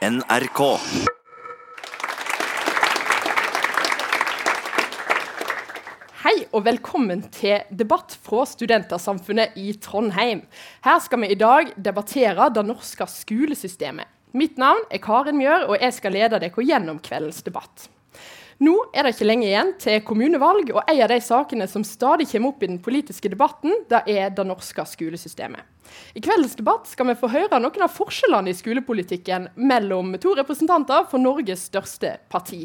NRK. 0.00 0.60
Hei 6.22 6.38
og 6.56 6.62
velkommen 6.64 7.26
til 7.36 7.66
debatt 7.76 8.14
fra 8.24 8.46
Studentersamfunnet 8.48 9.58
i 9.60 9.74
Trondheim. 9.76 10.40
Her 10.86 11.02
skal 11.04 11.20
vi 11.20 11.28
i 11.34 11.36
dag 11.36 11.74
debattere 11.76 12.46
det 12.48 12.64
norske 12.64 13.04
skolesystemet. 13.12 14.08
Mitt 14.32 14.56
navn 14.56 14.80
er 14.88 15.02
Karin 15.04 15.36
Mjør, 15.36 15.66
og 15.68 15.84
jeg 15.84 15.92
skal 15.98 16.16
lede 16.16 16.40
dere 16.40 16.64
gjennom 16.64 17.02
kveldens 17.04 17.42
debatt. 17.44 17.90
Nå 18.64 18.78
er 18.94 19.04
det 19.04 19.18
ikke 19.18 19.28
lenge 19.28 19.50
igjen 19.50 19.74
til 19.84 20.00
kommunevalg, 20.00 20.72
og 20.78 20.80
en 20.86 21.04
av 21.04 21.12
de 21.12 21.20
sakene 21.28 21.68
som 21.68 21.84
stadig 21.84 22.30
kommer 22.32 22.54
opp 22.54 22.64
i 22.64 22.72
den 22.72 22.80
politiske 22.80 23.28
debatten, 23.28 23.84
det 23.92 24.06
er 24.08 24.32
det 24.32 24.48
norske 24.48 24.88
skolesystemet. 24.96 25.69
I 26.14 26.22
kveldens 26.22 26.56
debatt 26.58 26.88
skal 26.90 27.10
vi 27.10 27.18
få 27.18 27.30
høre 27.30 27.60
noen 27.62 27.86
av 27.86 27.94
forskjellene 27.94 28.50
i 28.50 28.56
skolepolitikken 28.56 29.48
mellom 29.56 30.12
to 30.22 30.34
representanter 30.38 31.06
for 31.10 31.22
Norges 31.22 31.68
største 31.70 32.16
parti, 32.32 32.64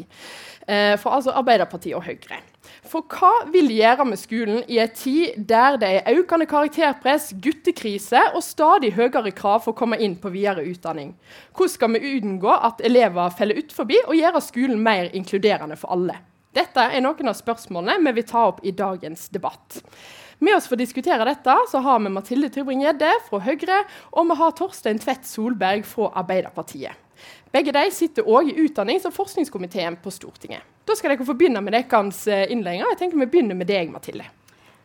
eh, 0.66 0.94
for 1.00 1.16
altså 1.16 1.34
Arbeiderpartiet 1.36 1.96
og 1.98 2.06
Høyre. 2.06 2.42
For 2.86 3.06
hva 3.10 3.46
vil 3.52 3.68
de 3.70 3.78
gjøre 3.78 4.06
med 4.08 4.20
skolen 4.20 4.62
i 4.70 4.78
en 4.82 4.94
tid 4.94 5.38
der 5.48 5.78
det 5.82 5.90
er 6.00 6.18
økende 6.18 6.48
karakterpress, 6.50 7.32
guttekrise 7.42 8.22
og 8.32 8.42
stadig 8.44 8.92
høyere 8.96 9.32
krav 9.34 9.64
for 9.64 9.74
å 9.74 9.78
komme 9.78 9.98
inn 10.02 10.16
på 10.18 10.32
videre 10.34 10.66
utdanning? 10.66 11.14
Hvordan 11.54 11.74
skal 11.74 11.94
vi 11.94 12.14
unngå 12.18 12.54
at 12.70 12.82
elever 12.86 13.34
faller 13.34 13.62
utfor 13.62 13.90
og 14.06 14.14
gjøre 14.18 14.42
skolen 14.42 14.82
mer 14.82 15.10
inkluderende 15.14 15.78
for 15.78 15.94
alle? 15.94 16.18
Dette 16.56 16.80
er 16.88 17.02
noen 17.04 17.28
av 17.28 17.36
spørsmålene 17.36 18.00
vi 18.06 18.16
vil 18.16 18.30
ta 18.30 18.46
opp 18.48 18.62
i 18.64 18.72
dagens 18.72 19.28
debatt. 19.28 19.82
Med 20.38 20.52
oss 20.52 20.66
for 20.68 20.76
å 20.76 20.82
diskutere 20.82 21.24
dette 21.24 21.52
så 21.70 21.80
har 21.80 22.00
vi 22.04 22.10
Mathilde 22.12 22.50
Tybring-Gjedde 22.52 23.08
fra 23.24 23.38
Høyre, 23.40 23.78
og 24.12 24.26
vi 24.28 24.34
har 24.36 24.56
Torstein 24.58 24.98
Tvedt 25.00 25.24
Solberg 25.24 25.86
fra 25.88 26.10
Arbeiderpartiet. 26.20 26.92
Begge 27.54 27.72
de 27.72 27.84
sitter 27.94 28.26
òg 28.28 28.50
i 28.52 28.56
utdannings- 28.66 29.06
og 29.08 29.14
forskningskomiteen 29.16 29.96
på 30.02 30.12
Stortinget. 30.12 30.60
Da 30.84 30.92
skal 30.94 31.14
dere 31.14 31.24
få 31.24 31.32
begynne 31.38 31.62
med 31.64 31.72
deres 31.72 32.18
eh, 32.28 32.50
innledninger. 32.52 32.90
Jeg 32.92 32.98
tenker 33.00 33.22
Vi 33.22 33.28
begynner 33.32 33.56
med 33.56 33.70
deg, 33.70 33.88
Mathilde. 33.90 34.26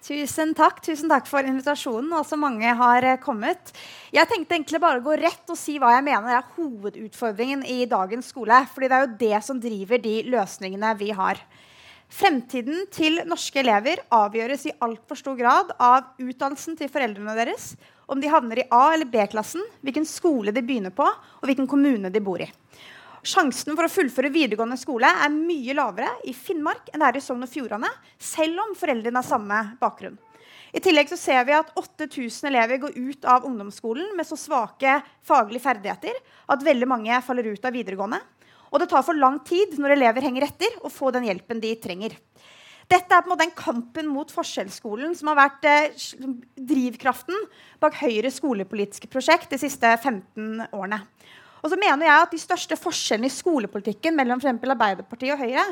Tusen 0.02 0.56
takk 0.58 0.80
Tusen 0.82 1.12
takk 1.12 1.28
for 1.30 1.46
invitasjonen. 1.46 2.14
og 2.16 2.24
så 2.26 2.40
mange 2.40 2.72
har 2.80 3.04
eh, 3.04 3.20
kommet. 3.20 3.74
Jeg 4.16 4.32
tenkte 4.32 4.56
egentlig 4.56 4.80
bare 4.80 5.02
å 5.02 5.04
gå 5.04 5.18
rett 5.20 5.52
og 5.52 5.60
si 5.60 5.76
hva 5.84 5.92
jeg 5.98 6.08
mener 6.08 6.38
er 6.38 6.48
hovedutfordringen 6.56 7.68
i 7.68 7.84
dagens 7.92 8.32
skole. 8.32 8.64
fordi 8.74 8.88
det 8.88 8.98
er 8.98 9.06
jo 9.06 9.20
det 9.20 9.44
som 9.44 9.60
driver 9.60 10.00
de 10.00 10.16
løsningene 10.32 10.96
vi 10.98 11.12
har. 11.12 11.44
Fremtiden 12.12 12.90
til 12.92 13.22
norske 13.24 13.62
elever 13.62 14.02
avgjøres 14.12 14.66
i 14.68 14.74
altfor 14.84 15.16
stor 15.16 15.38
grad 15.40 15.70
av 15.80 16.10
utdannelsen 16.20 16.76
til 16.76 16.90
foreldrene 16.92 17.36
deres, 17.38 17.70
om 18.12 18.20
de 18.20 18.28
havner 18.28 18.60
i 18.60 18.66
A- 18.68 18.90
eller 18.98 19.08
B-klassen, 19.08 19.64
hvilken 19.80 20.04
skole 20.06 20.52
de 20.52 20.64
begynner 20.66 20.92
på, 20.92 21.06
og 21.08 21.48
hvilken 21.48 21.70
kommune 21.72 22.12
de 22.12 22.24
bor 22.24 22.44
i. 22.44 22.50
Sjansen 23.24 23.78
for 23.78 23.88
å 23.88 23.94
fullføre 23.94 24.34
videregående 24.34 24.80
skole 24.82 25.08
er 25.08 25.32
mye 25.32 25.76
lavere 25.78 26.10
i 26.28 26.34
Finnmark 26.36 26.90
enn 26.92 27.00
det 27.00 27.08
er 27.08 27.22
i 27.22 27.24
Sogn 27.24 27.46
og 27.48 27.54
Fjordane, 27.54 27.94
selv 28.20 28.60
om 28.66 28.76
foreldrene 28.76 29.22
har 29.22 29.30
samme 29.30 29.62
bakgrunn. 29.80 30.20
I 30.76 30.84
tillegg 30.84 31.12
ser 31.16 31.46
vi 31.48 31.56
at 31.56 31.72
8000 31.80 32.50
elever 32.52 32.80
går 32.82 32.98
ut 32.98 33.26
av 33.30 33.48
ungdomsskolen 33.48 34.12
med 34.18 34.28
så 34.28 34.36
svake 34.40 35.00
faglige 35.28 35.64
ferdigheter 35.64 36.20
at 36.52 36.64
veldig 36.68 36.92
mange 36.92 37.24
faller 37.24 37.54
ut 37.54 37.68
av 37.68 37.76
videregående. 37.76 38.20
Og 38.72 38.80
det 38.82 38.90
tar 38.92 39.04
for 39.06 39.18
lang 39.18 39.42
tid 39.48 39.76
når 39.80 39.98
elever 39.98 40.26
henger 40.26 40.48
etter, 40.48 40.80
å 40.82 40.92
få 40.92 41.12
den 41.14 41.28
hjelpen 41.28 41.60
de 41.64 41.74
trenger. 41.84 42.16
Dette 42.92 43.16
er 43.16 43.24
på 43.24 43.30
en 43.30 43.32
måte 43.32 43.46
den 43.46 43.56
kampen 43.56 44.10
mot 44.12 44.32
forskjellsskolen 44.32 45.14
som 45.16 45.30
har 45.32 45.38
vært 45.40 45.68
eh, 45.70 46.08
drivkraften 46.60 47.38
bak 47.84 47.96
Høyres 48.02 48.42
skolepolitiske 48.42 49.08
prosjekt 49.12 49.54
de 49.54 49.60
siste 49.62 49.94
15 49.96 50.66
årene. 50.76 51.00
Og 51.62 51.70
så 51.70 51.78
mener 51.80 52.08
jeg 52.08 52.26
at 52.26 52.34
De 52.34 52.40
største 52.42 52.78
forskjellene 52.80 53.30
i 53.30 53.34
skolepolitikken 53.34 54.16
mellom 54.18 54.42
for 54.42 54.52
Arbeiderpartiet 54.52 55.36
og 55.36 55.42
Høyre 55.42 55.66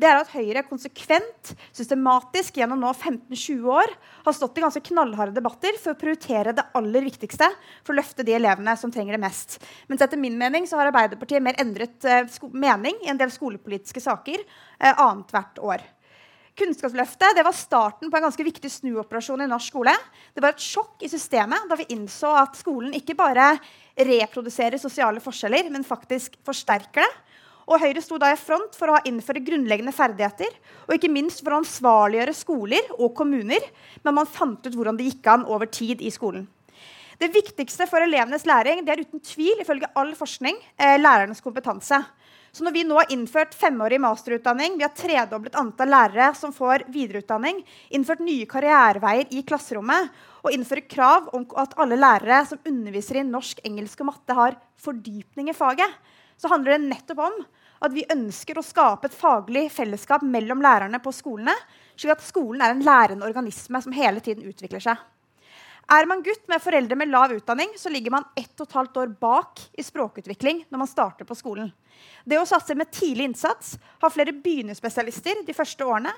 det 0.00 0.08
er 0.08 0.20
at 0.20 0.32
Høyre 0.32 0.64
konsekvent, 0.66 1.52
systematisk 1.74 2.58
gjennom 2.58 2.80
nå 2.80 2.92
15-20 2.94 3.68
år 3.74 3.92
har 4.26 4.36
stått 4.36 4.58
i 4.58 4.64
ganske 4.64 4.84
knallharde 4.88 5.36
debatter 5.36 5.76
for 5.80 5.94
å 5.94 6.00
prioritere 6.00 6.54
det 6.56 6.66
aller 6.78 7.06
viktigste 7.06 7.48
for 7.84 7.94
å 7.94 7.98
løfte 8.00 8.26
de 8.26 8.36
elevene 8.36 8.76
som 8.80 8.92
trenger 8.94 9.16
det 9.16 9.24
mest. 9.24 9.58
Mens 9.90 10.04
etter 10.04 10.20
min 10.20 10.38
mening 10.40 10.68
så 10.70 10.80
har 10.80 10.90
Arbeiderpartiet 10.90 11.44
mer 11.44 11.58
endret 11.60 12.08
eh, 12.08 12.24
mening 12.52 13.04
i 13.04 13.12
en 13.12 13.20
del 13.20 13.32
skolepolitiske 13.34 14.02
saker 14.04 14.40
eh, 14.40 14.94
annethvert 14.94 15.60
år. 15.62 15.84
Kunnskapsløftet 16.54 17.40
var 17.42 17.54
starten 17.56 18.10
på 18.10 18.18
en 18.18 18.28
ganske 18.28 18.44
viktig 18.46 18.68
snuoperasjon 18.70 19.42
i 19.42 19.48
norsk 19.50 19.72
skole. 19.72 19.94
Det 20.30 20.42
var 20.42 20.54
et 20.54 20.62
sjokk 20.62 21.02
i 21.02 21.10
systemet 21.10 21.66
da 21.66 21.74
vi 21.80 21.88
innså 21.90 22.30
at 22.38 22.54
skolen 22.54 22.94
ikke 22.94 23.16
bare 23.18 23.56
reproduserer 23.98 24.78
sosiale 24.78 25.22
forskjeller, 25.22 25.66
men 25.74 25.86
faktisk 25.86 26.38
forsterker 26.46 27.02
det. 27.02 27.10
Og 27.64 27.80
Høyre 27.80 28.02
sto 28.04 28.20
da 28.20 28.28
i 28.30 28.38
front 28.38 28.76
for 28.76 28.92
å 28.92 29.00
innføre 29.08 29.42
grunnleggende 29.42 29.94
ferdigheter 29.96 30.52
og 30.84 30.94
ikke 30.94 31.10
minst 31.10 31.40
for 31.40 31.56
å 31.56 31.62
ansvarliggjøre 31.62 32.34
skoler 32.36 32.90
og 32.98 33.14
kommuner, 33.16 33.64
men 34.04 34.18
man 34.20 34.28
fant 34.28 34.68
ut 34.68 34.76
hvordan 34.76 34.98
det 35.00 35.08
gikk 35.08 35.30
an 35.32 35.46
over 35.48 35.66
tid 35.72 36.04
i 36.04 36.12
skolen. 36.12 36.44
Det 37.18 37.30
viktigste 37.34 37.86
for 37.90 38.04
elevenes 38.04 38.44
læring 38.46 38.82
det 38.84 38.94
er 38.94 39.02
uten 39.06 39.22
tvil 39.24 39.62
ifølge 39.64 39.90
all 39.96 40.12
forskning, 40.18 40.58
eh, 40.78 40.98
lærernes 41.00 41.42
kompetanse. 41.42 42.02
Så 42.54 42.62
når 42.62 42.74
vi 42.76 42.82
nå 42.86 42.94
har 43.00 43.10
innført 43.10 43.54
femårig 43.58 43.98
masterutdanning, 43.98 44.76
vi 44.78 44.84
har 44.86 44.92
tredoblet 44.94 45.56
antall 45.58 45.90
lærere 45.90 46.28
som 46.38 46.52
får 46.54 46.84
videreutdanning, 46.94 47.64
innført 47.90 48.22
nye 48.22 48.46
karriereveier 48.46 49.32
i 49.34 49.42
klasserommet 49.42 50.12
og 50.44 50.54
innfører 50.54 50.86
krav 50.86 51.32
om 51.34 51.48
at 51.58 51.74
alle 51.82 51.98
lærere 51.98 52.44
som 52.46 52.60
underviser 52.70 53.18
i 53.18 53.24
norsk, 53.26 53.58
engelsk 53.66 54.04
og 54.04 54.12
matte, 54.12 54.36
har 54.38 54.54
fordypning 54.84 55.50
i 55.50 55.56
faget, 55.56 55.98
så 56.38 56.52
handler 56.52 56.76
det 56.76 56.92
nettopp 56.92 57.24
om 57.26 57.40
at 57.84 57.96
vi 57.96 58.06
ønsker 58.14 58.60
å 58.60 58.64
skape 58.64 59.10
et 59.10 59.18
faglig 59.18 59.64
fellesskap 59.74 60.22
mellom 60.22 60.62
lærerne 60.62 61.02
på 61.02 61.10
skolene, 61.16 61.56
slik 61.98 62.14
at 62.14 62.22
skolen 62.22 62.62
er 62.62 62.76
en 62.76 62.86
lærende 62.86 63.26
organisme 63.26 63.82
som 63.82 63.98
hele 63.98 64.22
tiden 64.22 64.46
utvikler 64.46 64.86
seg. 64.86 65.02
Er 65.84 66.06
man 66.08 66.22
gutt 66.24 66.46
med 66.48 66.62
foreldre 66.64 66.96
med 66.96 67.10
lav 67.12 67.32
utdanning, 67.34 67.74
så 67.76 67.90
ligger 67.92 68.14
man 68.14 68.24
ett 68.36 68.54
og 68.56 68.66
et 68.68 68.76
halvt 68.78 69.00
år 69.02 69.10
bak 69.20 69.60
i 69.76 69.84
språkutvikling 69.84 70.62
når 70.72 70.80
man 70.80 70.88
starter 70.88 71.28
på 71.28 71.36
skolen. 71.36 71.68
Det 72.24 72.38
å 72.40 72.46
satse 72.48 72.74
med 72.74 72.90
tidlig 72.90 73.28
innsats, 73.28 73.74
ha 74.00 74.10
flere 74.10 74.32
begynnerspesialister 74.32 75.42
de 75.44 75.54
første 75.56 75.84
årene, 75.84 76.12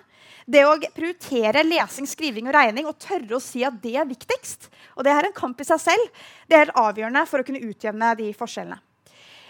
det 0.47 0.62
å 0.65 0.77
prioritere 0.94 1.65
lesing, 1.66 2.06
skriving 2.06 2.47
og 2.47 2.54
regning 2.56 2.87
og 2.87 2.99
tørre 3.03 3.37
å 3.37 3.43
si 3.43 3.65
at 3.66 3.77
det 3.82 3.97
er 3.99 4.09
viktigst, 4.09 4.71
og 4.94 5.06
det 5.06 5.12
er 5.12 5.28
en 5.28 5.37
kamp 5.37 5.60
i 5.60 5.66
seg 5.66 5.83
selv, 5.83 6.25
det 6.47 6.56
er 6.56 6.66
helt 6.66 6.81
avgjørende 6.81 7.27
for 7.27 7.43
å 7.43 7.47
kunne 7.48 7.65
utjevne 7.66 8.15
de 8.22 8.31
forskjellene. 8.38 8.78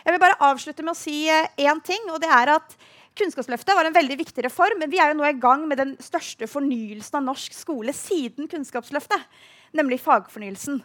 Jeg 0.07 0.15
vil 0.15 0.23
bare 0.23 0.39
avslutte 0.49 0.85
med 0.87 0.95
å 0.95 0.99
si 0.99 1.27
én 1.27 1.49
eh, 1.67 1.83
ting, 1.85 2.09
og 2.15 2.23
det 2.23 2.31
er 2.31 2.57
at 2.57 2.79
Kunnskapsløftet 3.17 3.73
var 3.73 3.89
en 3.89 3.95
veldig 3.97 4.19
viktig 4.21 4.43
reform, 4.45 4.77
men 4.83 4.91
vi 4.93 4.99
er 5.01 5.09
jo 5.09 5.17
nå 5.17 5.25
i 5.25 5.39
gang 5.41 5.63
med 5.69 5.81
den 5.81 5.95
største 6.05 6.45
fornyelsen 6.51 7.17
av 7.17 7.25
norsk 7.25 7.55
skole 7.57 7.95
siden 7.97 8.49
Kunnskapsløftet 8.51 9.25
nemlig 9.77 10.01
fagfornyelsen. 10.05 10.81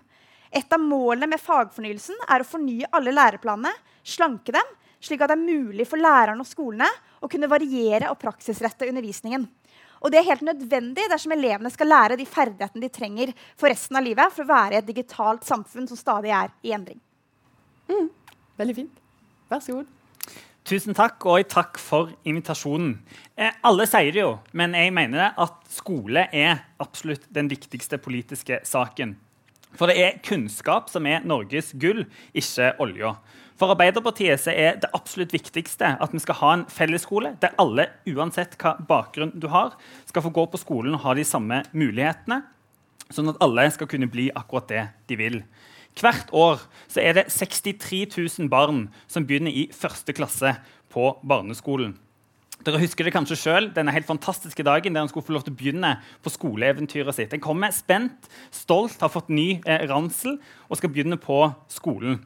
Et 0.52 0.74
av 0.76 0.84
målene 0.84 1.30
med 1.32 1.42
fagfornyelsen 1.42 2.18
er 2.28 2.44
å 2.44 2.48
fornye 2.48 2.90
alle 2.92 3.14
læreplanene, 3.16 3.72
slanke 4.04 4.54
dem, 4.56 4.76
slik 5.02 5.24
at 5.24 5.32
det 5.32 5.38
er 5.38 5.46
mulig 5.46 5.88
for 5.90 6.02
lærerne 6.02 6.44
og 6.44 6.50
skolene 6.50 6.90
å 7.22 7.30
kunne 7.32 7.50
variere 7.50 8.12
og 8.12 8.20
praksisrette 8.22 8.90
undervisningen. 8.90 9.48
Og 10.02 10.10
det 10.10 10.20
er 10.20 10.28
helt 10.32 10.44
nødvendig 10.46 11.06
dersom 11.12 11.34
elevene 11.36 11.70
skal 11.74 11.92
lære 11.92 12.18
de 12.18 12.26
ferdighetene 12.26 12.82
de 12.84 12.90
trenger 12.94 13.34
for 13.54 13.70
resten 13.70 13.98
av 13.98 14.06
livet 14.06 14.34
for 14.34 14.44
å 14.44 14.52
være 14.52 14.76
i 14.76 14.82
et 14.82 14.90
digitalt 14.90 15.46
samfunn 15.46 15.88
som 15.90 16.00
stadig 16.00 16.34
er 16.34 16.50
i 16.66 16.74
endring. 16.74 17.00
Mm, 17.92 18.10
veldig 18.58 18.78
fint. 18.82 19.02
Vær 19.52 19.62
så 19.62 19.78
god. 19.78 20.01
Tusen 20.72 20.96
takk, 20.96 21.26
og 21.28 21.50
takk 21.52 21.76
for 21.84 22.14
invitasjonen. 22.24 22.94
Eh, 23.36 23.52
alle 23.68 23.84
sier 23.92 24.14
det 24.16 24.22
jo, 24.22 24.30
men 24.56 24.72
jeg 24.78 24.94
mener 24.96 25.34
at 25.36 25.58
skole 25.68 26.30
er 26.32 26.62
absolutt 26.80 27.26
den 27.36 27.50
viktigste 27.52 27.98
politiske 28.00 28.62
saken. 28.64 29.18
For 29.76 29.92
det 29.92 29.98
er 30.00 30.22
kunnskap 30.24 30.88
som 30.88 31.10
er 31.12 31.26
Norges 31.28 31.74
gull, 31.76 32.06
ikke 32.32 32.70
olja. 32.80 33.18
For 33.60 33.76
Arbeiderpartiet 33.76 34.48
er 34.54 34.80
det 34.80 34.94
absolutt 34.96 35.36
viktigste 35.36 35.92
at 36.00 36.16
vi 36.16 36.24
skal 36.24 36.40
ha 36.40 36.54
en 36.56 36.64
fellesskole 36.72 37.34
der 37.44 37.52
alle, 37.60 37.90
uansett 38.08 38.56
hva 38.62 38.78
bakgrunn 38.80 39.36
du 39.36 39.50
har, 39.52 39.76
skal 40.08 40.24
få 40.24 40.32
gå 40.32 40.48
på 40.54 40.62
skolen 40.62 40.96
og 40.96 41.04
ha 41.04 41.18
de 41.20 41.28
samme 41.28 41.66
mulighetene, 41.76 42.46
sånn 43.12 43.34
at 43.34 43.44
alle 43.44 43.68
skal 43.76 43.92
kunne 43.92 44.08
bli 44.08 44.30
akkurat 44.32 44.72
det 44.72 44.88
de 45.12 45.20
vil. 45.20 45.42
Hvert 46.00 46.32
år 46.32 46.62
så 46.88 47.02
er 47.04 47.18
det 47.18 47.28
63 47.34 48.06
000 48.40 48.50
barn 48.52 48.86
som 49.12 49.26
begynner 49.28 49.52
i 49.52 49.68
første 49.76 50.16
klasse 50.16 50.56
på 50.92 51.12
barneskolen. 51.28 51.98
Dere 52.62 52.78
husker 52.84 53.08
det 53.08 53.14
kanskje 53.16 53.40
selv, 53.40 53.72
denne 53.74 53.94
helt 53.94 54.06
fantastiske 54.06 54.64
dagen 54.64 54.94
der 54.94 55.02
han 55.02 55.10
skulle 55.10 55.26
få 55.26 55.34
lov 55.34 55.46
til 55.48 55.56
å 55.56 55.58
begynne 55.58 55.96
på 56.22 56.30
skoleeventyret 56.30 57.18
sitt. 57.18 57.32
Han 57.34 57.42
kommer 57.42 57.74
spent, 57.74 58.30
stolt, 58.54 59.00
har 59.02 59.10
fått 59.10 59.32
ny 59.34 59.56
eh, 59.66 59.88
ransel 59.90 60.38
og 60.68 60.78
skal 60.78 60.92
begynne 60.94 61.18
på 61.22 61.40
skolen. 61.74 62.20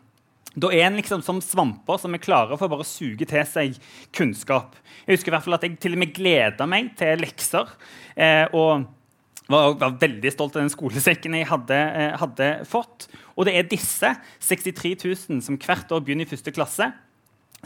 Da 0.55 0.69
er 0.71 0.85
en 0.87 0.99
liksom 0.99 1.23
som 1.23 1.41
svamper 1.43 1.99
som 1.99 2.13
er 2.15 2.23
klare 2.23 2.55
for 2.55 2.67
å 2.67 2.75
bare 2.77 2.87
suge 2.87 3.27
til 3.27 3.47
seg 3.47 3.79
kunnskap. 4.15 4.75
Jeg 5.03 5.17
husker 5.17 5.31
i 5.31 5.35
hvert 5.35 5.47
fall 5.47 5.57
at 5.57 5.65
jeg 5.67 5.79
til 5.83 5.95
og 5.95 6.03
med 6.03 6.13
gleda 6.15 6.67
meg 6.67 6.93
til 6.99 7.19
lekser. 7.23 7.71
Eh, 8.15 8.45
og 8.55 8.87
var, 9.51 9.75
var, 9.79 9.97
veldig 10.01 10.31
stolt 10.33 10.55
av 10.57 10.63
den 10.63 10.73
skolesekken 10.73 11.37
jeg 11.37 11.49
hadde, 11.49 11.77
eh, 11.77 12.13
hadde, 12.21 12.51
fått. 12.69 13.07
Og 13.35 13.47
det 13.47 13.55
er 13.57 13.67
disse 13.69 14.13
63 14.43 14.95
000 15.03 15.43
som 15.45 15.59
hvert 15.59 15.91
år 15.91 16.05
begynner 16.05 16.25
i 16.25 16.29
første 16.29 16.53
klasse, 16.55 16.91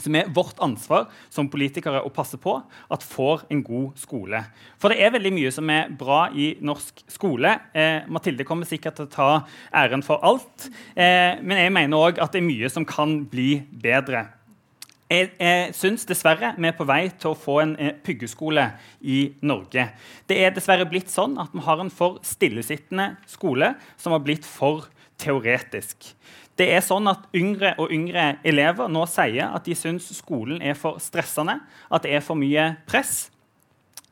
som 0.00 0.16
er 0.16 0.30
vårt 0.32 0.60
ansvar 0.64 1.10
som 1.32 1.50
politikere 1.52 2.00
å 2.04 2.12
passe 2.14 2.38
på 2.40 2.54
at 2.64 3.04
får 3.04 3.44
en 3.52 3.62
god 3.64 4.00
skole. 4.00 4.40
For 4.80 4.92
det 4.92 5.00
er 5.04 5.12
veldig 5.12 5.32
mye 5.36 5.52
som 5.52 5.68
er 5.72 5.92
bra 5.92 6.22
i 6.32 6.54
norsk 6.64 7.04
skole. 7.10 7.52
Eh, 7.76 8.08
Mathilde 8.08 8.46
kommer 8.48 8.68
sikkert 8.68 8.96
til 8.96 9.08
å 9.08 9.12
ta 9.12 9.30
æren 9.82 10.04
for 10.06 10.24
alt. 10.24 10.70
Eh, 10.94 11.36
men 11.44 11.64
jeg 11.64 11.76
mener 11.76 12.00
òg 12.00 12.20
at 12.22 12.32
det 12.32 12.40
er 12.40 12.48
mye 12.48 12.72
som 12.72 12.88
kan 12.88 13.20
bli 13.28 13.58
bedre. 13.82 14.26
Jeg, 15.10 15.32
jeg 15.40 15.72
syns 15.74 16.04
dessverre 16.06 16.52
vi 16.54 16.68
er 16.68 16.76
på 16.78 16.84
vei 16.86 17.08
til 17.18 17.32
å 17.32 17.38
få 17.38 17.56
en 17.64 17.72
eh, 17.82 17.96
puggeskole 18.06 18.68
i 19.02 19.32
Norge. 19.42 19.88
Det 20.30 20.36
er 20.38 20.54
dessverre 20.54 20.86
blitt 20.86 21.10
sånn 21.10 21.34
at 21.42 21.50
vi 21.50 21.64
har 21.66 21.82
en 21.82 21.90
for 21.90 22.20
stillesittende 22.22 23.16
skole 23.26 23.72
som 23.98 24.14
har 24.14 24.22
blitt 24.22 24.46
for 24.46 24.86
teoretisk. 25.18 26.12
Det 26.54 26.68
er 26.70 26.84
sånn 26.84 27.10
at 27.10 27.26
Yngre 27.34 27.72
og 27.82 27.90
yngre 27.90 28.36
elever 28.46 28.90
nå 28.92 29.02
sier 29.10 29.50
at 29.50 29.66
de 29.66 29.74
syns 29.74 30.06
skolen 30.14 30.62
er 30.62 30.78
for 30.78 31.02
stressende, 31.02 31.58
at 31.90 32.06
det 32.06 32.14
er 32.14 32.22
for 32.22 32.38
mye 32.38 32.70
press. 32.86 33.32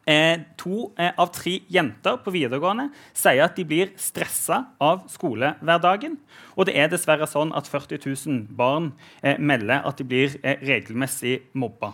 Eh, 0.08 0.40
to 0.56 0.86
eh, 0.96 1.12
av 1.20 1.28
tre 1.36 1.58
jenter 1.68 2.16
på 2.24 2.32
videregående 2.32 2.86
sier 3.12 3.44
at 3.44 3.58
de 3.58 3.66
blir 3.68 3.90
stressa 4.00 4.62
av 4.80 5.02
skolehverdagen. 5.12 6.16
Og 6.56 6.68
det 6.68 6.78
er 6.80 6.88
dessverre 6.88 7.28
sånn 7.28 7.52
at 7.52 7.68
40 7.68 8.00
000 8.06 8.46
barn 8.56 8.94
eh, 9.20 9.36
melder 9.36 9.84
at 9.84 10.00
de 10.00 10.08
blir 10.08 10.38
eh, 10.40 10.62
regelmessig 10.64 11.42
mobba. 11.52 11.92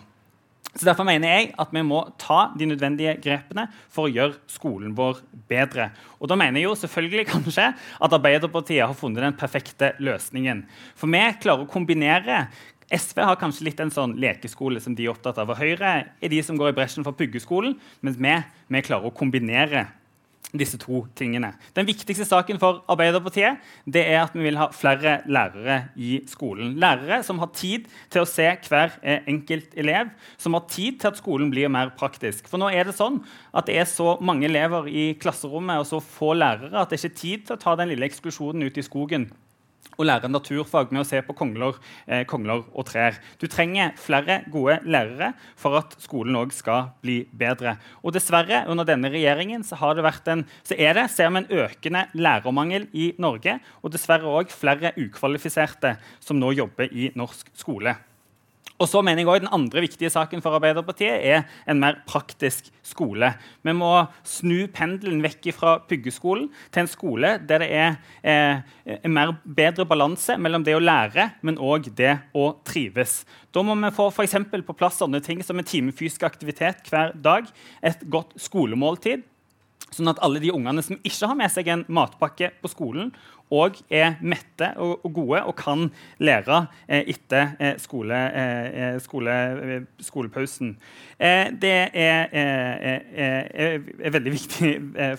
Så 0.75 0.83
Derfor 0.89 1.07
mener 1.07 1.31
jeg 1.31 1.51
at 1.59 1.69
vi 1.71 1.83
må 1.87 2.01
ta 2.19 2.49
de 2.55 2.67
nødvendige 2.67 3.13
grepene 3.23 3.69
for 3.91 4.07
å 4.07 4.11
gjøre 4.11 4.41
skolen 4.51 4.95
vår 4.95 5.21
bedre. 5.47 5.89
Og 6.19 6.27
da 6.27 6.35
mener 6.39 6.59
jeg 6.59 6.67
jo 6.67 6.79
selvfølgelig 6.81 7.27
kanskje 7.33 7.69
at 7.75 8.15
Arbeiderpartiet 8.15 8.83
har 8.83 8.95
funnet 8.95 9.23
den 9.23 9.37
perfekte 9.39 9.93
løsningen. 10.03 10.65
For 10.99 11.11
vi 11.11 11.23
klarer 11.43 11.63
å 11.63 11.71
kombinere 11.71 12.45
SV 12.93 13.21
har 13.25 13.39
kanskje 13.41 13.65
litt 13.69 13.81
en 13.81 13.93
sånn 13.93 14.15
lekeskole 14.21 14.81
som 14.83 14.95
de 14.95 15.07
er 15.07 15.13
opptatt 15.13 15.39
av. 15.41 15.49
Og 15.49 15.59
Høyre 15.59 15.93
er 16.21 16.31
de 16.31 16.41
som 16.45 16.57
går 16.59 16.73
i 16.73 16.77
bresjen 16.77 17.05
for 17.05 17.17
puggeskolen, 17.17 17.79
mens 18.05 18.19
vi, 18.21 18.33
vi 18.69 18.83
klarer 18.85 19.09
å 19.09 19.15
kombinere 19.15 19.87
disse 20.59 20.77
to 20.79 21.01
tingene. 21.17 21.51
Den 21.75 21.87
viktigste 21.87 22.25
saken 22.27 22.59
for 22.61 22.83
Arbeiderpartiet 22.91 23.61
det 23.91 24.05
er 24.07 24.21
at 24.21 24.35
vi 24.35 24.45
vil 24.45 24.59
ha 24.59 24.69
flere 24.75 25.17
lærere 25.27 25.79
i 25.97 26.19
skolen. 26.29 26.75
Lærere 26.81 27.21
som 27.25 27.41
har 27.41 27.51
tid 27.55 27.89
til 28.13 28.23
å 28.23 28.29
se 28.29 28.47
hver 28.67 28.95
enkelt 29.25 29.75
elev, 29.79 30.11
som 30.41 30.55
har 30.57 30.67
tid 30.71 31.01
til 31.01 31.11
at 31.11 31.19
skolen 31.19 31.51
blir 31.53 31.71
mer 31.73 31.91
praktisk. 31.97 32.49
For 32.51 32.61
nå 32.61 32.69
er 32.71 32.87
det 32.87 32.97
sånn 32.97 33.21
at 33.55 33.69
det 33.69 33.79
er 33.81 33.89
så 33.89 34.15
mange 34.23 34.47
elever 34.49 34.89
i 34.91 35.07
klasserommet 35.19 35.81
og 35.81 35.89
så 35.89 36.03
få 36.03 36.35
lærere 36.37 36.77
at 36.79 36.93
det 36.93 37.01
ikke 37.01 37.11
er 37.13 37.23
tid 37.23 37.47
til 37.47 37.57
å 37.57 37.63
ta 37.65 37.75
den 37.79 37.91
lille 37.91 38.07
eksklusjonen 38.07 38.69
ut 38.69 38.79
i 38.79 38.85
skogen 38.85 39.29
og 39.95 40.07
lære 40.09 40.29
naturfag 40.31 40.91
med 40.93 41.03
å 41.03 41.07
se 41.07 41.21
på 41.25 41.35
kongler, 41.37 41.77
eh, 42.07 42.25
kongler, 42.27 42.63
og 42.73 42.85
trær. 42.89 43.19
Du 43.39 43.47
trenger 43.47 43.93
flere 43.97 44.43
gode 44.51 44.79
lærere 44.83 45.33
for 45.55 45.77
at 45.77 45.95
skolen 45.99 46.35
òg 46.35 46.51
skal 46.51 46.91
bli 47.01 47.25
bedre. 47.31 47.77
Og 48.03 48.13
dessverre, 48.13 48.65
under 48.67 48.83
denne 48.83 49.11
regjeringen 49.11 49.63
så, 49.63 49.75
en, 50.27 50.45
så 50.63 50.75
er 50.77 50.93
det, 50.93 51.09
ser 51.11 51.29
vi 51.29 51.43
en 51.43 51.53
økende 51.65 52.07
lærermangel 52.13 52.89
i 52.93 53.13
Norge. 53.17 53.59
Og 53.83 53.91
dessverre 53.91 54.23
òg 54.23 54.51
flere 54.51 54.93
ukvalifiserte 54.97 55.97
som 56.19 56.39
nå 56.39 56.51
jobber 56.51 56.91
i 56.91 57.11
norsk 57.15 57.47
skole. 57.55 57.95
Og 58.75 58.89
så 58.91 58.99
mener 59.05 59.23
jeg 59.23 59.29
også 59.29 59.45
Den 59.45 59.53
andre 59.55 59.83
viktige 59.85 60.11
saken 60.11 60.41
for 60.43 60.57
Arbeiderpartiet 60.57 61.23
er 61.23 61.45
en 61.69 61.79
mer 61.79 62.01
praktisk 62.07 62.67
skole. 62.83 63.31
Vi 63.63 63.73
må 63.75 63.91
snu 64.27 64.67
pendelen 64.75 65.21
vekk 65.23 65.47
fra 65.55 65.77
puggeskolen 65.87 66.49
til 66.73 66.83
en 66.83 66.91
skole 66.91 67.35
der 67.47 67.63
det 67.63 67.69
er 67.71 67.95
eh, 68.21 68.97
en 68.99 69.13
mer 69.15 69.35
bedre 69.43 69.85
balanse 69.87 70.35
mellom 70.37 70.65
det 70.65 70.75
å 70.75 70.83
lære, 70.83 71.29
men 71.41 71.57
òg 71.57 71.87
det 71.95 72.17
å 72.35 72.49
trives. 72.67 73.23
Da 73.55 73.63
må 73.63 73.77
vi 73.79 73.93
få 73.95 74.09
for 74.11 74.65
på 74.67 74.77
plass 74.77 74.99
sånne 74.99 75.21
ting 75.23 75.43
som 75.43 75.59
en 75.59 75.67
time 75.67 75.95
fysisk 75.95 76.23
aktivitet 76.27 76.89
hver 76.91 77.15
dag, 77.15 77.47
et 77.81 78.03
godt 78.11 78.35
skolemåltid, 78.41 79.23
sånn 79.93 80.11
at 80.11 80.19
alle 80.25 80.41
de 80.43 80.51
ungene 80.53 80.83
som 80.83 80.97
ikke 80.97 81.29
har 81.29 81.37
med 81.39 81.51
seg 81.53 81.69
en 81.71 81.85
matpakke 81.91 82.51
på 82.61 82.71
skolen, 82.71 83.13
og 83.53 83.77
er 83.93 84.15
mette 84.25 84.71
og, 84.81 85.03
gode 85.13 85.41
og 85.45 85.53
kan 85.59 85.85
lære 86.23 86.63
eh, 86.87 87.03
etter 87.13 87.53
eh, 87.61 87.75
skole, 87.81 88.17
eh, 88.17 88.95
skole, 89.03 89.35
skolepausen. 90.01 90.73
Det 91.15 91.73
er, 91.95 92.25
er, 92.35 94.09
veldig 94.11 94.33
viktig 94.33 94.71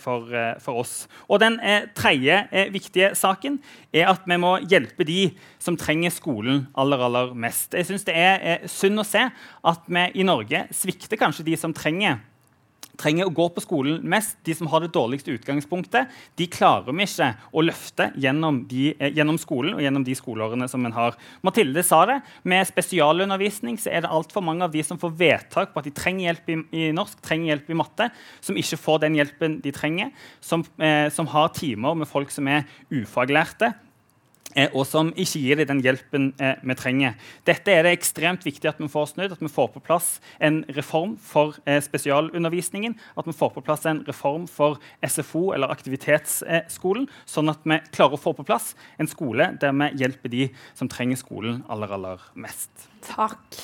for, 0.02 0.28
for, 0.60 0.82
oss. 0.82 0.94
Og 1.30 1.40
Den 1.40 1.56
tredje 1.96 2.42
viktige 2.74 3.14
saken 3.16 3.60
er 3.94 4.10
at 4.10 4.26
vi 4.28 4.36
må 4.40 4.56
hjelpe 4.66 5.06
de 5.08 5.30
som 5.62 5.78
trenger 5.78 6.12
skolen 6.12 6.66
aller, 6.76 7.00
aller 7.00 7.32
mest. 7.32 7.74
Jeg 7.74 7.86
synes 7.88 8.04
Det 8.04 8.16
er 8.16 8.66
synd 8.68 9.00
å 9.00 9.06
se 9.06 9.24
at 9.30 9.88
vi 9.88 10.06
i 10.20 10.26
Norge 10.26 10.66
svikter 10.74 11.16
kanskje 11.20 11.46
de 11.46 11.56
som 11.56 11.72
trenger 11.72 12.20
trenger 13.00 13.28
å 13.28 13.34
gå 13.34 13.46
på 13.54 13.62
skolen 13.64 14.00
mest, 14.08 14.36
de 14.46 14.54
som 14.56 14.68
har 14.72 14.82
det 14.82 14.92
dårligste 14.94 15.34
utgangspunktet, 15.36 16.10
de 16.38 16.48
klarer 16.50 16.92
vi 16.92 17.06
ikke 17.06 17.30
å 17.52 17.64
løfte 17.64 18.10
gjennom, 18.16 18.62
de, 18.68 18.94
eh, 18.98 19.12
gjennom 19.16 19.38
skolen 19.40 19.76
og 19.76 19.84
gjennom 19.84 20.04
de 20.04 20.16
skoleårene 20.18 20.68
som 20.68 20.84
en 20.86 20.96
har. 20.96 21.16
Mathilde 21.42 21.84
sa 21.84 22.04
det. 22.06 22.20
Med 22.44 22.66
spesialundervisning 22.66 23.78
så 23.78 23.92
er 23.92 24.02
det 24.02 24.10
altfor 24.10 24.44
mange 24.44 24.62
av 24.62 24.72
de 24.72 24.82
som 24.82 24.98
får 24.98 25.16
vedtak 25.16 25.72
på 25.72 25.78
at 25.82 25.88
de 25.88 25.94
trenger 25.96 26.32
hjelp 26.32 26.48
i, 26.48 26.58
i 26.72 26.92
norsk, 26.92 27.20
trenger 27.22 27.54
hjelp 27.54 27.70
i 27.70 27.80
matte, 27.80 28.10
som 28.40 28.56
ikke 28.56 28.80
får 28.80 29.02
den 29.06 29.18
hjelpen 29.20 29.60
de 29.62 29.72
trenger, 29.72 30.12
som, 30.40 30.64
eh, 30.78 31.08
som 31.10 31.26
har 31.26 31.48
timer 31.56 31.94
med 31.94 32.08
folk 32.08 32.30
som 32.30 32.48
er 32.48 32.64
ufaglærte 32.90 33.74
og 34.72 34.86
som 34.88 35.10
ikke 35.12 35.40
gir 35.42 35.60
dem 35.60 35.68
den 35.68 35.82
hjelpen 35.84 36.28
eh, 36.40 36.56
vi 36.62 36.76
trenger. 36.78 37.16
Dette 37.48 37.72
er 37.72 37.84
det 37.86 37.94
ekstremt 37.96 38.46
viktig 38.46 38.70
at 38.70 38.80
vi 38.80 38.88
får 38.90 39.10
snudd, 39.12 39.34
at 39.34 39.42
vi 39.42 39.50
får 39.52 39.68
på 39.74 39.82
plass 39.84 40.16
en 40.40 40.62
reform 40.76 41.16
for 41.20 41.58
eh, 41.66 41.80
spesialundervisningen. 41.84 42.96
At 43.18 43.28
vi 43.28 43.36
får 43.36 43.52
på 43.56 43.64
plass 43.66 43.86
en 43.88 44.04
reform 44.08 44.46
for 44.50 44.80
SFO, 45.04 45.50
eller 45.56 45.72
aktivitetsskolen, 45.74 47.08
sånn 47.28 47.52
at 47.52 47.66
vi 47.66 47.80
klarer 47.92 48.16
å 48.16 48.22
få 48.22 48.32
på 48.36 48.46
plass 48.46 48.74
en 49.00 49.10
skole 49.10 49.52
der 49.60 49.76
vi 49.76 49.92
hjelper 50.00 50.32
de 50.32 50.48
som 50.78 50.90
trenger 50.92 51.20
skolen 51.20 51.62
aller, 51.72 51.92
aller 51.92 52.24
mest. 52.38 52.88
Takk. 53.06 53.60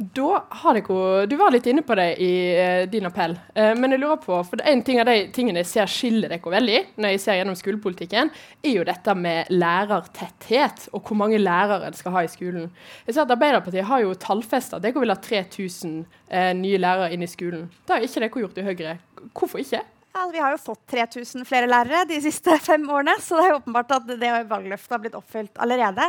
Da 0.00 0.44
har 0.48 0.74
dere, 0.74 1.26
Du 1.26 1.34
var 1.36 1.50
litt 1.52 1.66
inne 1.68 1.82
på 1.84 1.92
det 1.98 2.14
i 2.24 2.32
uh, 2.56 2.86
din 2.88 3.04
appell. 3.04 3.34
Uh, 3.52 3.74
men 3.76 3.92
jeg 3.92 4.00
lurer 4.00 4.16
på, 4.22 4.38
for 4.48 4.62
En 4.64 4.80
ting 4.82 4.96
av 5.02 5.10
de 5.10 5.26
tingene 5.36 5.60
jeg 5.60 5.68
ser 5.68 5.92
skiller 5.92 6.32
dere 6.32 6.54
veldig 6.54 6.78
når 6.96 7.12
jeg 7.12 7.20
ser 7.20 7.36
gjennom 7.36 7.58
skolepolitikken, 7.58 8.32
er 8.64 8.78
jo 8.78 8.86
dette 8.88 9.14
med 9.18 9.52
lærertetthet 9.52 10.88
og 10.96 11.04
hvor 11.04 11.20
mange 11.20 11.42
lærere 11.42 11.90
en 11.90 11.98
skal 11.98 12.16
ha 12.16 12.24
i 12.24 12.32
skolen. 12.32 12.70
Jeg 13.04 13.18
ser 13.18 13.26
at 13.26 13.36
Arbeiderpartiet 13.36 13.88
har 13.90 14.00
jo 14.06 14.16
tallfesta 14.16 14.80
at 14.80 14.88
dere 14.88 15.04
vil 15.04 15.12
ha 15.12 15.20
3000 15.20 15.96
uh, 16.00 16.52
nye 16.56 16.80
lærere 16.80 17.12
inn 17.12 17.26
i 17.26 17.28
skolen. 17.28 17.68
Det 17.84 17.98
har 17.98 18.08
ikke 18.08 18.24
dere 18.24 18.44
gjort 18.46 18.60
i 18.60 18.68
Høyre. 18.70 18.98
Hvorfor 19.36 19.60
ikke? 19.60 19.84
Ja, 20.10 20.24
vi 20.32 20.40
har 20.42 20.56
jo 20.56 20.62
fått 20.64 20.80
3000 20.90 21.44
flere 21.46 21.68
lærere 21.70 22.06
de 22.08 22.16
siste 22.24 22.56
fem 22.64 22.88
årene, 22.90 23.12
så 23.22 23.36
det 23.36 23.44
er 23.44 23.52
jo 23.52 23.58
åpenbart 23.60 23.92
at 23.94 24.08
det 24.18 24.30
valgløftet 24.48 24.96
har 24.96 25.02
blitt 25.04 25.18
oppfylt 25.18 25.60
allerede. 25.62 26.08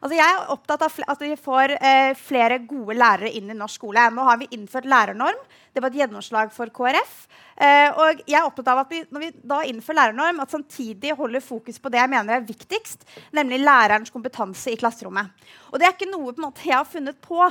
Altså, 0.00 0.16
jeg 0.16 0.24
er 0.24 0.52
opptatt 0.54 0.82
av 0.86 1.00
at 1.12 1.22
vi 1.26 1.34
får 1.36 1.74
eh, 1.76 2.14
flere 2.16 2.56
gode 2.64 2.96
lærere 2.96 3.28
inn 3.36 3.50
i 3.52 3.56
norsk 3.56 3.82
skole. 3.82 4.06
Nå 4.16 4.24
har 4.24 4.38
vi 4.40 4.48
innført 4.56 4.88
lærernorm. 4.88 5.42
Det 5.74 5.82
var 5.84 5.92
et 5.92 6.00
gjennomslag 6.00 6.54
for 6.54 6.72
KrF. 6.72 7.18
Eh, 7.60 7.92
og 7.92 8.22
jeg 8.24 8.38
er 8.38 8.46
opptatt 8.46 8.70
av 8.72 8.80
at 8.80 8.94
vi, 8.94 9.02
når 9.12 9.22
vi 9.26 9.28
da 9.52 9.58
innfører 9.68 9.98
lærernorm, 9.98 10.40
at 10.40 10.54
samtidig 10.54 11.12
holder 11.18 11.44
fokus 11.44 11.76
på 11.76 11.92
det 11.92 12.00
jeg 12.00 12.12
mener 12.14 12.38
er 12.38 12.46
viktigst, 12.48 13.04
nemlig 13.36 13.60
lærerens 13.60 14.12
kompetanse 14.14 14.72
i 14.72 14.78
klasserommet. 14.80 15.28
Og 15.68 15.76
det 15.76 15.86
er 15.86 15.92
ikke 15.92 16.08
noe 16.08 16.32
måte, 16.40 16.64
jeg 16.64 16.78
har 16.78 16.88
funnet 16.88 17.20
på. 17.20 17.42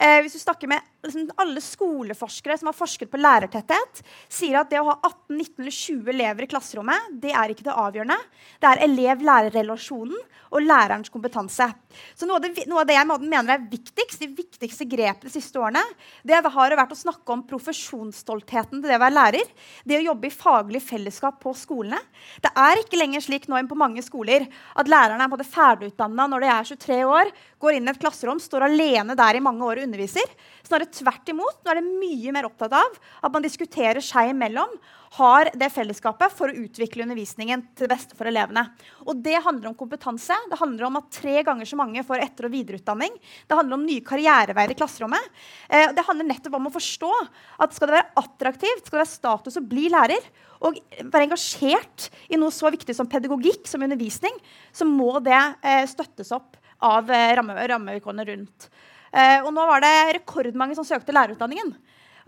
Eh, 0.00 0.22
hvis 0.24 0.38
du 0.38 0.40
snakker 0.40 0.72
med 0.72 0.88
liksom, 1.04 1.28
alle 1.44 1.60
skoleforskere 1.60 2.56
som 2.62 2.72
har 2.72 2.78
forsket 2.80 3.12
på 3.12 3.20
lærertetthet, 3.20 4.00
sier 4.32 4.62
at 4.62 4.72
det 4.72 4.80
å 4.80 4.88
ha 4.88 4.96
18, 5.02 5.36
19 5.36 5.60
eller 5.60 5.76
20 5.76 6.12
elever 6.14 6.48
i 6.48 6.50
klasserommet, 6.56 7.12
det 7.20 7.36
er 7.36 7.52
ikke 7.52 7.68
det 7.68 7.76
avgjørende. 7.76 8.18
Det 8.56 8.72
er 8.72 8.84
elev-lærer-relasjonen 8.88 10.16
og 10.50 10.64
lærerens 10.64 11.12
kompetanse. 11.12 11.68
Så 12.18 12.28
noe 12.28 12.38
av, 12.38 12.44
det, 12.44 12.66
noe 12.70 12.82
av 12.82 12.88
det, 12.88 12.96
jeg 12.96 13.08
mener 13.08 13.54
er 13.54 13.66
viktigst, 13.70 14.20
de 14.22 14.28
viktigste 14.36 14.86
grepene 14.88 15.28
de 15.28 15.34
siste 15.34 15.60
årene, 15.60 15.82
det 16.26 16.36
har 16.36 16.76
vært 16.78 16.94
å 16.94 16.98
snakke 16.98 17.34
om 17.34 17.44
profesjonsstoltheten 17.48 18.80
til 18.80 18.88
det 18.88 18.98
å 18.98 19.02
være 19.02 19.16
lærer. 19.16 19.52
Det 19.84 19.98
å 19.98 20.04
jobbe 20.10 20.28
i 20.28 20.34
faglig 20.34 20.82
fellesskap 20.84 21.40
på 21.42 21.54
skolene. 21.58 22.00
Det 22.42 22.52
er 22.58 22.82
ikke 22.82 23.00
lenger 23.00 23.24
slik 23.24 23.48
nå 23.50 23.60
på 23.70 23.78
mange 23.78 24.02
skoler 24.04 24.46
at 24.78 24.90
lærerne 24.90 25.26
er 25.26 25.48
ferdigutdanna 25.50 26.28
når 26.30 26.44
de 26.44 26.52
er 26.52 26.70
23 26.70 27.00
år, 27.08 27.32
går 27.60 27.76
inn 27.76 27.88
i 27.88 27.92
et 27.92 28.00
klasserom, 28.00 28.40
står 28.40 28.68
alene 28.70 29.16
der 29.18 29.36
i 29.36 29.44
mange 29.44 29.66
år 29.66 29.80
og 29.80 29.88
underviser. 29.88 30.36
Snarere 30.66 30.90
tvert 30.94 31.28
imot. 31.32 31.60
Nå 31.60 31.72
er 31.72 31.80
det 31.80 31.98
mye 32.00 32.34
mer 32.34 32.48
opptatt 32.48 32.74
av 32.78 32.96
at 33.20 33.34
man 33.34 33.44
diskuterer 33.44 34.02
seg 34.04 34.32
imellom 34.32 34.78
har 35.18 35.48
det 35.58 35.68
fellesskapet 35.74 36.30
for 36.34 36.50
å 36.50 36.64
utvikle 36.64 37.02
undervisningen 37.02 37.64
til 37.74 37.86
det 37.88 37.90
beste 37.90 38.14
for 38.18 38.30
elevene. 38.30 38.62
Og 39.10 39.18
Det 39.18 39.40
handler 39.42 39.72
om 39.72 39.78
kompetanse. 39.78 40.36
Det 40.50 40.58
handler 40.60 40.86
om 40.86 41.00
at 41.00 41.08
tre 41.10 41.40
ganger 41.46 41.66
så 41.66 41.78
mange 41.80 42.04
får 42.06 42.22
etter- 42.22 42.46
og 42.46 42.54
videreutdanning. 42.54 43.16
Det 43.48 43.58
handler 43.58 43.74
om 43.74 43.86
nye 43.86 44.04
karriereveier 44.06 44.70
i 44.70 44.78
klasserommet. 44.78 45.32
Eh, 45.68 45.90
det 45.96 46.06
handler 46.06 46.28
nettopp 46.30 46.54
om 46.60 46.70
å 46.70 46.74
forstå 46.76 47.10
at 47.58 47.74
skal 47.74 47.90
det 47.90 47.98
være 47.98 48.22
attraktivt, 48.22 48.86
skal 48.86 49.00
det 49.00 49.02
være 49.02 49.16
status 49.16 49.58
å 49.58 49.66
bli 49.66 49.88
lærer, 49.90 50.30
og 50.60 50.78
være 51.00 51.26
engasjert 51.26 52.10
i 52.28 52.38
noe 52.38 52.52
så 52.54 52.70
viktig 52.70 52.94
som 52.94 53.08
pedagogikk, 53.08 53.66
som 53.66 53.82
undervisning, 53.82 54.36
så 54.72 54.86
må 54.86 55.18
det 55.24 55.40
eh, 55.64 55.86
støttes 55.90 56.30
opp 56.36 56.60
av 56.80 57.10
eh, 57.10 57.34
rammevilkårene 57.34 58.28
rundt. 58.28 58.70
Uh, 59.10 59.42
og 59.42 59.50
nå 59.50 59.64
var 59.66 59.82
det 59.82 59.94
rekordmange 60.20 60.76
som 60.78 60.86
søkte 60.86 61.10
lærerutdanningen. 61.10 61.72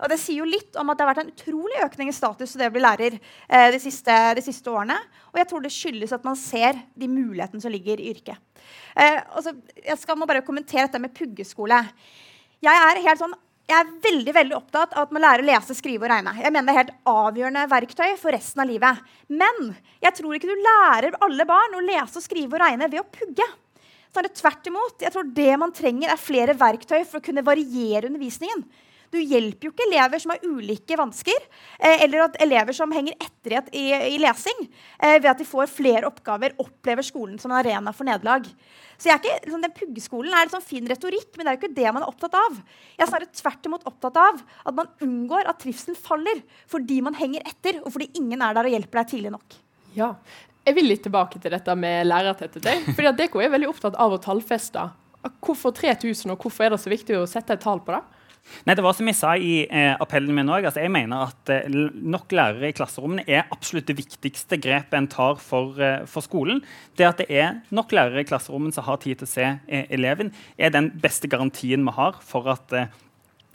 Og 0.03 0.11
Det 0.11 0.19
sier 0.19 0.41
jo 0.41 0.49
litt 0.49 0.75
om 0.79 0.91
at 0.91 0.99
det 0.99 1.05
har 1.05 1.13
vært 1.13 1.23
en 1.23 1.31
utrolig 1.31 1.79
økning 1.85 2.11
i 2.11 2.15
status 2.15 2.51
til 2.51 2.59
det 2.59 2.67
å 2.67 2.73
bli 2.75 2.83
lærer 2.83 3.15
eh, 3.15 3.69
de, 3.71 3.79
siste, 3.79 4.17
de, 4.35 4.43
siste, 4.43 4.67
årene. 4.67 4.97
Og 5.31 5.39
jeg 5.39 5.49
tror 5.49 5.63
det 5.63 5.71
skyldes 5.71 6.15
at 6.17 6.27
man 6.27 6.35
ser 6.39 6.81
de 6.99 7.07
mulighetene 7.07 7.63
som 7.63 7.71
ligger 7.71 8.03
i 8.03 8.11
yrket. 8.11 8.67
Eh, 8.99 9.21
altså, 9.31 9.55
jeg 9.79 9.97
skal 10.01 10.19
må 10.19 10.27
bare 10.27 10.43
kommentere 10.43 10.89
dette 10.89 11.01
med 11.01 11.15
puggeskole. 11.15 11.79
Jeg 12.63 12.83
er 12.89 13.03
helt 13.07 13.23
sånn 13.23 13.39
jeg 13.63 13.79
er 13.79 13.91
veldig 14.03 14.33
veldig 14.35 14.55
opptatt 14.57 14.91
av 14.91 15.05
at 15.05 15.13
man 15.15 15.23
lærer 15.23 15.39
å 15.39 15.47
lese, 15.47 15.75
skrive 15.77 16.03
og 16.03 16.11
regne. 16.11 16.33
Jeg 16.35 16.51
mener 16.51 16.67
Det 16.67 16.73
er 16.73 16.81
helt 16.81 16.97
avgjørende 17.07 17.61
verktøy 17.71 18.09
for 18.19 18.35
resten 18.35 18.59
av 18.59 18.67
livet. 18.67 18.99
Men 19.31 19.69
jeg 20.03 20.17
tror 20.17 20.35
ikke 20.35 20.49
du 20.51 20.65
lærer 20.65 21.15
alle 21.23 21.45
barn 21.47 21.77
å 21.79 21.83
lese, 21.87 22.19
skrive 22.25 22.57
og 22.57 22.63
regne 22.65 22.89
ved 22.91 22.99
å 22.99 23.07
pugge. 23.07 23.47
Snarere 24.13 24.35
tvert 24.35 24.67
imot. 24.69 24.97
Jeg 25.01 25.15
tror 25.15 25.31
det 25.39 25.53
man 25.57 25.71
trenger, 25.73 26.11
er 26.11 26.21
flere 26.21 26.53
verktøy 26.59 26.99
for 27.07 27.21
å 27.21 27.23
kunne 27.23 27.45
variere 27.45 28.11
undervisningen. 28.11 28.65
Du 29.13 29.19
hjelper 29.21 29.67
jo 29.67 29.73
ikke 29.73 29.85
elever 29.85 30.21
som 30.21 30.31
har 30.33 30.45
ulike 30.45 30.97
vansker, 30.97 31.45
eh, 31.77 32.01
eller 32.05 32.25
at 32.25 32.37
elever 32.41 32.73
som 32.73 32.93
henger 32.95 33.13
etter 33.21 33.59
i, 33.69 33.83
i, 33.93 34.17
lesing, 34.21 34.63
eh, 34.97 35.19
ved 35.19 35.29
at 35.29 35.41
de 35.41 35.45
får 35.45 35.69
flere 35.69 36.07
oppgaver, 36.09 36.55
opplever 36.63 37.05
skolen 37.05 37.37
som 37.41 37.51
en 37.51 37.59
arena 37.59 37.93
for 37.93 38.09
nederlag. 38.09 38.47
Så 38.97 39.11
jeg 39.11 39.13
er 39.13 39.21
ikke, 39.21 39.35
liksom, 39.45 39.61
den 39.65 39.75
Puggeskolen 39.77 40.33
er 40.33 40.47
liksom 40.47 40.63
fin 40.65 40.89
retorikk, 40.89 41.29
men 41.35 41.45
det 41.45 41.51
er 41.51 41.57
jo 41.57 41.61
ikke 41.61 41.77
det 41.77 41.91
man 41.93 42.05
er 42.05 42.09
opptatt 42.09 42.39
av. 42.39 42.57
Jeg 42.95 43.05
er 43.05 43.11
snarere 43.11 43.37
tvert 43.37 43.69
imot 43.69 43.85
opptatt 43.91 44.17
av 44.23 44.41
at 44.41 44.79
man 44.79 44.89
unngår 45.03 45.51
at 45.51 45.61
trivselen 45.61 45.99
faller 45.99 46.41
fordi 46.71 47.01
man 47.05 47.17
henger 47.19 47.45
etter, 47.49 47.83
og 47.83 47.93
fordi 47.93 48.09
ingen 48.17 48.41
er 48.41 48.57
der 48.57 48.69
og 48.69 48.73
hjelper 48.73 49.01
deg 49.03 49.13
tidlig 49.13 49.35
nok. 49.35 49.59
Ja, 49.93 50.15
jeg 50.63 50.77
vil 50.77 50.87
litt 50.87 51.03
tilbake 51.05 51.41
til 51.43 51.53
dette 51.53 51.77
med 51.77 52.07
lærertetthet. 52.07 52.89
fordi 52.95 53.09
at 53.11 53.19
Deko 53.19 53.43
er 53.43 53.53
veldig 53.53 53.69
opptatt 53.73 53.99
av 53.99 54.15
å 54.15 54.21
tallfeste. 54.23 54.87
Hvorfor 55.43 55.75
3000, 55.75 56.33
og 56.33 56.41
hvorfor 56.41 56.65
er 56.65 56.73
det 56.73 56.81
så 56.81 56.91
viktig 56.91 57.19
å 57.19 57.27
sette 57.29 57.55
et 57.55 57.63
tall 57.63 57.83
på 57.83 57.93
det? 57.95 58.01
Nei, 58.67 58.75
det 58.75 58.83
var 58.83 58.95
som 58.95 59.07
jeg 59.07 59.17
sa 59.17 59.33
i 59.39 59.53
eh, 59.65 59.93
appellen 60.03 60.35
min 60.35 60.51
òg. 60.51 60.67
Altså, 60.67 60.81
jeg 60.83 60.91
mener 60.93 61.29
at 61.29 61.51
eh, 61.51 61.69
nok 61.69 62.33
lærere 62.35 62.69
i 62.69 62.75
klasserommene 62.75 63.25
er 63.27 63.47
absolutt 63.55 63.87
det 63.89 63.97
viktigste 63.97 64.59
grepet 64.61 64.97
en 64.99 65.09
tar 65.11 65.39
for, 65.41 65.79
eh, 65.79 66.03
for, 66.09 66.25
skolen. 66.25 66.61
Det 66.99 67.07
at 67.07 67.23
det 67.23 67.29
er 67.31 67.61
nok 67.75 67.95
lærere 67.95 68.23
i 68.23 68.27
klasserommene 68.27 68.75
som 68.75 68.87
har 68.87 68.99
tid 69.03 69.19
til 69.19 69.29
å 69.29 69.33
se 69.33 69.47
eh, 69.47 69.87
eleven, 69.95 70.33
er 70.57 70.75
den 70.75 70.91
beste 71.03 71.31
garantien 71.31 71.83
vi 71.87 71.95
har 71.95 72.19
for 72.23 72.51
at 72.51 72.75
eh, 72.77 72.91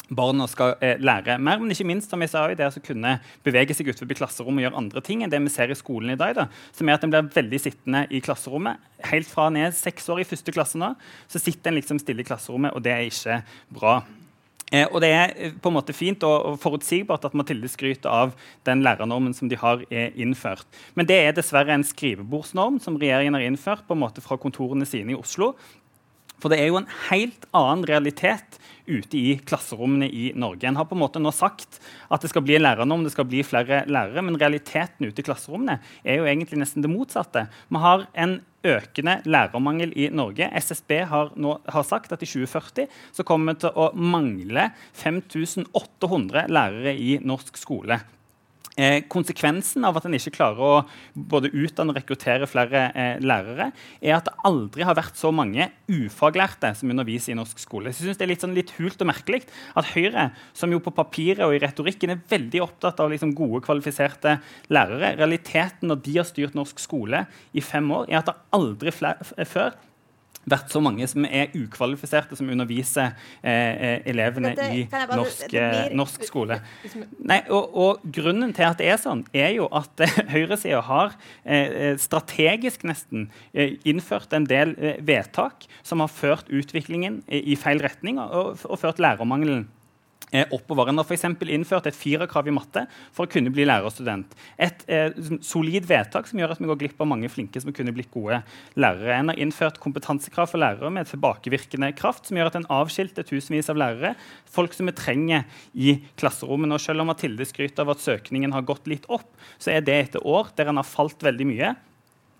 barna 0.09 0.47
skal 0.49 0.75
eh, 0.85 0.97
lære 1.01 1.39
mer. 1.41 1.61
Men 1.61 1.73
ikke 1.73 1.89
minst 1.89 2.13
som 2.13 2.23
jeg 2.25 2.33
sa, 2.33 2.47
det 2.49 2.69
å 2.69 2.85
kunne 2.85 3.19
bevege 3.47 3.77
seg 3.77 3.91
utenfor 3.91 4.21
klasserommet 4.23 4.63
og 4.63 4.69
gjøre 4.69 4.83
andre 4.83 5.05
ting 5.05 5.25
enn 5.25 5.33
det 5.33 5.41
vi 5.45 5.53
ser 5.53 5.73
i 5.73 5.79
skolen 5.79 6.15
i 6.15 6.21
dag. 6.21 6.37
Da, 6.39 6.49
som 6.77 6.89
er 6.89 6.99
at 6.99 7.05
en 7.05 7.13
blir 7.13 7.33
veldig 7.35 7.61
sittende 7.63 8.07
i 8.09 8.23
klasserommet. 8.25 8.81
Helt 9.13 9.29
fra 9.31 9.49
en 9.51 9.61
er 9.61 9.75
seks 9.77 10.09
år 10.13 10.25
i 10.25 10.29
første 10.29 10.55
klasse 10.55 10.81
nå, 10.81 10.95
så 11.29 11.43
sitter 11.43 11.71
en 11.71 11.79
liksom 11.79 12.01
stille 12.03 12.25
i 12.25 12.29
klasserommet, 12.29 12.75
og 12.75 12.85
det 12.85 12.95
er 12.95 13.09
ikke 13.09 13.43
bra. 13.79 14.01
Eh, 14.73 14.87
og 14.93 15.01
Det 15.01 15.11
er 15.11 15.35
eh, 15.37 15.57
på 15.57 15.71
en 15.71 15.79
måte 15.79 15.97
fint 15.97 16.25
og, 16.29 16.53
og 16.53 16.61
forutsigbart 16.61 17.25
at 17.25 17.37
Mathilde 17.39 17.71
skryter 17.73 18.13
av 18.13 18.35
den 18.69 18.85
lærernormen 18.85 19.35
som 19.37 19.49
de 19.49 19.57
har 19.57 19.85
eh, 19.89 20.13
innført. 20.21 20.67
Men 20.95 21.09
det 21.09 21.19
er 21.25 21.37
dessverre 21.37 21.73
en 21.73 21.87
skrivebordsnorm 21.87 22.81
som 22.85 22.99
regjeringen 23.01 23.39
har 23.39 23.47
innført 23.49 23.87
på 23.89 23.97
en 23.97 24.05
måte 24.05 24.25
fra 24.25 24.37
kontorene 24.41 24.89
sine 24.89 25.15
i 25.15 25.19
Oslo. 25.19 25.55
For 26.39 26.53
det 26.53 26.61
er 26.63 26.69
jo 26.71 26.79
en 26.79 26.91
helt 27.09 27.49
annen 27.57 27.87
realitet 27.89 28.61
ute 28.89 29.19
i 29.19 29.33
klasserommene 29.45 30.07
i 30.07 30.31
Norge. 30.39 30.69
En 30.69 30.79
har 30.79 30.87
på 30.89 30.95
en 30.97 31.03
måte 31.03 31.21
nå 31.21 31.33
sagt 31.35 31.81
at 32.09 32.23
det 32.23 32.31
skal 32.31 32.45
bli 32.47 32.57
en 32.57 32.65
lærernorm, 32.65 33.03
det 33.05 33.13
skal 33.13 33.27
bli 33.29 33.43
flere 33.45 33.83
lærere, 33.91 34.23
men 34.25 34.39
realiteten 34.39 35.09
ute 35.09 35.21
i 35.21 35.27
klasserommene 35.27 35.81
er 36.05 36.21
jo 36.21 36.29
egentlig 36.31 36.61
nesten 36.63 36.85
det 36.85 36.93
motsatte. 36.93 37.49
Vi 37.69 37.83
har 37.83 38.07
en 38.15 38.39
økende 38.67 39.19
lærermangel 39.29 39.93
i 39.97 40.09
Norge. 40.11 40.49
SSB 40.59 40.93
har, 41.11 41.33
nå, 41.39 41.57
har 41.69 41.87
sagt 41.87 42.13
at 42.15 42.23
i 42.25 42.29
2040 42.29 42.89
så 43.15 43.27
kommer 43.27 43.55
vi 43.55 43.65
til 43.65 43.79
å 43.79 43.91
mangle 43.95 44.71
5800 44.99 46.47
lærere 46.51 46.95
i 46.95 47.19
norsk 47.23 47.59
skole. 47.61 48.01
Eh, 48.79 49.01
konsekvensen 49.11 49.83
av 49.89 49.97
at 49.99 50.05
en 50.07 50.15
ikke 50.15 50.37
klarer 50.37 50.63
å 50.63 50.75
både 51.19 51.51
utdanne 51.51 51.91
og 51.91 51.97
rekruttere 51.99 52.47
flere 52.47 52.85
eh, 52.93 53.17
lærere, 53.19 53.73
er 53.99 54.15
at 54.15 54.29
det 54.29 54.37
aldri 54.47 54.87
har 54.87 54.95
vært 54.95 55.19
så 55.19 55.33
mange 55.35 55.67
ufaglærte 55.91 56.71
som 56.79 56.93
underviser 56.95 57.35
i 57.35 57.39
norsk 57.41 57.59
skole. 57.59 57.91
Jeg 57.91 57.99
synes 57.99 58.21
Det 58.21 58.27
er 58.29 58.31
litt, 58.31 58.45
sånn, 58.45 58.55
litt 58.55 58.71
hult 58.77 59.03
og 59.03 59.11
merkelig 59.11 59.43
at 59.75 59.91
Høyre, 59.97 60.29
som 60.55 60.71
jo 60.71 60.79
på 60.85 60.95
papiret 60.95 61.43
og 61.49 61.57
i 61.57 61.63
retorikken 61.65 62.15
er 62.15 62.23
veldig 62.31 62.63
opptatt 62.69 63.03
av 63.03 63.11
liksom, 63.11 63.35
gode, 63.35 63.65
kvalifiserte 63.67 64.37
lærere, 64.71 65.17
realiteten 65.19 65.91
når 65.91 66.05
de 66.07 66.17
har 66.21 66.31
styrt 66.31 66.55
norsk 66.55 66.79
skole 66.79 67.25
i 67.59 67.65
fem 67.65 67.91
år, 67.91 68.07
er 68.07 68.23
at 68.23 68.31
det 68.31 68.39
aldri 68.55 68.95
før 68.95 69.75
vært 70.51 70.73
så 70.73 70.83
mange 70.85 71.07
som 71.11 71.27
er 71.29 71.53
ukvalifiserte, 71.57 72.37
som 72.39 72.51
underviser 72.53 73.15
eh, 73.43 73.53
eh 73.53 74.09
elevene 74.09 74.55
det, 74.57 74.69
i 74.73 74.85
norsk, 74.89 75.45
det, 75.45 75.51
det 75.51 75.63
blir, 75.69 75.79
eh, 75.91 75.97
norsk, 75.99 76.27
skole. 76.29 76.61
Nei, 77.19 77.41
og, 77.49 77.77
og, 77.77 78.05
Grunnen 78.19 78.53
til 78.57 78.67
at 78.69 78.81
det 78.81 78.91
er 78.93 79.01
sånn, 79.01 79.25
er 79.37 79.53
jo 79.57 79.69
at 79.75 80.05
eh, 80.05 80.21
høyresida 80.35 80.83
har 80.89 81.17
eh, 81.45 81.95
strategisk 82.01 82.87
nesten 82.89 83.29
eh, 83.53 83.77
innført 83.89 84.35
en 84.37 84.49
del 84.49 84.75
vedtak 85.05 85.67
som 85.87 86.03
har 86.05 86.13
ført 86.13 86.49
utviklingen 86.53 87.23
i 87.29 87.57
feil 87.59 87.83
retning 87.85 88.21
og, 88.23 88.63
og 88.65 88.81
ført 88.81 89.03
lærermangelen 89.03 89.67
oppover. 90.53 90.91
En 90.91 91.01
har 91.01 91.07
f.eks. 91.07 91.25
innført 91.49 91.89
et 91.89 91.97
firerkrav 91.97 92.49
i 92.49 92.55
matte 92.55 92.85
for 93.17 93.27
å 93.27 93.31
kunne 93.33 93.53
bli 93.55 93.67
lærerstudent. 93.69 94.35
Et 94.61 94.85
eh, 94.93 95.17
solid 95.45 95.89
vedtak 95.89 96.29
som 96.29 96.41
gjør 96.41 96.55
at 96.55 96.63
vi 96.63 96.69
går 96.69 96.81
glipp 96.83 97.01
av 97.03 97.11
mange 97.11 97.31
flinke 97.33 97.63
som 97.63 97.73
kunne 97.75 97.95
blitt 97.97 98.13
gode 98.15 98.43
lærere. 98.79 99.17
En 99.17 99.33
har 99.33 99.41
innført 99.41 99.81
kompetansekrav 99.83 100.51
for 100.53 100.63
lærere 100.63 100.93
med 100.93 101.09
tilbakevirkende 101.11 101.93
kraft, 101.99 102.29
som 102.29 102.39
gjør 102.39 102.53
at 102.53 102.61
en 102.61 102.69
avskilter 102.79 103.27
tusenvis 103.29 103.73
av 103.73 103.81
lærere, 103.81 104.15
folk 104.49 104.77
som 104.77 104.91
vi 104.91 104.97
trenger 104.99 105.47
i 105.75 105.99
klasserommene. 106.21 106.77
Og 106.77 106.85
selv 106.85 107.05
om 107.05 107.13
Mathilde 107.13 107.49
skryter 107.49 107.87
av 107.87 107.97
at 107.97 108.05
søkningen 108.05 108.55
har 108.57 108.67
gått 108.69 108.91
litt 108.91 109.09
opp, 109.13 109.31
så 109.57 109.73
er 109.75 109.85
det 109.85 109.97
etter 109.99 110.27
år 110.29 110.53
der 110.59 110.71
en 110.71 110.83
har 110.83 110.89
falt 110.89 111.25
veldig 111.25 111.49
mye. 111.49 111.77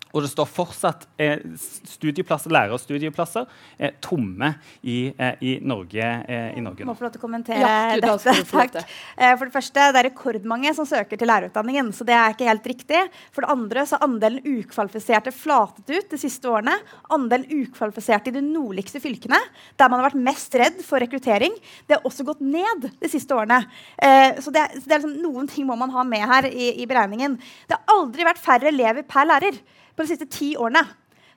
Og 0.09 0.23
det 0.25 0.31
står 0.31 0.47
fortsatt 0.49 1.05
eh, 1.21 1.41
studieplasser, 1.85 2.49
lærerstudieplasser 2.53 3.45
eh, 3.77 3.93
tomme 4.01 4.55
i, 4.81 5.11
eh, 5.13 5.35
i, 5.45 5.51
Norge, 5.61 6.07
eh, 6.25 6.47
i 6.57 6.63
Norge. 6.65 6.87
Må 6.87 6.95
få 6.97 7.05
lov 7.05 7.13
til 7.13 7.21
å 7.21 7.25
kommentere 7.27 7.61
ja, 7.61 7.99
dette. 8.01 8.33
Takk. 8.49 8.79
Eh, 8.79 9.35
for 9.37 9.45
det 9.45 9.53
første, 9.53 9.85
det 9.93 10.01
er 10.01 10.07
rekordmange 10.09 10.73
som 10.77 10.87
søker 10.89 11.19
til 11.19 11.29
lærerutdanningen. 11.29 11.91
så 11.93 12.07
det 12.07 12.17
er 12.17 12.33
ikke 12.33 12.49
helt 12.49 12.69
riktig. 12.71 13.03
For 13.35 13.45
det 13.45 13.53
andre 13.53 13.85
så 13.85 13.99
har 13.99 14.07
andelen 14.09 14.41
ukvalifiserte 14.59 15.33
flatet 15.35 15.93
ut 15.93 16.09
de 16.15 16.21
siste 16.21 16.49
årene. 16.49 16.73
Andelen 17.13 17.45
ukvalifiserte 17.61 18.33
i 18.33 18.37
de 18.39 18.43
nordligste 18.45 19.01
fylkene, 19.03 19.39
der 19.77 19.91
man 19.91 20.01
har 20.01 20.09
vært 20.09 20.23
mest 20.25 20.57
redd 20.57 20.81
for 20.85 21.01
rekruttering, 21.03 21.53
det 21.85 21.97
har 21.97 22.07
også 22.07 22.25
gått 22.27 22.41
ned 22.41 22.89
de 22.97 23.09
siste 23.11 23.35
årene. 23.35 23.61
Eh, 24.01 24.39
så 24.41 24.53
det, 24.53 24.65
er, 24.65 24.79
det 24.81 24.95
er 24.95 25.03
liksom, 25.03 25.19
noen 25.21 25.49
ting 25.51 25.69
må 25.69 25.77
man 25.77 25.93
ha 25.93 26.05
med 26.07 26.25
her 26.33 26.49
i, 26.49 26.73
i 26.81 26.89
beregningen. 26.89 27.37
Det 27.69 27.77
har 27.77 27.99
aldri 27.99 28.25
vært 28.25 28.41
færre 28.41 28.73
elever 28.73 29.05
per 29.05 29.29
lærer 29.29 29.59
på 29.99 30.07
de 30.07 30.13
siste 30.13 30.29
ti 30.31 30.53
årene. 30.55 30.85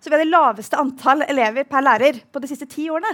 Så 0.03 0.11
vi 0.11 0.17
har 0.17 0.23
det 0.25 0.33
laveste 0.33 0.79
antall 0.79 1.23
elever 1.29 1.67
per 1.67 1.83
lærer 1.83 2.17
på 2.31 2.41
de 2.43 2.49
siste 2.51 2.67
ti 2.71 2.89
årene. 2.91 3.11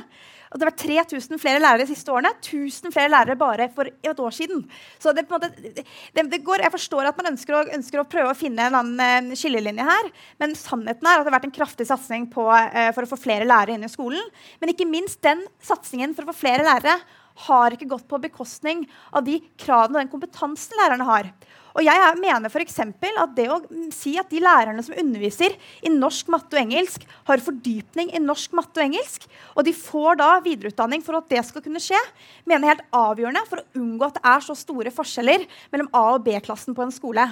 Og 0.49 0.57
det 0.57 0.65
har 0.65 0.71
vært 0.71 1.11
3000 1.13 1.41
flere 1.41 1.61
lærere 1.61 1.85
de 1.85 1.91
siste 1.91 2.13
årene. 2.13 2.31
1000 2.41 2.95
flere 2.95 3.13
lærere 3.13 3.37
bare 3.37 3.67
for 3.75 3.89
et 3.89 4.23
år 4.25 4.33
siden. 4.33 4.63
Så 4.97 5.13
det, 5.13 5.27
måte, 5.29 5.51
det, 5.61 5.85
det 6.17 6.41
går, 6.45 6.65
Jeg 6.65 6.73
forstår 6.73 7.11
at 7.11 7.21
man 7.21 7.35
ønsker 7.35 7.59
å, 7.59 7.63
ønsker 7.77 8.01
å, 8.01 8.07
prøve 8.09 8.33
å 8.33 8.39
finne 8.39 8.71
en 8.71 8.79
annen 8.81 9.33
eh, 9.33 9.37
skillelinje 9.37 9.85
her, 9.85 10.09
men 10.41 10.57
sannheten 10.57 11.05
er 11.05 11.21
at 11.21 11.27
det 11.27 11.33
har 11.33 11.37
vært 11.37 11.51
en 11.51 11.57
kraftig 11.59 11.89
satsing 11.91 12.25
på, 12.33 12.49
uh, 12.49 12.89
for 12.97 13.05
å 13.05 13.11
få 13.13 13.21
flere 13.21 13.49
lærere 13.49 13.77
inn 13.77 13.85
i 13.85 13.93
skolen. 13.93 14.25
Men 14.63 14.73
ikke 14.73 14.89
minst 14.89 15.21
den 15.25 15.45
satsingen 15.61 16.17
for 16.17 16.25
å 16.25 16.33
få 16.33 16.47
flere 16.47 16.65
lærere 16.65 16.97
har 17.45 17.77
ikke 17.77 17.93
gått 17.93 18.09
på 18.09 18.25
bekostning 18.25 18.87
av 19.13 19.29
de 19.29 19.37
kravene 19.61 19.99
og 19.99 20.01
den 20.01 20.13
kompetansen 20.17 20.81
lærerne 20.81 21.07
har. 21.07 21.33
Og 21.79 21.85
jeg 21.87 22.15
mener 22.19 22.51
for 22.51 22.65
at 22.67 23.35
det 23.37 23.47
å 23.55 23.59
si 23.95 24.17
at 24.19 24.31
de 24.33 24.41
lærerne 24.43 24.83
som 24.83 24.97
underviser 24.99 25.55
i 25.87 25.93
norsk, 25.93 26.27
matte 26.33 26.57
og 26.57 26.63
engelsk, 26.65 27.05
har 27.29 27.43
fordypning 27.45 28.11
i 28.17 28.23
norsk, 28.23 28.57
matte 28.59 28.81
og 28.81 28.89
engelsk, 28.89 29.29
og 29.55 29.67
de 29.69 29.75
får 29.77 30.19
da 30.19 30.31
videreutdanning 30.43 31.05
for 31.07 31.21
at 31.21 31.29
det 31.31 31.45
skal 31.47 31.63
kunne 31.63 31.83
skje, 31.83 32.01
mener 32.49 32.73
helt 32.73 32.87
avgjørende 32.91 33.45
for 33.47 33.63
å 33.63 33.79
unngå 33.79 34.09
at 34.09 34.19
det 34.19 34.25
er 34.33 34.47
så 34.49 34.57
store 34.59 34.95
forskjeller 34.95 35.47
mellom 35.75 35.91
A- 35.95 36.17
og 36.17 36.25
B-klassen 36.27 36.75
på 36.75 36.83
en 36.83 36.95
skole. 36.95 37.29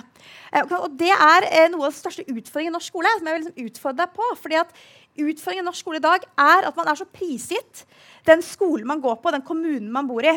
Eh, 0.53 0.63
og 0.79 0.95
det 1.01 1.11
er 1.11 1.49
eh, 1.51 1.67
noe 1.73 1.89
av 1.89 1.91
den 1.91 1.99
største 1.99 2.27
utfordringen 2.31 2.71
i 2.71 2.77
norsk 2.77 2.95
skole, 2.95 3.17
som 3.17 3.27
jeg 3.27 3.39
vil 3.39 3.45
liksom 3.49 3.67
utfordre 3.67 4.05
deg 4.05 4.15
på. 4.15 4.31
fordi 4.45 4.63
at 4.63 4.79
Utfordringen 5.17 5.65
i 5.65 5.69
norsk 5.69 5.85
skole 5.85 6.01
i 6.01 6.05
dag 6.05 6.27
er 6.37 6.69
at 6.69 6.77
man 6.77 6.91
er 6.91 6.99
så 6.99 7.07
prisgitt 7.09 7.87
den 8.27 8.43
skolen 8.43 8.89
man 8.89 9.01
går 9.01 9.21
på, 9.23 9.31
den 9.31 9.45
kommunen 9.47 9.89
man 9.93 10.09
bor 10.09 10.25
i. 10.27 10.35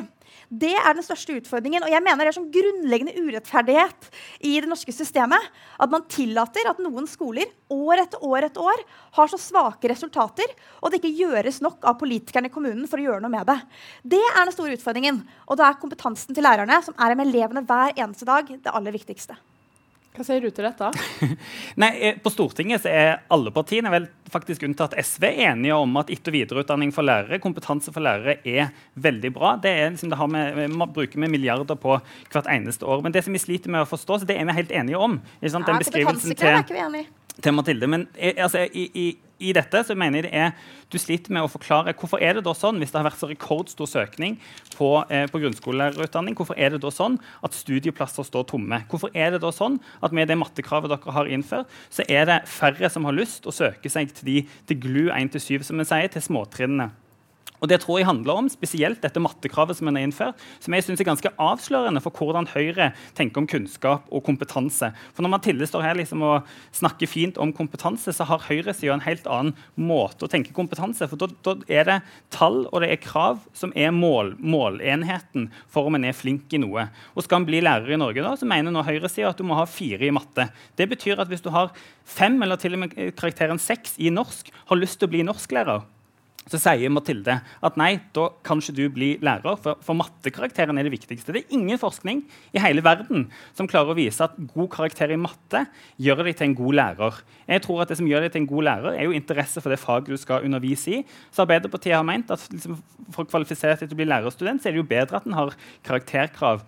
Det 0.50 0.76
er 0.78 0.94
den 0.94 1.06
største 1.06 1.36
utfordringen. 1.40 1.84
Og 1.86 1.92
jeg 1.92 2.04
mener 2.06 2.22
det 2.22 2.32
er 2.32 2.38
sånn 2.38 2.52
grunnleggende 2.54 3.16
urettferdighet 3.18 4.10
i 4.46 4.56
det 4.62 4.70
norske 4.70 4.94
systemet 4.94 5.50
at 5.82 5.92
man 5.92 6.06
tillater 6.12 6.70
at 6.70 6.82
noen 6.84 7.10
skoler 7.10 7.50
år 7.74 8.04
etter 8.06 8.24
år 8.26 8.50
etter 8.50 8.70
år 8.72 8.86
har 9.18 9.32
så 9.32 9.42
svake 9.42 9.90
resultater, 9.92 10.54
og 10.82 10.92
det 10.94 11.02
ikke 11.02 11.16
gjøres 11.18 11.62
nok 11.66 11.86
av 11.90 11.98
politikerne 12.02 12.50
i 12.50 12.54
kommunen 12.54 12.86
for 12.90 13.02
å 13.02 13.08
gjøre 13.10 13.26
noe 13.26 13.34
med 13.34 13.50
det. 13.50 13.60
Det 14.18 14.22
er 14.22 14.44
den 14.44 14.56
store 14.56 14.78
utfordringen. 14.78 15.24
Og 15.50 15.60
da 15.60 15.70
er 15.70 15.82
kompetansen 15.82 16.38
til 16.38 16.46
lærerne, 16.46 16.82
som 16.86 16.98
er 16.98 17.18
med 17.18 17.30
elevene 17.30 17.66
hver 17.66 17.96
eneste 17.98 18.30
dag, 18.30 18.50
det 18.50 18.74
aller 18.74 18.96
viktigste. 18.96 19.38
Hva 20.18 20.25
sier 20.25 20.42
du 20.44 20.50
til 20.51 20.66
dette? 20.66 20.89
Nei, 21.82 21.89
eh, 22.01 22.18
På 22.20 22.32
Stortinget 22.34 22.84
så 22.84 22.92
er 22.92 23.12
alle 23.32 23.54
partiene, 23.56 23.92
vel 23.94 24.08
faktisk 24.30 24.66
unntatt 24.68 24.98
SV, 25.00 25.28
enige 25.46 25.78
om 25.78 25.96
at 26.01 26.10
etter- 26.13 26.34
og 26.34 26.38
videreutdanning 26.38 26.92
for 26.96 27.08
lærere, 27.08 27.39
kompetanse 27.42 27.94
for 27.94 28.04
lærere, 28.06 28.39
er 28.44 28.74
veldig 29.00 29.32
bra. 29.38 29.54
Det 29.62 29.72
er 29.72 29.94
liksom, 29.94 30.12
det 30.12 30.20
har 30.20 30.34
med, 30.34 30.58
vi 30.58 30.89
bruker 30.98 31.22
vi 31.22 31.32
milliarder 31.32 31.80
på 31.80 32.00
hvert 32.34 32.51
eneste 32.51 32.86
år. 32.89 33.06
Men 33.06 33.16
det 33.16 33.24
som 33.25 33.38
vi 33.38 33.42
sliter 33.42 33.72
med 33.74 33.86
å 33.86 33.89
forstå, 33.89 34.22
så 34.22 34.30
det 34.30 34.38
er 34.38 34.50
vi 34.50 34.58
helt 34.60 34.75
enige 34.82 35.00
om. 35.00 35.22
Ikke 35.39 35.56
sant? 35.56 35.70
Den 35.70 35.80
Ja, 35.80 35.86
beskrivelsen 35.86 36.38
til 36.38 37.08
til 37.42 37.54
Mathilde. 37.54 37.88
Men 37.88 38.08
eh, 38.18 38.34
altså, 38.38 38.66
i, 38.74 38.89
i, 38.94 39.08
i 39.39 39.53
dette 39.55 39.81
så 39.88 39.96
mener 39.98 40.19
jeg 40.19 40.29
det 40.29 40.36
er 40.36 40.53
du 40.91 40.98
sliter 41.01 41.34
med 41.36 41.46
å 41.46 41.51
forklare 41.51 41.93
hvorfor 41.98 42.22
er 42.24 42.38
det 42.38 42.43
da 42.48 42.53
sånn, 42.58 42.79
hvis 42.81 42.91
det 42.93 43.00
har 43.00 43.08
vært 43.08 43.22
så 43.22 43.29
rekordstor 43.29 43.89
søkning 43.89 44.38
på, 44.75 44.89
eh, 45.10 45.25
på 45.29 45.41
grunnskolelærerutdanning, 45.43 46.38
hvorfor 46.38 46.58
er 46.58 46.74
det 46.74 46.81
da 46.84 46.91
sånn 46.93 47.19
at 47.46 47.58
studieplasser 47.58 48.25
står 48.27 48.48
tomme? 48.50 48.81
Hvorfor 48.89 49.13
er 49.13 49.36
det 49.36 49.43
da 49.43 49.53
sånn 49.55 49.79
at 50.03 50.15
med 50.15 50.29
det 50.31 50.39
mattekravet 50.39 50.91
dere 50.91 51.15
har 51.15 51.29
innført, 51.29 51.69
så 51.93 52.05
er 52.10 52.25
det 52.29 52.41
færre 52.50 52.89
som 52.91 53.05
har 53.08 53.17
lyst 53.17 53.48
å 53.48 53.55
søke 53.55 53.91
seg 53.91 54.12
til, 54.13 54.25
de, 54.31 54.39
til 54.69 54.81
GLU 54.81 55.05
1-7, 55.13 55.62
som 55.67 55.79
vi 55.79 55.88
sier, 55.88 56.10
til 56.12 56.25
småtrinnene? 56.25 56.91
Og 57.60 57.68
Det 57.68 57.82
tror 57.84 58.00
jeg 58.00 58.08
handler 58.08 58.39
om 58.39 58.50
spesielt 58.51 59.01
dette 59.04 59.20
mattekravet 59.20 59.78
som 59.78 59.89
en 59.89 59.98
har 60.00 60.06
innført, 60.08 60.39
som 60.63 60.74
jeg 60.74 60.86
synes 60.86 61.01
er 61.04 61.10
ganske 61.10 61.32
avslørende 61.36 62.01
for 62.04 62.16
hvordan 62.16 62.48
Høyre 62.54 62.92
tenker 63.18 63.42
om 63.42 63.48
kunnskap 63.50 64.08
og 64.12 64.24
kompetanse. 64.24 64.92
For 65.13 65.24
Når 65.24 65.34
Mathilde 65.36 65.68
står 65.68 65.84
her 65.84 66.00
liksom 66.00 66.24
og 66.24 66.48
snakker 66.75 67.10
fint 67.10 67.38
om 67.38 67.51
kompetanse, 67.56 68.13
så 68.16 68.28
har 68.30 68.46
høyresida 68.48 68.96
en 68.96 69.04
helt 69.04 69.28
annen 69.28 69.56
måte 69.75 70.25
å 70.25 70.32
tenke 70.32 70.56
kompetanse 70.56 71.08
For 71.10 71.20
da, 71.20 71.28
da 71.44 71.56
er 71.68 71.88
det 71.88 72.00
tall 72.34 72.66
og 72.70 72.82
det 72.84 72.92
er 72.94 73.04
krav 73.04 73.44
som 73.54 73.74
er 73.75 73.92
mål, 73.96 74.36
målenheten 74.39 75.50
for 75.68 75.89
om 75.89 75.98
en 76.00 76.08
er 76.08 76.16
flink 76.16 76.54
i 76.54 76.62
noe. 76.62 76.88
Og 77.16 77.25
Skal 77.25 77.42
en 77.42 77.50
bli 77.50 77.62
lærer 77.63 77.96
i 77.96 78.00
Norge, 78.00 78.24
da, 78.24 78.36
så 78.39 78.48
mener 78.48 78.74
nå 78.74 78.84
høyresida 78.86 79.34
at 79.34 79.39
du 79.39 79.46
må 79.48 79.58
ha 79.60 79.68
fire 79.70 80.08
i 80.08 80.13
matte. 80.16 80.48
Det 80.80 80.88
betyr 80.89 81.20
at 81.20 81.30
hvis 81.32 81.44
du 81.44 81.51
har 81.54 81.74
fem 82.08 82.39
eller 82.42 82.60
til 82.60 82.78
og 82.78 82.86
med 82.86 82.98
karakteren 83.20 83.62
seks 83.62 83.98
i 84.00 84.12
norsk, 84.13 84.51
har 84.70 84.80
lyst 84.80 85.00
til 85.00 85.10
å 85.10 85.13
bli 85.13 85.25
norsklærer, 85.28 85.84
så 86.48 86.60
sier 86.62 86.91
Mathilde 86.93 87.36
at 87.43 87.77
nei, 87.79 87.91
da 88.15 88.29
kan 88.46 88.62
ikke 88.62 88.75
du 88.77 88.84
bli 88.93 89.10
lærer, 89.25 89.58
for, 89.62 89.79
for 89.86 89.98
mattekarakteren 90.00 90.79
er 90.79 90.88
det 90.88 90.93
viktigste. 90.93 91.34
Det 91.36 91.43
er 91.43 91.58
ingen 91.58 91.79
forskning 91.81 92.24
i 92.55 92.63
hele 92.63 92.84
verden 92.86 93.27
som 93.58 93.69
klarer 93.69 93.93
å 93.93 93.98
vise 93.98 94.24
at 94.25 94.38
god 94.53 94.69
karakter 94.74 95.13
i 95.13 95.19
matte 95.19 95.65
gjør 96.01 96.24
deg 96.25 96.39
til 96.39 96.50
en 96.50 96.58
god 96.62 96.79
lærer. 96.79 97.22
Jeg 97.50 97.65
tror 97.65 97.84
at 97.84 97.91
Det 97.91 98.00
som 98.00 98.10
gjør 98.10 98.25
deg 98.25 98.34
til 98.34 98.43
en 98.43 98.50
god 98.50 98.67
lærer, 98.69 98.96
er 98.96 99.08
jo 99.10 99.15
interesse 99.17 99.62
for 99.62 99.74
det 99.74 99.81
faget 99.81 100.13
du 100.13 100.22
skal 100.22 100.46
undervise 100.46 101.00
i. 101.00 101.03
Så 101.34 101.46
Arbeiderpartiet 101.46 101.98
har 101.98 102.05
ment 102.08 102.31
at 102.34 102.46
liksom, 102.53 102.77
for 103.13 103.25
å 103.25 103.29
kvalifisere 103.29 103.77
seg 103.77 103.89
til 103.89 103.98
å 103.98 104.01
bli 104.01 104.10
lærerstudent, 104.10 104.62
så 104.62 104.69
er 104.69 104.77
det 104.77 104.84
jo 104.84 104.89
bedre 104.89 105.19
at 105.19 105.29
en 105.29 105.38
har 105.38 105.55
karakterkrav 105.86 106.62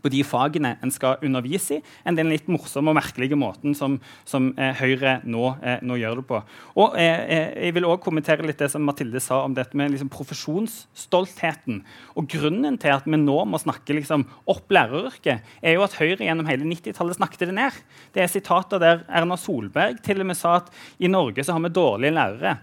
på 0.00 0.10
de 0.12 0.22
fagene 0.26 0.74
en 0.80 0.92
skal 0.92 1.20
undervise 1.24 1.78
i, 1.78 1.82
enn 2.06 2.18
den 2.18 2.30
litt 2.32 2.48
morsomme 2.50 2.92
og 2.92 2.98
merkelige 2.98 3.38
måten 3.38 3.74
som, 3.76 3.98
som 4.28 4.50
eh, 4.56 4.72
Høyre 4.80 5.18
nå, 5.28 5.44
eh, 5.60 5.82
nå, 5.84 5.98
gjør 6.00 6.20
det 6.20 6.26
på. 6.30 6.40
Og 6.80 6.96
eh, 7.00 7.24
eh 7.26 7.48
Jeg 7.60 7.74
vil 7.76 7.84
også 7.84 8.04
kommentere 8.06 8.46
litt 8.46 8.60
det 8.62 8.70
som 8.72 8.84
Mathilde 8.86 9.20
sa 9.20 9.42
om 9.44 9.54
dette 9.54 9.76
med 9.76 9.92
liksom, 9.92 10.08
profesjonsstoltheten. 10.12 11.82
Og 12.16 12.28
Grunnen 12.30 12.78
til 12.80 12.94
at 12.94 13.06
vi 13.06 13.20
nå 13.20 13.38
må 13.44 13.60
snakke 13.60 13.96
liksom, 13.96 14.24
opp 14.50 14.72
læreryrket, 14.72 15.44
er 15.60 15.76
jo 15.76 15.84
at 15.84 15.98
Høyre 15.98 16.24
gjennom 16.24 16.48
hele 16.48 16.68
90-tallet 16.68 17.18
snakket 17.18 17.48
det 17.50 17.58
ned. 17.58 17.84
Det 18.14 18.24
er 18.24 18.32
sitater 18.32 18.80
der 18.82 19.04
Erna 19.08 19.36
Solberg 19.40 20.00
til 20.04 20.22
og 20.22 20.30
med 20.30 20.38
sa 20.38 20.60
at 20.62 20.72
i 20.98 21.10
Norge 21.10 21.44
så 21.44 21.56
har 21.56 21.64
vi 21.66 21.74
dårlige 21.74 22.16
lærere. 22.16 22.56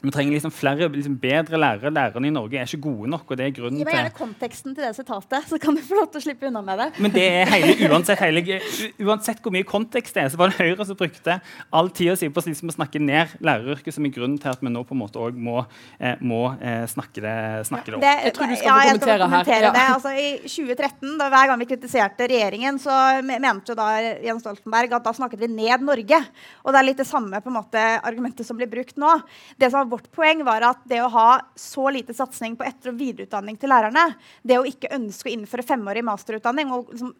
Vi 0.00 0.10
trenger 0.14 0.32
liksom 0.32 0.52
flere 0.54 0.88
liksom 0.88 1.16
bedre 1.20 1.58
lærere. 1.60 1.90
Lærerne 1.92 2.28
i 2.30 2.32
Norge 2.32 2.56
er 2.56 2.64
ikke 2.64 2.88
gode 2.88 3.10
nok. 3.12 3.26
og 3.28 3.36
det 3.36 3.46
er 3.46 3.50
grunnen 3.52 3.76
til... 3.76 3.82
Gi 3.82 3.88
meg 3.88 3.98
gjerne 3.98 4.12
konteksten 4.16 4.76
til 4.76 4.86
det 4.86 4.94
sitatet, 4.96 5.48
så 5.50 5.58
kan 5.60 5.76
du 5.76 5.82
få 5.84 5.98
lov 5.98 6.06
til 6.14 6.22
å 6.22 6.24
slippe 6.24 6.48
unna 6.48 6.62
med 6.64 6.80
det. 6.80 6.86
Men 7.04 7.12
det 7.12 7.24
er 7.28 7.50
hele, 7.52 7.74
uansett, 7.90 8.22
hele, 8.24 8.60
uansett 9.04 9.42
hvor 9.44 9.52
mye 9.52 9.66
kontekst 9.68 10.16
det 10.16 10.24
er, 10.24 10.30
så 10.32 10.40
var 10.40 10.54
det 10.54 10.60
Høyre 10.60 10.86
som 10.88 10.96
brukte 10.96 11.36
all 11.76 11.90
tida 11.92 12.14
si 12.16 12.30
på 12.32 12.44
liksom 12.46 12.72
å 12.72 12.76
snakke 12.78 13.02
ned 13.02 13.34
læreryrket, 13.44 13.92
som 13.96 14.08
er 14.08 14.14
grunnen 14.14 14.38
til 14.40 14.52
at 14.54 14.64
vi 14.64 14.72
nå 14.72 14.84
på 14.88 14.96
en 14.96 15.02
måte 15.02 15.20
òg 15.20 15.36
må, 15.36 15.66
eh, 16.00 16.16
må 16.24 16.40
eh, 16.56 16.86
snakke, 16.88 17.20
det, 17.20 17.36
snakke 17.68 17.92
det 17.92 17.98
opp. 17.98 18.06
Det, 18.06 18.14
Jeg 18.24 18.34
tror 18.38 18.48
du 18.48 18.56
skal 18.56 18.70
ja, 18.70 18.78
få 18.78 18.88
kommentere, 18.88 19.18
skal 19.18 19.24
kommentere 19.26 19.60
her. 19.60 19.76
Det. 19.76 19.84
Ja. 19.84 19.98
Altså, 19.98 20.14
I 20.16 20.30
2013, 20.48 21.14
da, 21.20 21.28
hver 21.36 21.52
gang 21.52 21.60
vi 21.60 21.68
kritiserte 21.74 22.30
regjeringen, 22.32 22.80
så 22.80 22.96
mente 23.26 23.74
jo 23.74 23.78
da 23.78 23.90
Jens 24.24 24.46
Stoltenberg 24.46 24.96
at 24.96 25.04
da 25.10 25.14
snakket 25.20 25.44
vi 25.44 25.52
ned 25.52 25.84
Norge. 25.84 26.24
Og 26.64 26.72
det 26.72 26.80
er 26.80 26.88
litt 26.88 27.04
det 27.04 27.08
samme 27.08 27.44
på 27.44 27.52
en 27.52 27.58
måte, 27.60 27.84
argumentet 28.00 28.48
som 28.48 28.56
blir 28.56 28.70
brukt 28.72 28.96
nå. 29.00 29.12
Det 29.60 29.68
som 29.68 29.89
vårt 29.90 30.08
poeng, 30.14 30.44
var 30.46 30.64
at 30.70 30.82
det 30.88 31.00
å 31.02 31.10
ha 31.12 31.40
så 31.58 31.88
lite 31.92 32.14
satsing 32.16 32.56
på 32.58 32.66
etter- 32.66 32.92
og 32.92 33.00
videreutdanning 33.00 33.58
til 33.60 33.72
lærerne, 33.72 34.06
det 34.46 34.58
å 34.58 34.66
ikke 34.68 34.92
ønske 34.96 35.28
å 35.28 35.34
innføre 35.34 35.66
femårig 35.66 36.04
masterutdanning 36.06 36.72
og 36.74 36.92
liksom 36.92 37.12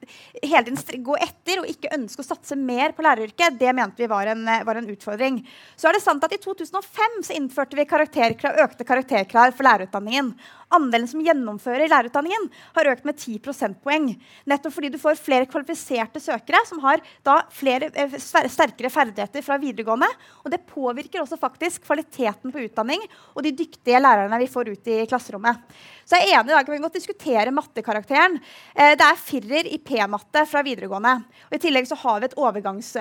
hele 0.42 0.64
tiden 0.68 1.04
gå 1.06 1.16
etter 1.20 1.62
og 1.62 1.70
ikke 1.70 1.92
ønske 1.96 2.24
å 2.24 2.28
satse 2.30 2.59
mer 2.59 2.94
på 2.96 3.04
læreryrket, 3.06 3.59
det 3.61 3.74
mente 3.76 4.02
vi 4.02 4.11
var 4.11 4.30
en, 4.33 4.46
eh, 4.48 4.64
var 4.64 4.80
en 4.80 4.88
utfordring. 4.88 5.42
Så 5.76 5.88
er 5.88 5.98
det 5.98 6.02
sant 6.02 6.24
at 6.24 6.33
i 6.33 6.38
2005 6.38 7.22
så 7.26 7.37
innførte 7.37 7.76
vi 7.76 7.85
karakterkrav, 7.85 8.56
økte 8.64 8.87
karakterkrav 8.87 9.54
for 9.54 9.64
lærerutdanningen. 9.64 10.35
Andelen 10.70 11.09
som 11.11 11.22
gjennomfører 11.24 11.90
lærerutdanningen, 11.90 12.46
har 12.76 12.90
økt 12.92 13.04
med 13.09 13.18
10 13.18 13.40
prosentpoeng. 13.42 14.12
Nettopp 14.46 14.76
fordi 14.76 14.92
du 14.94 14.98
får 15.02 15.18
flere 15.18 15.48
kvalifiserte 15.50 16.22
søkere 16.22 16.62
som 16.68 16.78
har 16.85 17.02
da 17.26 17.40
flere, 17.50 17.90
eh, 17.94 18.14
sterkere 18.18 18.90
ferdigheter 18.90 19.42
fra 19.42 19.59
videregående. 19.59 20.09
Og 20.44 20.50
det 20.52 20.66
påvirker 20.66 21.20
også 21.20 21.38
faktisk 21.40 21.85
kvaliteten 21.88 22.52
på 22.52 22.60
utdanning 22.66 23.03
og 23.35 23.42
de 23.46 23.55
dyktige 23.57 24.01
lærerne 24.03 24.38
vi 24.42 24.49
får 24.51 24.70
ut 24.75 24.90
i 24.92 24.99
klasserommet. 25.11 25.62
Så 26.05 26.18
jeg 26.18 26.33
er 26.33 26.40
enig 26.40 26.51
i 26.51 26.57
dag, 26.57 26.68
Vi 26.68 26.79
godt 26.83 26.96
diskutere 26.99 27.53
mattekarakteren. 27.55 28.38
Eh, 28.75 28.96
det 28.99 29.07
er 29.07 29.20
firer 29.20 29.68
i 29.70 29.79
P-matte 29.79 30.42
fra 30.46 30.62
videregående. 30.66 31.12
Og 31.51 31.55
I 31.55 31.61
tillegg 31.62 31.87
så 31.87 31.99
har 32.03 32.20
vi 32.20 32.27
et 32.27 32.38
overgangs, 32.38 32.96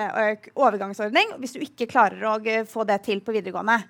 overgangsordning 0.54 1.34
hvis 1.42 1.56
du 1.56 1.64
ikke 1.64 1.88
klarer 1.90 2.22
å 2.28 2.36
eh, 2.44 2.62
få 2.68 2.84
det 2.86 3.00
til 3.08 3.20
på 3.20 3.34
videregående. 3.34 3.80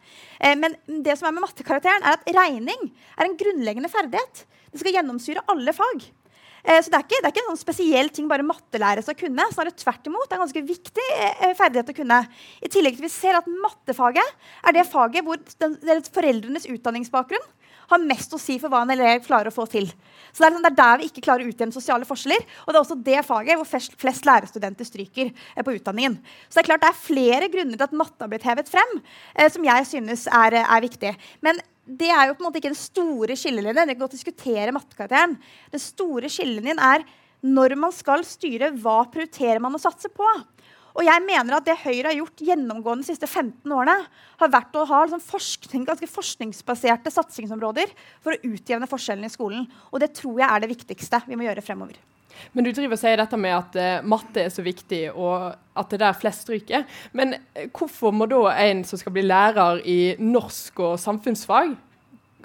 Eh, 0.40 0.56
men 0.56 0.76
det 1.04 1.18
som 1.18 1.28
er 1.28 1.37
med 1.37 1.44
mattekarakteren, 1.44 2.06
er 2.06 2.16
at 2.16 2.33
regning 2.33 2.88
er 3.16 3.28
en 3.28 3.37
grunnleggende 3.37 3.92
ferdighet. 3.92 4.46
Det 4.70 4.80
skal 4.80 4.96
gjennomsyre 5.00 5.44
alle 5.52 5.74
fag. 5.76 6.09
Eh, 6.64 6.80
Så 6.82 6.90
det 6.92 6.98
er, 6.98 7.06
ikke, 7.06 7.20
det 7.20 7.28
er 7.28 7.34
ikke 7.34 7.44
en 7.44 7.52
sånn 7.52 7.62
spesiell 7.62 8.10
ting 8.14 8.28
bare 8.30 8.46
mattelærere 8.46 9.04
skal 9.04 9.18
kunne. 9.18 9.46
Snarere 9.54 9.76
tvert 9.76 10.10
imot. 10.10 10.26
Det 10.28 10.36
er 10.36 10.40
en 10.40 10.44
ganske 10.46 10.66
viktig 10.72 11.06
eh, 11.16 11.54
ferdighet 11.58 11.92
å 11.92 11.96
kunne. 11.96 12.20
I 12.60 12.72
tillegg 12.72 12.98
til 12.98 13.06
vi 13.06 13.12
ser 13.12 13.38
at 13.38 13.48
mattefaget 13.48 14.36
er 14.66 14.76
det 14.76 14.88
faget 14.90 15.26
hvor 15.26 15.40
den, 15.62 16.04
foreldrenes 16.10 16.68
utdanningsbakgrunn 16.70 17.48
har 17.90 18.02
mest 18.06 18.34
å 18.34 18.38
si 18.38 18.54
for 18.62 18.70
hva 18.70 18.84
en 18.84 18.92
elev 18.94 19.24
klarer 19.24 19.50
å 19.50 19.54
få 19.54 19.66
til. 19.70 19.88
Så 20.30 20.42
Det 20.42 20.46
er, 20.46 20.52
liksom, 20.52 20.62
det 20.62 20.70
er 20.70 20.78
der 20.78 21.00
vi 21.00 21.08
ikke 21.10 21.24
klarer 21.26 21.42
å 21.42 21.50
utjevne 21.50 21.74
sosiale 21.74 22.06
forskjeller. 22.06 22.44
Og 22.62 22.70
det 22.70 22.78
er 22.78 22.84
også 22.84 22.98
det 23.08 23.24
faget 23.26 23.58
hvor 23.58 23.66
flest, 23.66 23.96
flest 23.98 24.28
lærerstudenter 24.28 24.86
stryker 24.86 25.32
eh, 25.32 25.64
på 25.66 25.74
utdanningen. 25.74 26.20
Så 26.46 26.58
det 26.58 26.64
er 26.64 26.70
klart 26.70 26.84
det 26.84 26.92
er 26.92 27.02
flere 27.02 27.50
grunner 27.50 27.80
til 27.80 27.88
at 27.88 27.98
matte 27.98 28.22
har 28.22 28.30
blitt 28.30 28.46
hevet 28.46 28.70
frem, 28.70 28.96
eh, 29.34 29.50
som 29.50 29.66
jeg 29.66 29.90
synes 29.90 30.26
er, 30.30 30.60
er 30.62 30.86
viktig. 30.86 31.16
Men 31.42 31.58
det 31.90 32.11
er 32.12 32.29
jo 32.29 32.37
på 32.37 32.44
en 32.44 32.48
måte 32.48 32.61
ikke 32.61 32.70
den 32.70 32.79
store 32.79 33.37
skillelinjen. 33.38 33.83
Det 33.83 33.96
ikke 33.96 34.05
godt 34.05 34.14
diskutere 34.14 34.74
mattekarakteren. 34.74 35.35
Den 35.72 35.83
store 35.83 36.31
skillelinjen 36.31 36.81
er 36.83 37.05
når 37.40 37.74
man 37.81 37.92
skal 37.94 38.22
styre, 38.29 38.70
hva 38.83 39.03
prioriterer 39.11 39.62
man 39.62 39.74
å 39.74 39.81
satse 39.81 40.11
på? 40.12 40.26
Og 40.90 41.07
jeg 41.07 41.22
mener 41.22 41.57
at 41.57 41.66
Det 41.66 41.76
Høyre 41.85 42.11
har 42.11 42.18
gjort 42.18 42.42
gjennomgående 42.44 43.07
de 43.07 43.12
siste 43.12 43.29
15 43.29 43.72
årene, 43.72 43.96
har 44.42 44.53
vært 44.53 44.76
å 44.76 44.87
ha 44.90 45.03
liksom 45.05 45.22
forskning, 45.22 45.87
ganske 45.88 46.09
forskningsbaserte 46.11 47.12
satsingsområder 47.14 47.92
for 48.20 48.35
å 48.35 48.50
utjevne 48.50 48.90
forskjellene 48.90 49.31
i 49.31 49.35
skolen. 49.35 49.68
Og 49.94 50.03
Det 50.03 50.12
tror 50.18 50.42
jeg 50.42 50.48
er 50.50 50.64
det 50.64 50.72
viktigste 50.74 51.22
vi 51.29 51.38
må 51.38 51.46
gjøre 51.46 51.64
fremover. 51.64 52.00
Men 52.53 52.66
du 52.66 52.72
driver 52.72 52.96
og 52.96 53.03
sier 53.03 53.20
dette 53.20 53.40
med 53.40 53.57
at 53.57 53.79
uh, 53.81 54.09
matte 54.09 54.46
er 54.46 54.55
så 54.55 54.64
viktig, 54.64 55.05
og 55.12 55.50
at 55.50 55.92
det 55.92 56.00
er 56.00 56.07
der 56.07 56.18
flest 56.18 56.46
stryker. 56.46 56.88
Men 57.16 57.37
uh, 57.37 57.68
hvorfor 57.76 58.14
må 58.14 58.29
da 58.31 58.42
en 58.66 58.85
som 58.88 59.00
skal 59.00 59.14
bli 59.16 59.26
lærer 59.26 59.85
i 59.88 60.00
norsk 60.20 60.83
og 60.87 60.98
samfunnsfag, 61.03 61.76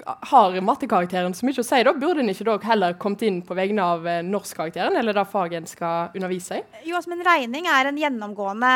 har 0.04 0.56
mattekarakteren 0.60 1.34
så 1.34 1.46
mye 1.46 1.60
å 1.60 1.66
si? 1.66 1.78
Da 1.86 1.92
burde 1.96 2.22
en 2.22 2.30
ikke 2.30 2.46
da 2.46 2.56
heller 2.68 2.96
kommet 3.00 3.24
inn 3.26 3.40
på 3.46 3.56
vegne 3.58 3.84
av 3.84 4.06
eh, 4.08 4.22
norskkarakteren, 4.26 4.96
eller 5.00 5.16
det 5.16 5.24
faget 5.30 5.62
en 5.62 5.70
skal 5.70 6.16
undervise 6.16 6.60
i? 6.60 6.64
Jo, 6.88 6.98
altså, 6.98 7.12
men 7.12 7.24
Regning 7.26 7.68
er 7.70 7.90
en 7.90 8.00
gjennomgående, 8.00 8.72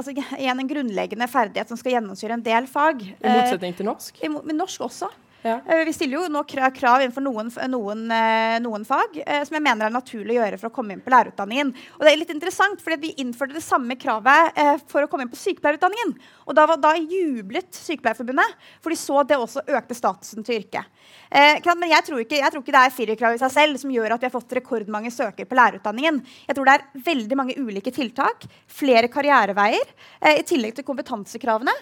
altså 0.00 0.14
en 0.14 0.70
grunnleggende 0.70 1.28
ferdighet 1.30 1.70
som 1.70 1.80
skal 1.80 1.98
gjennomsyre 1.98 2.38
en 2.38 2.46
del 2.46 2.68
fag. 2.70 3.04
I 3.04 3.36
motsetning 3.36 3.76
til 3.78 3.88
norsk? 3.88 4.22
I 4.22 4.32
men 4.32 4.58
norsk 4.58 4.88
også. 4.88 5.10
Ja. 5.42 5.60
Eh, 5.66 5.84
Vi 5.84 5.92
stiller 5.92 6.20
jo 6.20 6.28
nå 6.30 6.44
krav 6.46 7.02
innenfor 7.02 7.24
noen, 7.24 7.48
noen, 7.70 8.02
eh, 8.14 8.58
noen 8.62 8.84
fag 8.86 9.16
eh, 9.24 9.42
som 9.42 9.56
jeg 9.56 9.64
mener 9.64 9.88
er 9.88 9.94
naturlig 9.94 10.36
å 10.36 10.44
gjøre 10.44 10.58
for 10.60 10.70
å 10.70 10.74
komme 10.76 10.94
inn 10.94 11.02
på 11.02 11.10
lærerutdanningen. 11.10 11.72
Og 11.98 12.04
det 12.04 12.12
er 12.12 12.20
litt 12.20 12.30
interessant, 12.34 12.78
fordi 12.82 13.00
Vi 13.02 13.14
innførte 13.18 13.56
det 13.56 13.64
samme 13.64 13.96
kravet 13.98 14.54
for 14.86 15.02
å 15.02 15.08
komme 15.10 15.24
inn 15.24 15.32
på 15.32 15.40
sykepleierutdanningen. 15.40 16.14
Og 16.46 16.54
Da, 16.54 16.66
da 16.76 16.92
jublet 16.94 17.74
Sykepleierforbundet, 17.74 18.54
for 18.80 18.90
de 18.90 18.98
så 19.00 19.18
at 19.18 19.30
det 19.32 19.38
også 19.40 19.64
økte 19.66 19.96
statusen 19.96 20.44
til 20.44 20.60
yrket. 20.60 20.86
Men 21.32 21.88
jeg 21.88 22.04
tror, 22.06 22.20
ikke, 22.20 22.38
jeg 22.38 22.52
tror 22.52 22.62
ikke 22.62 22.74
det 22.76 22.82
er 22.82 22.94
firerkravet 22.94 23.40
i 23.40 23.42
seg 23.42 23.52
selv 23.54 23.80
som 23.80 23.90
gjør 23.90 24.14
at 24.14 24.20
vi 24.20 24.28
har 24.28 24.34
fått 24.34 24.54
rekordmange 24.54 25.10
søkere 25.10 25.48
på 25.48 25.56
lærerutdanningen. 25.56 26.20
Jeg 26.46 26.54
tror 26.54 26.68
det 26.68 26.74
er 26.76 27.02
veldig 27.08 27.38
mange 27.40 27.56
ulike 27.56 27.90
tiltak, 27.94 28.44
flere 28.68 29.08
karriereveier, 29.10 29.94
i 30.36 30.44
tillegg 30.46 30.76
til 30.76 30.86
kompetansekravene, 30.86 31.74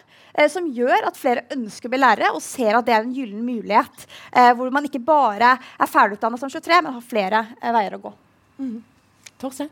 som 0.48 0.70
gjør 0.70 1.10
at 1.10 1.18
flere 1.18 1.44
ønsker 1.52 1.90
å 1.90 1.92
bli 1.92 2.00
lærere 2.00 2.32
og 2.32 2.44
ser 2.44 2.78
at 2.78 2.86
det 2.86 2.94
er 2.94 3.04
en 3.04 3.14
gyllen 3.16 3.42
mulighet. 3.50 4.06
Eh, 4.32 4.52
hvor 4.56 4.70
man 4.74 4.86
ikke 4.88 5.02
bare 5.04 5.56
er 5.58 5.90
ferdigutdannet 5.90 6.42
som 6.42 6.52
23, 6.52 6.80
men 6.86 6.96
har 6.96 7.10
flere 7.10 7.44
eh, 7.60 7.74
veier 7.74 7.98
å 7.98 8.02
gå. 8.06 8.14
Torstein? 9.40 9.70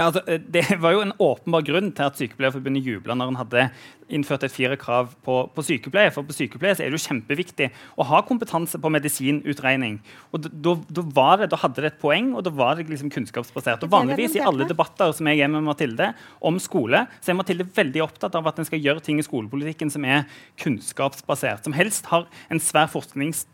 Ja, 0.00 0.06
altså, 0.08 0.22
eh, 0.26 0.40
det 0.40 0.64
var 0.80 0.94
jo 0.94 1.02
en 1.04 1.12
åpenbar 1.20 1.64
grunn 1.66 1.90
til 1.92 2.06
at 2.06 2.16
Sykepleierforbundet 2.16 2.86
jubla 2.86 3.12
når 3.18 3.32
en 3.34 3.38
hadde 3.42 3.64
innført 4.08 4.46
et 4.46 4.54
firerkrav 4.54 5.10
på, 5.26 5.34
på 5.52 5.64
sykepleie. 5.66 6.12
For 6.14 6.24
på 6.24 6.34
sykepleie 6.34 6.72
er 6.72 6.88
det 6.88 6.96
jo 6.96 7.02
kjempeviktig 7.04 7.68
å 8.00 8.06
ha 8.08 8.22
kompetanse 8.26 8.80
på 8.80 8.92
medisinutregning. 8.92 10.00
Og 10.32 10.48
da, 10.48 10.74
da 10.96 11.60
hadde 11.60 11.84
det 11.84 11.92
et 11.92 12.00
poeng, 12.00 12.32
og 12.32 12.46
da 12.48 12.54
var 12.54 12.80
det 12.80 12.88
liksom 12.88 13.12
kunnskapsbasert. 13.12 13.84
Og 13.84 13.92
Vanligvis 13.92 14.38
i 14.38 14.44
alle 14.44 14.66
debatter 14.70 15.12
som 15.16 15.28
jeg 15.28 15.44
er 15.44 15.52
med 15.52 15.68
Mathilde 15.68 16.12
om 16.40 16.56
skole, 16.62 17.04
så 17.20 17.34
er 17.34 17.40
Mathilde 17.42 17.68
veldig 17.76 18.06
opptatt 18.08 18.40
av 18.40 18.48
at 18.48 18.58
en 18.58 18.68
skal 18.68 18.80
gjøre 18.80 19.04
ting 19.04 19.20
i 19.20 19.26
skolepolitikken 19.26 19.92
som 19.92 20.08
er 20.08 20.24
kunnskapsbasert. 20.64 21.68
Som 21.68 21.76
helst 21.76 22.08
har 22.08 22.24
en 22.48 22.62
svær 22.62 22.88
forsknings 22.90 23.44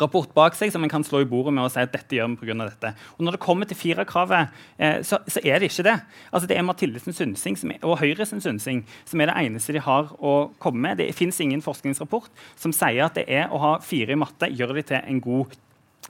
rapport 0.00 0.30
bak 0.34 0.56
seg 0.56 0.72
som 0.72 0.84
en 0.84 0.92
kan 0.92 1.04
slå 1.04 1.22
i 1.22 1.28
bordet 1.28 1.54
med 1.54 1.66
og 1.66 1.72
si 1.74 1.82
at 1.82 1.92
dette 1.92 2.16
gjør 2.16 2.36
vi 2.40 2.54
av 2.54 2.68
dette. 2.68 2.92
Og 3.18 3.24
Når 3.26 3.36
det 3.36 3.42
kommer 3.44 3.68
til 3.68 3.78
firerkravet, 3.78 4.52
eh, 4.78 5.00
så, 5.02 5.20
så, 5.26 5.40
er 5.44 5.58
det 5.58 5.70
ikke 5.70 5.88
det. 5.88 5.98
Altså 6.32 6.48
Det 6.48 6.56
er 6.56 6.66
Mathildes 6.66 7.08
synsing 7.16 7.58
og 7.82 7.98
Høyres 8.00 8.32
synsing 8.32 8.84
som 9.04 9.20
er 9.20 9.30
det 9.30 9.38
eneste 9.46 9.72
de 9.76 9.82
har 9.82 10.14
å 10.18 10.52
komme 10.58 10.80
med. 10.80 10.98
Det 10.98 11.14
fins 11.16 11.40
ingen 11.40 11.62
forskningsrapport 11.62 12.30
som 12.56 12.72
sier 12.72 13.04
at 13.06 13.18
det 13.18 13.28
er 13.28 13.52
å 13.52 13.60
ha 13.62 13.74
fire 13.84 14.12
i 14.12 14.18
matte 14.18 14.50
gjør 14.52 14.76
de 14.78 14.86
til 14.92 15.00
en 15.02 15.20
god 15.22 15.56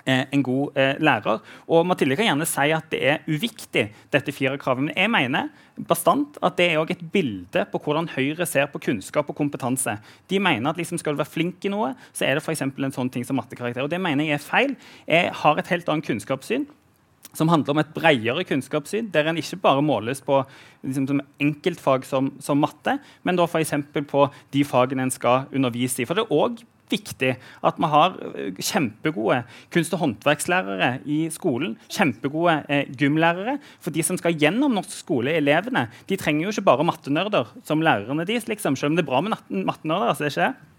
en 0.06 0.42
god 0.42 0.78
eh, 0.78 0.94
lærer. 1.02 1.42
Og 1.68 1.86
Mathilde 1.86 2.16
kan 2.18 2.26
gjerne 2.26 2.48
si 2.48 2.72
at 2.74 2.88
det 2.90 3.00
er 3.12 3.28
uviktig, 3.28 3.84
dette 4.12 4.34
firerkravet. 4.34 4.88
Men 4.88 4.96
jeg 4.96 5.12
mener 5.12 5.50
bastant 5.88 6.38
at 6.42 6.56
det 6.58 6.70
er 6.70 6.80
også 6.80 6.96
et 6.96 7.06
bilde 7.14 7.64
på 7.70 7.80
hvordan 7.84 8.10
Høyre 8.14 8.46
ser 8.48 8.68
på 8.72 8.82
kunnskap 8.82 9.30
og 9.30 9.38
kompetanse. 9.38 9.96
De 10.30 10.42
mener 10.42 10.72
at 10.72 10.80
liksom 10.80 11.00
skal 11.00 11.14
du 11.14 11.22
være 11.22 11.32
flink 11.32 11.64
i 11.64 11.72
noe, 11.72 11.92
så 12.12 12.26
er 12.26 12.38
det 12.38 12.44
f.eks. 12.44 12.64
en 12.66 12.94
sånn 12.94 13.12
ting 13.12 13.26
som 13.28 13.38
mattekarakter. 13.38 13.84
Og 13.84 13.92
det 13.92 14.00
mener 14.02 14.26
jeg 14.26 14.40
er 14.40 14.46
feil. 14.46 14.76
Jeg 15.06 15.34
har 15.42 15.60
et 15.60 15.74
helt 15.74 15.92
annet 15.92 16.08
kunnskapssyn 16.08 16.68
som 17.32 17.48
handler 17.48 17.72
om 17.72 17.80
et 17.80 17.94
bredere 17.94 18.44
kunnskapssyn, 18.44 19.06
der 19.12 19.30
en 19.30 19.38
ikke 19.40 19.56
bare 19.62 19.84
måles 19.84 20.20
på 20.20 20.42
liksom, 20.82 21.06
som 21.08 21.22
enkeltfag 21.40 22.04
som, 22.04 22.28
som 22.44 22.60
matte, 22.60 22.98
men 23.24 23.38
da 23.38 23.46
f.eks. 23.48 23.72
på 24.10 24.26
de 24.52 24.64
fagene 24.68 25.06
en 25.06 25.14
skal 25.14 25.46
undervise 25.54 26.02
i. 26.02 26.08
For 26.08 26.18
det 26.18 26.26
er 26.26 26.34
også 26.36 26.66
viktig 26.92 27.32
at 27.38 27.80
vi 27.80 27.90
har 27.94 28.16
eh, 28.32 28.58
kjempegode 28.60 29.42
kunst- 29.74 29.96
og 29.96 30.04
håndverkslærere 30.04 30.90
i 31.04 31.24
skolen. 31.34 31.76
Kjempegode 31.92 32.58
eh, 32.68 32.90
gymlærere. 32.98 33.58
For 33.82 33.94
de 33.94 34.04
som 34.06 34.18
skal 34.20 34.36
gjennom 34.38 34.76
norsk 34.76 34.94
skole, 35.02 35.36
elevene, 35.38 35.88
de 36.08 36.20
trenger 36.20 36.46
jo 36.46 36.54
ikke 36.54 36.68
bare 36.70 36.86
mattenerder 36.86 37.50
som 37.68 37.82
lærerne 37.84 38.26
deres, 38.28 38.48
liksom, 38.50 38.78
selv 38.78 38.92
om 38.92 39.00
det 39.00 39.06
er 39.06 39.10
bra 39.10 39.24
med 39.24 39.36
mattenerder. 39.64 40.12
Altså, 40.12 40.28
ikke 40.30 40.46
det. 40.46 40.71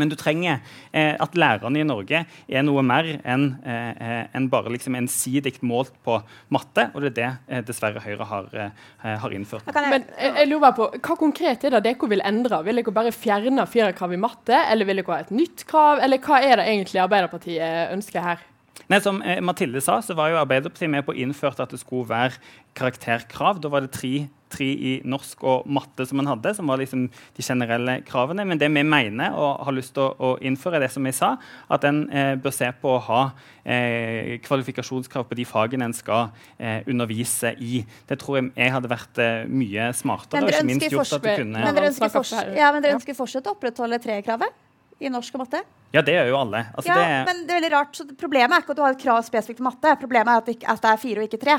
Men 0.00 0.10
du 0.10 0.16
trenger 0.18 0.60
eh, 0.92 1.14
at 1.20 1.36
lærerne 1.38 1.80
i 1.80 1.86
Norge 1.86 2.24
er 2.24 2.66
noe 2.66 2.82
mer 2.86 3.08
enn 3.20 3.46
eh, 3.62 4.24
en 4.34 4.48
bare 4.52 4.72
liksom 4.74 4.96
ensidig 4.98 5.56
målt 5.62 5.94
på 6.06 6.18
matte. 6.54 6.88
Og 6.94 7.04
det 7.04 7.12
er 7.12 7.18
det 7.18 7.28
eh, 7.48 7.64
dessverre 7.66 8.02
Høyre 8.04 8.28
har, 8.30 8.48
eh, 8.54 8.88
har 9.22 9.36
innført. 9.36 9.68
Men 9.74 10.06
jeg, 10.18 10.32
jeg, 10.40 10.50
lurer 10.50 10.74
på, 10.76 10.88
Hva 10.98 11.18
konkret 11.20 11.64
er 11.64 11.76
det 11.76 11.84
dere 11.86 12.10
vil 12.10 12.24
endre? 12.24 12.62
Vil 12.66 12.82
dere 12.82 12.96
bare 12.96 13.14
fjerne 13.14 13.68
firerkrav 13.70 14.14
i 14.16 14.20
matte, 14.20 14.64
eller 14.70 14.88
vil 14.88 15.02
dere 15.02 15.14
ha 15.14 15.22
et 15.24 15.34
nytt 15.34 15.66
krav? 15.70 16.02
Eller 16.04 16.22
hva 16.24 16.42
er 16.42 16.60
det 16.60 16.68
egentlig 16.72 17.04
Arbeiderpartiet 17.04 17.94
ønsker 17.94 18.24
her? 18.24 18.50
Nei, 18.90 19.00
Som 19.00 19.22
eh, 19.24 19.40
Mathilde 19.44 19.80
sa, 19.84 20.00
så 20.04 20.16
var 20.16 20.32
jo 20.32 20.40
Arbeiderpartiet 20.42 20.90
med 20.92 21.06
på 21.06 21.14
å 21.14 21.18
innføre 21.18 21.64
at 21.64 21.72
det 21.72 21.80
skulle 21.80 22.08
være 22.10 22.40
karakterkrav. 22.76 23.62
Da 23.62 23.70
var 23.72 23.84
det 23.84 23.94
tre, 23.96 24.26
tre 24.54 24.68
i 24.72 24.94
norsk 25.08 25.42
og 25.44 25.68
matte 25.70 26.06
som 26.08 26.20
man 26.20 26.30
hadde, 26.30 26.54
som 26.56 26.70
var 26.70 26.80
liksom 26.80 27.08
de 27.10 27.44
generelle 27.44 27.98
kravene. 28.06 28.46
Men 28.48 28.60
det 28.60 28.70
vi 28.72 28.84
mener 28.86 29.36
og 29.36 29.64
har 29.66 29.76
lyst 29.76 29.94
til 29.96 30.06
å, 30.06 30.14
å 30.14 30.32
innføre, 30.44 30.78
er 30.78 30.86
det 30.86 30.92
som 30.94 31.06
jeg 31.08 31.18
sa, 31.18 31.34
at 31.74 31.86
en 31.88 32.04
eh, 32.10 32.32
bør 32.40 32.54
se 32.54 32.70
på 32.80 32.94
å 32.94 33.02
ha 33.08 33.20
eh, 33.64 34.36
kvalifikasjonskrav 34.44 35.28
på 35.28 35.38
de 35.38 35.46
fagene 35.48 35.88
en 35.90 35.96
skal 35.96 36.30
eh, 36.58 36.82
undervise 36.90 37.54
i. 37.58 37.84
Det 38.08 38.18
tror 38.22 38.40
jeg, 38.40 38.50
jeg 38.58 38.74
hadde 38.78 38.92
vært 38.92 39.22
eh, 39.22 39.46
mye 39.50 39.92
smartere. 39.96 40.44
og 40.44 40.52
ikke 40.54 40.68
minst 40.72 40.90
gjort 40.90 41.16
at 41.18 41.24
det 41.28 41.38
kunne... 41.42 41.64
Men 41.68 41.78
dere 41.78 41.92
ønsker, 41.92 42.52
ja, 42.56 42.72
men 42.74 42.84
dere 42.84 42.98
ønsker 42.98 43.18
fortsatt 43.18 43.50
å 43.50 43.56
opprettholde 43.56 44.00
trekravet 44.02 45.02
i 45.02 45.10
norsk 45.12 45.36
og 45.36 45.46
matte? 45.46 45.64
Ja, 45.94 46.02
det 46.02 46.16
gjør 46.16 46.26
jo 46.32 46.38
alle. 46.40 46.60
Altså, 46.74 46.90
ja, 46.90 46.94
det 46.98 47.18
men 47.28 47.42
det 47.46 47.52
er 47.52 47.60
veldig 47.60 47.70
rart. 47.70 47.92
Så 47.94 48.04
problemet 48.18 48.56
er 48.56 48.64
ikke 48.64 48.74
at 48.74 48.78
du 48.80 48.82
har 48.82 48.96
et 48.96 49.02
krav 49.04 49.20
spesifikt 49.22 49.60
til 49.60 49.66
matte. 49.68 49.92
Problemet 50.00 50.32
er 50.32 50.40
at 50.72 50.80
det, 50.82 50.90
er 50.90 50.98
fire 50.98 51.22
og 51.22 51.28
ikke 51.28 51.38
tre. 51.44 51.54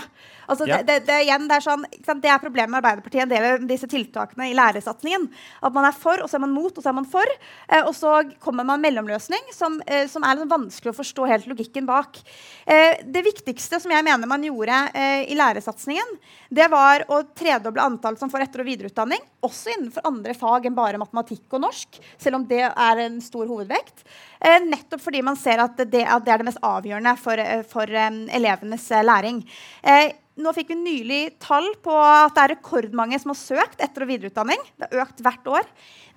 Altså, 0.51 0.67
ja. 0.67 0.81
det, 0.83 0.97
det, 1.07 1.19
igjen, 1.23 1.45
det, 1.47 1.55
er 1.55 1.63
sånn, 1.63 1.85
det 2.19 2.31
er 2.33 2.41
problemet 2.43 2.73
med 2.73 2.81
Arbeiderpartiet, 2.81 3.23
en 3.23 3.31
del 3.31 3.47
av 3.47 3.63
disse 3.69 3.87
tiltakene 3.87 4.49
i 4.51 4.57
lærersatsingen. 4.57 5.29
At 5.63 5.77
man 5.77 5.87
er 5.87 5.95
for, 5.95 6.19
og 6.19 6.27
så 6.27 6.35
er 6.35 6.43
man 6.43 6.55
mot, 6.57 6.73
og 6.75 6.83
så 6.83 6.91
er 6.91 6.97
man 6.97 7.07
for. 7.07 7.31
Eh, 7.69 7.79
og 7.85 7.93
så 7.95 8.17
kommer 8.43 8.67
man 8.67 8.73
med 8.73 8.75
en 8.75 8.85
mellomløsning 8.89 9.47
som, 9.55 9.79
eh, 9.87 10.03
som 10.11 10.27
er 10.27 10.43
vanskelig 10.51 10.91
å 10.91 10.97
forstå 10.99 11.31
helt 11.31 11.47
logikken 11.47 11.87
bak. 11.87 12.19
Eh, 12.67 13.07
det 13.07 13.23
viktigste 13.23 13.79
som 13.79 13.95
jeg 13.95 14.03
mener 14.03 14.27
man 14.27 14.43
gjorde 14.43 14.81
eh, 14.91 15.31
i 15.31 15.39
lærersatsingen, 15.39 16.15
det 16.51 16.67
var 16.75 17.07
å 17.07 17.23
tredoble 17.31 17.87
antall 17.87 18.19
som 18.19 18.27
får 18.31 18.49
etter- 18.49 18.65
og 18.65 18.71
videreutdanning. 18.73 19.23
Også 19.47 19.71
innenfor 19.77 20.11
andre 20.11 20.35
fag 20.35 20.67
enn 20.67 20.75
bare 20.75 20.99
matematikk 20.99 21.55
og 21.55 21.69
norsk, 21.69 22.03
selv 22.19 22.41
om 22.41 22.47
det 22.51 22.65
er 22.67 23.05
en 23.07 23.21
stor 23.23 23.47
hovedvekt. 23.47 24.03
Eh, 24.39 24.59
nettopp 24.67 25.01
fordi 25.01 25.23
man 25.25 25.38
ser 25.39 25.61
at 25.63 25.79
det, 25.79 26.03
at 26.03 26.25
det 26.25 26.33
er 26.33 26.41
det 26.41 26.49
mest 26.49 26.61
avgjørende 26.65 27.15
for, 27.17 27.41
eh, 27.41 27.63
for 27.67 27.89
um, 27.89 28.21
elevenes 28.29 28.88
læring. 29.07 29.41
Eh, 29.83 30.13
nå 30.35 30.51
fikk 30.55 30.73
vi 30.73 30.79
nylig 30.81 31.21
tall 31.39 31.69
på 31.83 31.93
at 31.95 32.35
det 32.35 32.43
er 32.43 32.53
rekordmange 32.57 33.19
som 33.21 33.31
har 33.31 33.39
søkt 33.39 33.79
etter- 33.79 34.03
og 34.03 34.11
videreutdanning. 34.11 34.65
Det 34.75 34.89
har 34.91 35.05
økt 35.05 35.23
hvert 35.23 35.47
år. 35.47 35.69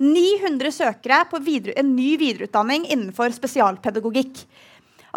900 0.02 0.74
søkere 0.74 1.22
på 1.30 1.40
videre, 1.42 1.76
en 1.78 1.94
ny 1.94 2.16
videreutdanning 2.18 2.88
innenfor 2.90 3.30
spesialpedagogikk. 3.34 4.42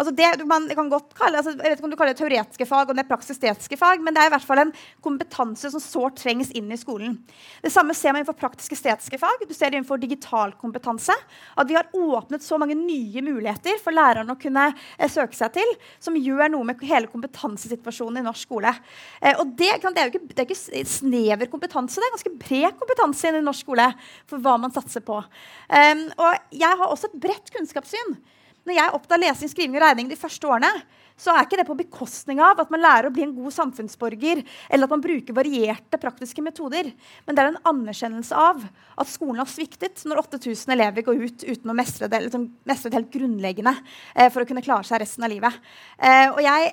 Altså 0.02 0.14
det, 0.18 0.46
man 0.50 0.64
kan 0.66 0.88
godt 0.90 1.12
kalle, 1.14 1.38
altså 1.38 1.52
jeg 1.54 1.62
vet 1.62 1.78
ikke 1.78 1.86
om 1.86 1.92
du 1.92 1.96
kaller 2.00 2.16
det 2.16 2.18
teoretiske 2.18 2.66
fag 2.66 2.90
og 2.90 2.96
det 2.98 3.04
praksistetiske 3.06 3.76
fag, 3.78 4.00
men 4.02 4.16
det 4.16 4.24
er 4.24 4.30
i 4.30 4.32
hvert 4.34 4.46
fall 4.48 4.64
en 4.64 4.72
kompetanse 5.04 5.70
som 5.70 5.82
sårt 5.82 6.16
trengs 6.18 6.50
inn 6.58 6.72
i 6.74 6.78
skolen. 6.80 7.14
Det 7.62 7.70
samme 7.70 7.94
ser 7.94 8.10
man 8.10 8.22
innenfor 8.22 8.34
praktisk-estetiske 8.40 9.20
fag. 9.22 9.44
Du 9.46 9.54
ser 9.54 9.70
det 9.70 9.78
innenfor 9.78 10.00
digital 10.02 10.56
kompetanse. 10.58 11.14
At 11.54 11.70
vi 11.70 11.78
har 11.78 11.86
åpnet 11.94 12.42
så 12.42 12.58
mange 12.58 12.74
nye 12.78 13.22
muligheter 13.22 13.78
for 13.84 13.94
lærerne 13.94 14.34
å 14.34 14.40
kunne 14.42 14.66
eh, 14.72 15.06
søke 15.12 15.38
seg 15.38 15.54
til, 15.60 15.72
som 16.02 16.18
gjør 16.18 16.50
noe 16.56 16.66
med 16.72 16.82
hele 16.88 17.10
kompetansesituasjonen 17.12 18.24
i 18.24 18.26
norsk 18.26 18.48
skole. 18.48 18.74
Eh, 19.22 19.38
og 19.38 19.54
det, 19.54 19.70
det, 19.86 19.94
er 20.02 20.10
ikke, 20.10 20.24
det 20.32 20.42
er 20.42 20.50
ikke 20.50 20.84
snever 20.88 21.52
kompetanse, 21.52 22.02
det 22.02 22.10
er 22.10 22.16
ganske 22.18 22.36
bred 22.42 22.78
kompetanse 22.82 23.30
i 23.30 23.46
norsk 23.46 23.68
skole 23.68 23.86
for 24.26 24.42
hva 24.42 24.58
man 24.58 24.74
satser 24.74 25.04
på. 25.06 25.22
Um, 25.70 26.06
og 26.18 26.56
jeg 26.58 26.78
har 26.80 26.88
også 26.88 27.12
et 27.12 27.20
bredt 27.22 27.52
kunnskapssyn. 27.54 28.16
Når 28.62 28.76
jeg 28.76 28.94
oppdager 28.94 29.22
lesing, 29.24 29.50
skriving 29.50 29.78
og 29.78 29.82
regning 29.82 30.10
de 30.10 30.18
første 30.18 30.46
årene, 30.46 30.70
så 31.18 31.32
er 31.34 31.44
ikke 31.44 31.58
det 31.60 31.66
på 31.68 31.76
bekostning 31.78 32.40
av 32.42 32.60
at 32.62 32.70
man 32.72 32.82
lærer 32.82 33.08
å 33.08 33.14
bli 33.14 33.24
en 33.26 33.34
god 33.36 33.54
samfunnsborger, 33.54 34.42
eller 34.72 34.88
at 34.88 34.94
man 34.94 35.02
bruker 35.02 35.36
varierte 35.36 36.00
praktiske 36.00 36.44
metoder. 36.44 36.88
Men 37.26 37.36
det 37.36 37.42
er 37.42 37.50
en 37.52 37.60
anerkjennelse 37.72 38.38
av 38.38 38.62
at 38.62 39.10
skolen 39.10 39.42
har 39.42 39.50
sviktet 39.50 40.04
når 40.08 40.22
8000 40.24 40.74
elever 40.74 41.06
går 41.06 41.26
ut 41.26 41.44
uten 41.46 41.72
å 41.74 41.76
mestre 41.76 42.08
det, 42.10 42.22
liksom, 42.26 42.48
mestre 42.68 42.90
det 42.90 43.00
helt 43.00 43.12
grunnleggende 43.14 43.74
eh, 44.14 44.30
for 44.32 44.42
å 44.42 44.48
kunne 44.48 44.64
klare 44.64 44.86
seg 44.88 45.02
resten 45.02 45.26
av 45.26 45.34
livet. 45.34 45.58
Eh, 45.98 46.28
og 46.30 46.40
jeg 46.46 46.72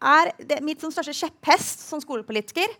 er, 0.00 0.32
det, 0.40 0.60
Mitt 0.64 0.84
sånn 0.84 0.94
største 0.94 1.16
kjepphest 1.16 1.84
som 1.88 2.00
skolepolitiker 2.00 2.70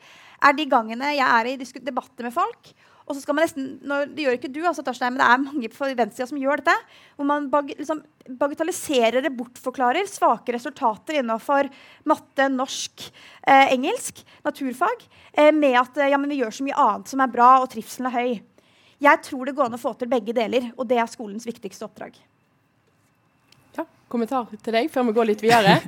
er 0.41 0.57
de 0.57 0.69
gangene 0.69 1.13
jeg 1.17 1.27
er 1.27 1.51
i 1.51 1.59
debatter 1.85 2.29
med 2.29 2.37
folk 2.37 2.73
og 3.11 3.17
så 3.17 3.25
skal 3.25 3.35
man 3.35 3.43
nesten, 3.43 3.65
når, 3.83 4.13
Det 4.15 4.23
gjør 4.25 4.37
ikke 4.39 4.53
du, 4.55 4.61
altså, 4.63 4.85
Torstein, 4.87 5.17
men 5.17 5.19
det 5.19 5.27
er 5.27 5.43
mange 5.43 5.71
på 5.73 5.89
venstresida 5.89 6.29
som 6.31 6.39
gjør 6.39 6.63
dette. 6.63 6.77
Hvor 7.19 7.27
man 7.27 7.49
bag, 7.51 7.73
liksom, 7.75 8.05
bagatelliserer 8.39 9.19
eller 9.19 9.35
bortforklarer 9.35 10.07
svake 10.07 10.55
resultater 10.55 11.19
innenfor 11.19 11.67
matte, 12.07 12.47
norsk, 12.55 13.09
eh, 13.43 13.75
engelsk, 13.75 14.23
naturfag, 14.47 15.03
eh, 15.35 15.51
med 15.51 15.75
at 15.83 15.99
ja, 16.07 16.23
vi 16.23 16.39
gjør 16.39 16.55
så 16.55 16.69
mye 16.69 16.79
annet 16.87 17.11
som 17.11 17.27
er 17.27 17.35
bra, 17.35 17.51
og 17.59 17.71
trivselen 17.75 18.13
er 18.13 18.19
høy. 18.21 18.41
Jeg 19.03 19.25
tror 19.27 19.49
det 19.49 19.57
går 19.59 19.71
an 19.71 19.79
å 19.81 19.83
få 19.83 19.97
til 19.99 20.13
begge 20.13 20.37
deler, 20.37 20.71
og 20.77 20.87
det 20.87 21.01
er 21.01 21.11
skolens 21.11 21.49
viktigste 21.49 21.89
oppdrag. 21.89 22.15
Kommentar 24.11 24.51
til 24.59 24.75
deg 24.75 24.91
før 24.93 25.07
vi 25.09 25.17
går 25.21 25.31
litt 25.35 25.47
videre? 25.47 25.79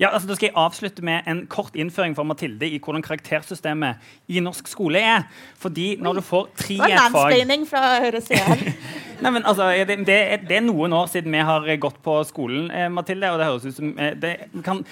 Ja, 0.00 0.08
altså 0.08 0.26
Da 0.26 0.34
skal 0.34 0.48
jeg 0.48 0.56
avslutte 0.58 1.04
med 1.04 1.28
en 1.30 1.44
kort 1.52 1.76
innføring 1.78 2.16
for 2.16 2.26
Mathilde 2.26 2.66
i 2.66 2.80
hvordan 2.82 3.04
karaktersystemet 3.04 4.02
i 4.32 4.40
norsk 4.42 4.66
skole 4.66 4.98
er. 4.98 5.28
Fordi 5.60 5.92
når 6.02 6.18
du 6.18 6.22
får 6.26 6.48
tre 6.58 6.78
i 6.78 6.88
et 6.88 7.12
fag 7.12 7.66
fra 7.70 7.82
Nei, 9.22 9.30
men 9.30 9.44
altså, 9.44 9.68
det, 9.86 10.00
det, 10.08 10.16
er, 10.16 10.42
det, 10.42 10.56
er 10.58 10.66
noen 10.66 10.96
år 10.96 11.06
siden 11.12 11.30
vi 11.30 11.44
har 11.46 11.68
gått 11.78 12.00
på 12.02 12.16
skolen, 12.26 12.70
eh, 12.74 12.88
Mathilde. 12.90 13.30
og 13.30 13.38
det 13.38 13.46
høres 13.46 13.68
ut 13.68 13.76
som 13.76 13.92
eh, 13.94 14.16
det 14.18 14.32
kan, 14.66 14.82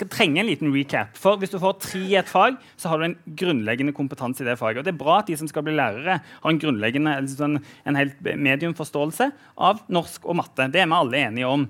trenger 0.00 0.14
trenge 0.16 0.40
en 0.40 0.48
liten 0.48 0.72
recap. 0.72 1.12
For 1.20 1.36
Hvis 1.36 1.52
du 1.52 1.58
får 1.60 1.76
tre 1.84 2.00
i 2.00 2.16
et 2.16 2.30
fag, 2.30 2.56
så 2.80 2.88
har 2.88 2.98
du 2.98 3.10
en 3.10 3.18
grunnleggende 3.36 3.92
kompetanse 3.92 4.42
i 4.42 4.48
det 4.48 4.56
faget. 4.58 4.80
Og 4.80 4.88
Det 4.88 4.94
er 4.94 5.02
bra 5.04 5.20
at 5.20 5.28
de 5.28 5.36
som 5.36 5.50
skal 5.50 5.66
bli 5.66 5.76
lærere, 5.76 6.22
har 6.24 6.50
en 6.50 6.58
grunnleggende, 6.58 7.18
en, 7.20 7.60
en 7.84 8.00
helt 8.00 8.16
mediumforståelse 8.22 9.30
av 9.58 9.84
norsk 9.92 10.24
og 10.24 10.40
matte. 10.40 10.72
Det 10.72 10.80
er 10.80 10.88
vi 10.88 11.02
alle 11.02 11.26
enige 11.28 11.52
om. 11.52 11.68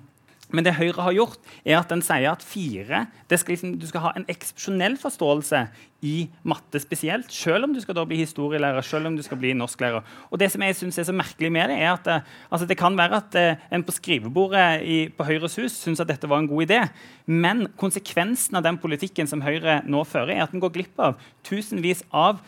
Men 0.55 0.67
det 0.67 0.77
Høyre 0.79 1.03
har 1.03 1.17
gjort, 1.17 1.40
er 1.64 1.81
at 1.81 1.90
den 1.90 2.03
sier 2.05 2.31
at 2.31 2.45
fire 2.45 3.05
skal 3.35 3.55
liksom, 3.55 3.75
Du 3.81 3.87
skal 3.90 4.05
ha 4.05 4.12
en 4.14 4.27
eksepsjonell 4.31 4.97
forståelse 5.01 5.64
i 6.05 6.29
matte 6.47 6.79
spesielt, 6.83 7.31
selv 7.33 7.67
om 7.67 7.75
du 7.75 7.81
skal 7.81 7.97
da 7.97 8.05
bli 8.07 8.19
historielærer 8.21 8.85
selv 8.85 9.09
om 9.09 9.17
du 9.17 9.23
skal 9.25 9.38
bli 9.40 9.55
norsklærer. 9.57 10.05
Og 10.31 10.40
det 10.40 10.51
som 10.53 10.62
jeg 10.62 10.77
synes 10.77 10.99
er 11.01 11.07
så 11.09 11.14
merkelig 11.17 11.51
med 11.53 11.73
Det 11.73 11.79
er 11.81 11.93
at 11.95 12.11
eh, 12.12 12.27
altså 12.51 12.67
det 12.69 12.77
kan 12.79 12.97
være 12.97 13.23
at 13.23 13.38
eh, 13.40 13.62
en 13.73 13.85
på 13.85 13.95
skrivebordet 13.97 14.83
i, 14.83 14.99
på 15.09 15.25
Høyres 15.25 15.57
hus 15.57 15.79
syns 15.81 16.03
at 16.05 16.09
dette 16.09 16.29
var 16.29 16.43
en 16.43 16.51
god 16.51 16.67
idé, 16.67 16.83
men 17.27 17.67
konsekvensen 17.81 18.57
av 18.57 18.67
den 18.67 18.79
politikken 18.79 19.27
som 19.27 19.43
Høyre 19.43 19.81
nå 19.88 20.05
fører, 20.05 20.37
er 20.37 20.45
at 20.45 20.53
en 20.53 20.61
går 20.61 20.75
glipp 20.77 21.01
av 21.01 21.17
tusenvis 21.47 22.05
av 22.12 22.43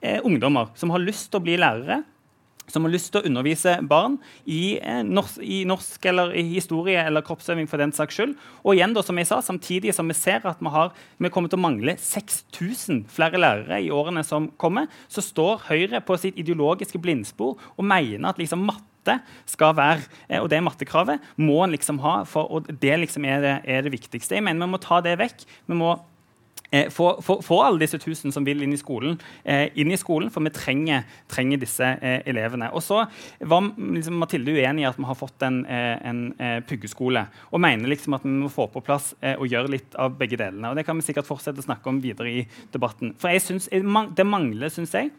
eh, 0.00 0.20
ungdommer 0.24 0.72
som 0.74 0.90
har 0.90 1.04
lyst 1.04 1.30
til 1.30 1.42
å 1.42 1.44
bli 1.44 1.58
lærere, 1.60 2.02
som 2.72 2.86
har 2.86 2.92
lyst 2.94 3.12
til 3.12 3.20
å 3.20 3.28
undervise 3.28 3.76
barn 3.88 4.18
i, 4.46 4.78
eh, 4.80 5.02
norsk, 5.04 5.40
i 5.44 5.62
norsk, 5.68 6.04
eller 6.08 6.32
i 6.32 6.44
historie 6.54 7.00
eller 7.04 7.24
kroppsøving 7.26 7.68
for 7.68 7.82
den 7.82 7.92
saks 7.92 8.16
skyld. 8.16 8.36
Og 8.64 8.76
igjen 8.76 8.94
da, 8.96 9.02
som 9.04 9.18
jeg 9.18 9.28
sa, 9.28 9.40
Samtidig 9.42 9.92
som 9.94 10.08
vi 10.08 10.14
ser 10.14 10.44
at 10.46 10.60
vi, 10.62 10.70
har, 10.70 10.92
vi 11.18 11.30
kommer 11.32 11.50
til 11.50 11.58
å 11.58 11.66
mangle 11.66 11.96
6000 11.98 13.04
flere 13.12 13.40
lærere 13.40 13.80
i 13.82 13.90
årene 13.92 14.22
som 14.24 14.48
kommer, 14.56 14.88
så 15.12 15.24
står 15.24 15.66
Høyre 15.68 16.00
på 16.04 16.16
sitt 16.20 16.38
ideologiske 16.40 17.00
blindspor 17.02 17.58
og 17.58 17.84
mener 17.84 18.30
at 18.30 18.40
liksom 18.40 18.64
matte 18.64 19.18
skal 19.50 19.74
være, 19.76 20.06
eh, 20.28 20.40
og 20.40 20.48
det 20.52 20.62
mattekravet 20.62 21.20
må 21.36 21.58
en 21.64 21.74
liksom 21.74 21.98
ha, 22.04 22.22
for, 22.24 22.48
og 22.48 22.70
det 22.80 23.00
liksom 23.02 23.26
er 23.26 23.42
det, 23.42 23.56
er 23.66 23.82
det 23.82 23.92
viktigste. 23.92 24.38
Jeg 24.38 24.46
mener 24.46 24.66
Vi 24.66 24.72
må 24.72 24.80
ta 24.80 25.00
det 25.02 25.18
vekk. 25.18 25.44
Vi 25.66 25.74
må 25.74 25.96
eh, 26.72 26.88
få, 26.90 27.22
få, 27.22 27.38
få, 27.44 27.60
alle 27.62 27.82
disse 27.84 28.00
tusen 28.02 28.32
som 28.34 28.46
vil 28.46 28.64
inn 28.64 28.74
i 28.74 28.80
skolen, 28.80 29.18
eh, 29.44 29.68
inn 29.78 29.92
i 29.92 29.98
skolen, 30.00 30.30
for 30.32 30.44
vi 30.44 30.52
trenger, 30.56 31.06
trenger 31.30 31.60
disse 31.62 31.92
eh, 32.00 32.20
elevene. 32.28 32.70
Og 32.72 32.84
så 32.84 33.04
var 33.40 33.70
liksom, 33.76 34.18
Mathilde 34.22 34.56
uenig 34.56 34.86
i 34.86 34.88
at 34.88 34.98
vi 34.98 35.08
har 35.08 35.18
fått 35.18 35.46
en, 35.46 35.62
eh, 35.66 35.96
en 36.08 36.22
eh, 36.38 36.58
puggeskole, 36.68 37.26
og 37.50 37.62
mener 37.62 37.92
liksom 37.92 38.18
at 38.18 38.26
vi 38.26 38.34
må 38.34 38.50
få 38.52 38.68
på 38.72 38.84
plass 38.84 39.12
eh, 39.20 39.36
og 39.36 39.50
gjøre 39.52 39.74
litt 39.76 39.98
av 40.00 40.16
begge 40.18 40.40
delene. 40.40 40.72
Og 40.72 40.78
Det 40.80 40.86
kan 40.88 40.98
vi 40.98 41.06
sikkert 41.06 41.28
fortsette 41.28 41.62
å 41.62 41.68
snakke 41.68 41.92
om 41.92 42.02
videre 42.02 42.32
i 42.42 42.46
debatten. 42.74 43.16
For 43.20 43.32
jeg 43.32 43.44
synes, 43.46 43.68
Det 43.72 44.26
mangler, 44.26 44.68
syns 44.72 44.94
jeg, 44.94 45.12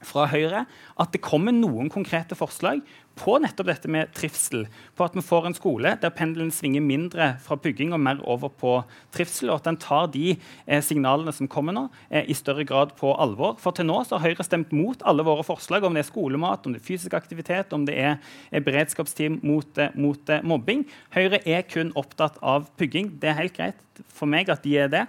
fra 0.00 0.26
Høyre 0.30 0.64
at 1.00 1.12
det 1.12 1.22
kommer 1.24 1.54
noen 1.54 1.90
konkrete 1.92 2.36
forslag 2.38 2.80
på 3.20 3.34
nettopp 3.42 3.68
dette 3.68 3.90
med 3.90 4.12
trivsel. 4.16 4.64
På 4.96 5.04
at 5.04 5.16
vi 5.16 5.24
får 5.24 5.48
en 5.48 5.56
skole 5.56 5.92
der 6.00 6.12
pendelen 6.16 6.52
svinger 6.54 6.84
mindre 6.84 7.34
fra 7.44 7.58
pugging 7.60 7.92
og 7.92 8.00
mer 8.00 8.22
over 8.24 8.52
på 8.62 8.78
trivsel. 9.14 9.50
Og 9.50 9.60
at 9.60 9.68
en 9.68 9.80
tar 9.80 10.08
de 10.14 10.32
eh, 10.32 10.80
signalene 10.84 11.34
som 11.36 11.50
kommer 11.50 11.76
nå, 11.76 11.86
eh, 12.08 12.30
i 12.30 12.36
større 12.38 12.64
grad 12.68 12.94
på 13.00 13.12
alvor. 13.20 13.58
For 13.60 13.76
til 13.76 13.90
nå 13.90 14.00
så 14.08 14.16
har 14.16 14.30
Høyre 14.30 14.46
stemt 14.46 14.72
mot 14.76 15.04
alle 15.04 15.26
våre 15.26 15.44
forslag, 15.44 15.84
om 15.84 15.96
det 15.96 16.06
er 16.06 16.10
skolemat, 16.10 16.64
om 16.64 16.76
det 16.76 16.80
er 16.80 16.88
fysisk 16.88 17.16
aktivitet, 17.18 17.76
om 17.76 17.84
det 17.88 17.98
er, 18.00 18.18
er 18.48 18.64
beredskapsteam 18.64 19.40
mot, 19.44 19.68
eh, 19.76 19.92
mot 20.00 20.32
eh, 20.32 20.44
mobbing. 20.46 20.86
Høyre 21.16 21.42
er 21.44 21.66
kun 21.68 21.92
opptatt 22.00 22.40
av 22.40 22.70
pugging. 22.80 23.18
Det 23.20 23.32
er 23.32 23.40
helt 23.42 23.58
greit 23.58 24.04
for 24.08 24.30
meg 24.30 24.48
at 24.48 24.64
de 24.64 24.78
er 24.80 24.92
det. 24.92 25.08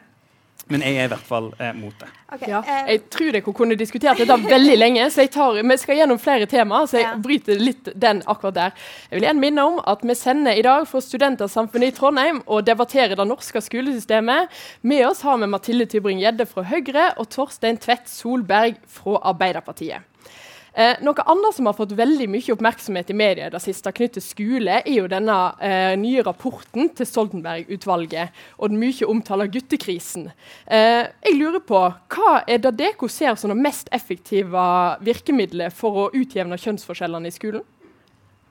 Men 0.69 0.84
jeg 0.86 0.97
er 1.00 1.08
i 1.08 1.12
hvert 1.12 1.28
fall 1.28 1.50
eh, 1.60 1.71
mot 1.76 1.95
det. 2.00 2.08
Okay, 2.32 2.50
ja, 2.52 2.62
eh, 2.62 2.91
jeg 2.93 3.02
tror 3.12 3.32
dere 3.36 3.54
kunne 3.56 3.78
diskutert 3.80 4.21
dette 4.21 4.38
veldig 4.45 4.78
lenge, 4.78 5.08
så 5.12 5.26
jeg 5.26 5.32
tar, 5.34 5.58
vi 5.58 5.78
skal 5.82 6.00
gjennom 6.00 6.19
flere 6.21 6.47
temaer. 6.50 6.88
Så 6.88 7.00
jeg 7.00 7.08
ja. 7.08 7.15
bryter 7.24 7.63
litt 7.63 7.91
den 7.95 8.21
akkurat 8.30 8.58
der. 8.58 8.86
Jeg 9.10 9.19
vil 9.19 9.28
igjen 9.28 9.41
minne 9.41 9.65
om 9.67 9.82
at 9.91 10.06
vi 10.08 10.17
sender 10.17 10.60
i 10.60 10.65
dag 10.65 10.86
for 10.89 11.04
Studentersamfunnet 11.04 11.91
i 11.91 11.97
Trondheim 11.97 12.43
og 12.45 12.63
debatterer 12.67 13.17
det 13.19 13.28
norske 13.28 13.63
skolesystemet. 13.63 14.54
Med 14.88 15.06
oss 15.10 15.26
har 15.28 15.41
vi 15.41 15.50
Mathilde 15.52 15.89
Tybring-Gjedde 15.91 16.47
fra 16.50 16.67
Høyre 16.71 17.10
og 17.17 17.30
Torstein 17.34 17.82
Tvedt 17.82 18.10
Solberg 18.12 18.80
fra 18.88 19.19
Arbeiderpartiet. 19.34 20.11
Eh, 20.73 21.01
noe 21.03 21.23
annet 21.27 21.55
som 21.57 21.67
har 21.67 21.75
fått 21.75 21.91
veldig 21.99 22.29
mye 22.31 22.53
oppmerksomhet 22.53 23.10
i 23.12 23.15
media 23.17 23.49
det 23.51 23.60
siste 23.60 23.91
knyttet 23.91 24.23
skole, 24.23 24.77
er 24.79 24.93
jo 25.01 25.10
denne 25.12 25.36
eh, 25.60 25.97
nye 25.99 26.23
rapporten 26.23 26.88
til 26.95 27.10
Stoltenberg-utvalget 27.10 28.31
og 28.55 28.71
den 28.71 28.79
mye 28.79 29.10
omtalte 29.12 29.49
guttekrisen. 29.51 30.29
Eh, 30.71 31.10
jeg 31.27 31.36
lurer 31.36 31.60
på, 31.67 31.84
Hva 32.15 32.38
er 32.47 32.63
det 32.63 32.77
dere 32.79 33.12
ser 33.12 33.36
som 33.36 33.51
det 33.51 33.60
mest 33.60 33.91
effektive 33.91 34.63
virkemidlet 35.03 35.75
for 35.75 36.05
å 36.05 36.10
utjevne 36.15 36.60
kjønnsforskjellene 36.62 37.27
i 37.27 37.36
skolen? 37.36 37.67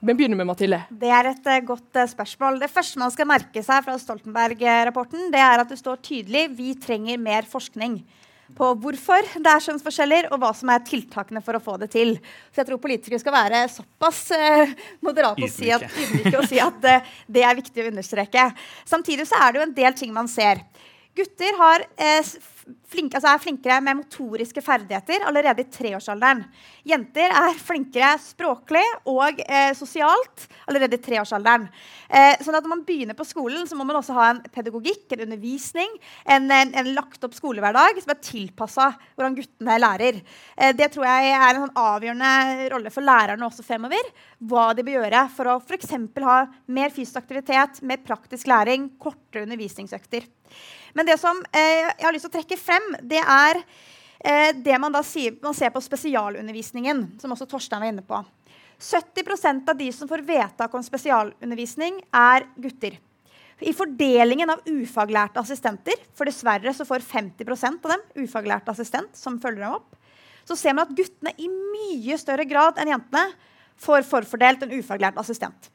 Vi 0.00 0.12
begynner 0.16 0.37
med 0.37 0.48
Mathilde. 0.48 0.78
Det 0.96 1.09
er 1.12 1.26
et 1.28 1.44
uh, 1.44 1.59
godt 1.72 1.98
uh, 2.00 2.06
spørsmål. 2.09 2.56
Det 2.62 2.70
første 2.72 3.00
man 3.02 3.12
skal 3.12 3.28
merke 3.28 3.61
seg 3.64 3.85
fra 3.85 3.98
Stoltenberg-rapporten, 4.00 5.28
det 5.33 5.40
er 5.44 5.61
at 5.61 5.68
det 5.68 5.76
står 5.76 6.00
tydelig 6.04 6.46
vi 6.56 6.72
trenger 6.80 7.20
mer 7.20 7.48
forskning 7.48 7.98
på 8.56 8.70
hvorfor 8.82 9.26
det 9.36 9.52
er 9.52 9.64
kjønnsforskjeller, 9.64 10.28
og 10.30 10.42
hva 10.42 10.50
som 10.56 10.72
er 10.72 10.84
tiltakene 10.86 11.42
for 11.44 11.56
å 11.56 11.62
få 11.62 11.76
det 11.80 11.90
til. 11.94 12.16
Så 12.50 12.62
jeg 12.62 12.70
tror 12.70 12.82
politikere 12.82 13.22
skal 13.22 13.36
være 13.36 13.64
såpass 13.72 14.22
eh, 14.36 14.74
moderate 15.04 15.46
og 15.46 15.52
si 15.52 15.72
at, 15.74 15.86
og 16.32 16.46
si 16.50 16.60
at 16.62 16.88
eh, 16.90 17.10
det 17.30 17.44
er 17.46 17.58
viktig 17.58 17.84
å 17.84 17.90
understreke. 17.92 18.46
Samtidig 18.88 19.28
så 19.30 19.40
er 19.40 19.52
det 19.52 19.60
jo 19.60 19.66
en 19.68 19.76
del 19.80 19.98
ting 19.98 20.14
man 20.16 20.30
ser. 20.30 20.64
Gutter 21.16 21.56
har 21.58 21.86
eh, 21.98 22.34
flink, 22.90 23.14
altså 23.14 23.30
er 23.30 23.42
flinkere 23.42 23.78
med 23.85 23.98
motoriske 24.00 24.62
ferdigheter 24.64 25.24
allerede 25.28 25.64
i 25.64 25.68
treårsalderen. 25.72 26.42
Jenter 26.88 27.33
er 27.37 27.59
flinkere 27.61 28.12
språklig 28.22 28.83
og 29.11 29.40
eh, 29.46 29.70
sosialt 29.78 30.46
allerede 30.70 30.98
i 30.98 31.02
treårsalderen. 31.04 31.68
Eh, 32.09 32.40
sånn 32.42 32.59
at 32.59 32.66
når 32.66 32.72
man 32.72 32.85
begynner 32.88 33.18
på 33.18 33.26
skolen, 33.28 33.66
så 33.68 33.78
må 33.78 33.87
man 33.88 34.00
også 34.00 34.16
ha 34.16 34.30
en 34.33 34.42
pedagogikk, 34.52 35.04
en 35.14 35.24
undervisning, 35.26 35.94
en, 36.24 36.50
en, 36.50 36.74
en 36.83 36.92
lagt 36.96 37.24
opp 37.26 37.37
skolehverdag 37.37 38.02
som 38.02 38.14
er 38.14 38.22
tilpassa 38.26 38.88
hvordan 39.14 39.38
guttene 39.38 39.78
lærer. 39.83 40.20
Eh, 40.56 40.74
det 40.76 40.90
tror 40.94 41.06
jeg 41.09 41.33
er 41.37 41.46
en 41.52 41.64
sånn 41.66 41.80
avgjørende 41.85 42.68
rolle 42.74 42.94
for 42.94 43.06
lærerne 43.06 43.48
også 43.48 43.66
fremover. 43.66 44.12
Hva 44.50 44.70
de 44.74 44.87
bør 44.87 45.00
gjøre 45.00 45.24
for 45.37 45.54
å 45.54 45.61
f.eks. 45.62 45.96
ha 46.26 46.42
mer 46.70 46.92
fysisk 46.94 47.22
aktivitet, 47.22 47.83
mer 47.87 48.02
praktisk 48.04 48.50
læring, 48.50 48.90
kortere 49.00 49.46
undervisningsøkter. 49.46 50.26
Men 50.96 51.09
det 51.09 51.18
som 51.20 51.38
eh, 51.53 51.87
jeg 51.87 52.07
har 52.07 52.14
lyst 52.14 52.26
til 52.26 52.33
å 52.33 52.37
trekke 52.38 52.59
frem, 52.61 52.88
det 53.03 53.20
er 53.20 53.61
eh, 53.61 54.50
det 54.57 54.79
man 54.83 54.94
da 54.94 55.03
sier, 55.07 55.37
man 55.42 55.57
ser 55.57 55.72
på 55.74 55.83
spesialundervisningen, 55.85 57.07
som 57.22 57.35
også 57.35 57.48
Torstein 57.50 57.83
var 57.83 57.92
inne 57.92 58.07
på. 58.07 58.22
70% 58.81 59.68
av 59.68 59.76
de 59.76 59.90
som 59.92 60.09
får 60.09 60.24
vedtak 60.24 60.74
om 60.74 60.85
spesialundervisning, 60.85 62.00
er 62.16 62.48
gutter. 62.57 62.96
I 63.61 63.74
fordelingen 63.76 64.48
av 64.50 64.62
ufaglærte 64.64 65.40
assistenter, 65.42 65.98
for 66.16 66.29
dessverre 66.29 66.72
så 66.72 66.87
får 66.88 67.05
50% 67.05 67.85
av 67.85 67.92
dem 67.92 68.24
ufaglært 68.24 68.70
assistent 68.72 69.12
som 69.16 69.37
følger 69.42 69.66
dem 69.66 69.76
opp, 69.76 69.98
så 70.48 70.57
ser 70.57 70.72
man 70.74 70.88
at 70.88 70.96
guttene 70.96 71.35
i 71.37 71.50
mye 71.50 72.16
større 72.18 72.46
grad 72.48 72.81
enn 72.81 72.94
jentene 72.94 73.26
får 73.81 74.07
forfordelt 74.09 74.64
en 74.64 74.72
ufaglært 74.81 75.20
assistent. 75.20 75.68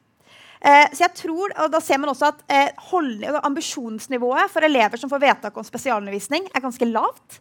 Eh, 0.66 0.88
så 0.92 1.04
jeg 1.04 1.14
tror, 1.22 1.52
og 1.62 1.70
Da 1.70 1.80
ser 1.80 2.00
man 2.02 2.10
også 2.10 2.32
at 2.32 2.42
eh, 2.50 3.40
ambisjonsnivået 3.46 4.50
for 4.50 4.66
elever 4.66 4.98
som 4.98 5.10
får 5.10 5.22
vedtak 5.22 5.56
om 5.56 5.64
spesialundervisning, 5.64 6.48
er 6.54 6.64
ganske 6.64 6.88
lavt. 6.90 7.40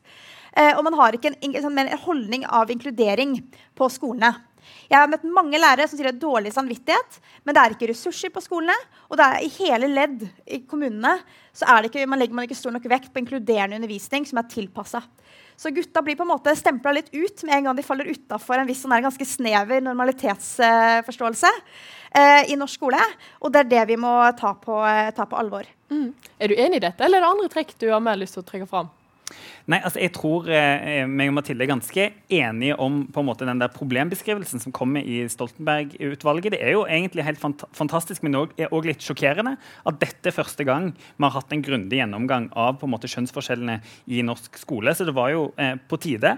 Eh, 0.55 0.77
og 0.77 0.83
man 0.85 0.93
har 0.93 1.15
ikke 1.15 1.33
en, 1.33 1.55
en, 1.55 1.79
en 1.79 1.97
holdning 2.05 2.45
av 2.45 2.69
inkludering 2.69 3.39
på 3.75 3.89
skolene. 3.89 4.35
Jeg 4.89 4.97
har 4.97 5.09
møtt 5.09 5.25
mange 5.29 5.59
lærere 5.59 5.87
som 5.89 5.97
sier 5.97 6.07
det 6.09 6.15
er 6.15 6.21
dårlig 6.21 6.51
samvittighet, 6.53 7.19
men 7.45 7.55
det 7.55 7.61
er 7.61 7.73
ikke 7.75 7.89
ressurser 7.91 8.31
på 8.33 8.41
skolene. 8.41 8.75
Og 9.09 9.17
det 9.17 9.25
er 9.25 9.45
i 9.45 9.51
hele 9.59 9.89
ledd 9.89 10.25
i 10.45 10.61
kommunene 10.69 11.17
så 11.55 11.67
er 11.69 11.81
det 11.81 11.91
ikke, 11.91 12.07
man 12.09 12.21
legger 12.21 12.37
man 12.37 12.47
ikke 12.47 12.57
stor 12.57 12.73
nok 12.73 12.87
vekt 12.89 13.11
på 13.13 13.21
inkluderende 13.21 13.77
undervisning 13.79 14.25
som 14.29 14.41
er 14.41 14.49
tilpassa. 14.51 15.03
Så 15.57 15.71
gutta 15.71 16.01
blir 16.03 16.17
på 16.19 16.25
en 16.25 16.33
måte 16.33 16.55
stempla 16.55 16.91
litt 16.97 17.13
ut 17.13 17.43
med 17.47 17.55
en 17.55 17.69
gang 17.69 17.77
de 17.77 17.85
faller 17.85 18.09
utafor 18.11 18.59
en 18.59 18.67
viss 18.67 18.81
sånn 18.83 18.95
ganske 19.05 19.27
snever 19.27 19.83
normalitetsforståelse 19.85 21.51
eh, 22.11 22.51
i 22.51 22.57
norsk 22.59 22.81
skole. 22.81 22.99
Og 23.39 23.53
det 23.53 23.63
er 23.63 23.71
det 23.71 23.85
vi 23.93 23.99
må 24.01 24.17
ta 24.39 24.51
på, 24.59 24.81
eh, 24.89 25.13
ta 25.15 25.27
på 25.29 25.39
alvor. 25.39 25.69
Mm. 25.91 26.11
Er 26.39 26.51
du 26.51 26.59
enig 26.59 26.81
i 26.81 26.85
dette, 26.87 27.03
eller 27.05 27.21
er 27.21 27.27
det 27.27 27.31
andre 27.31 27.51
trekk 27.53 27.75
du 27.79 27.87
har 27.93 28.03
mer 28.03 28.19
lyst 28.19 28.35
til 28.35 28.43
å 28.43 28.49
trekke 28.49 28.67
fram? 28.69 28.91
Nei, 29.65 29.79
altså 29.79 29.97
jeg 29.97 30.11
tror 30.13 30.45
eh, 30.53 31.03
meg 31.09 31.31
og 31.31 31.39
Mathilde 31.39 31.65
er 31.65 31.71
ganske 31.71 32.03
enige 32.37 32.75
om 32.81 32.99
på 33.09 33.23
en 33.23 33.27
måte 33.27 33.47
den 33.47 33.61
der 33.61 33.71
problembeskrivelsen 33.73 34.61
som 34.61 34.73
kommer 34.75 35.01
i 35.01 35.23
Stoltenberg-utvalget. 35.31 36.53
Det 36.53 36.61
er 36.61 36.75
jo 36.75 36.83
egentlig 36.85 37.25
helt 37.25 37.41
fant 37.41 37.65
fantastisk, 37.73 38.21
men 38.21 38.37
er 38.37 38.69
også 38.69 38.85
litt 38.85 39.05
sjokkerende 39.05 39.55
at 39.57 40.01
dette 40.03 40.29
er 40.29 40.35
første 40.35 40.67
gang 40.67 40.91
vi 40.93 41.25
har 41.25 41.33
hatt 41.33 41.55
en 41.55 41.65
grundig 41.65 41.97
gjennomgang 41.97 42.51
av 42.53 42.77
på 42.77 42.85
en 42.85 42.93
måte 42.93 43.09
kjønnsforskjellene 43.09 43.79
i 44.05 44.21
norsk 44.25 44.61
skole. 44.61 44.93
Så 44.93 45.07
det 45.07 45.17
var 45.17 45.33
jo 45.33 45.49
eh, 45.57 45.73
på 45.89 45.99
tide. 46.01 46.37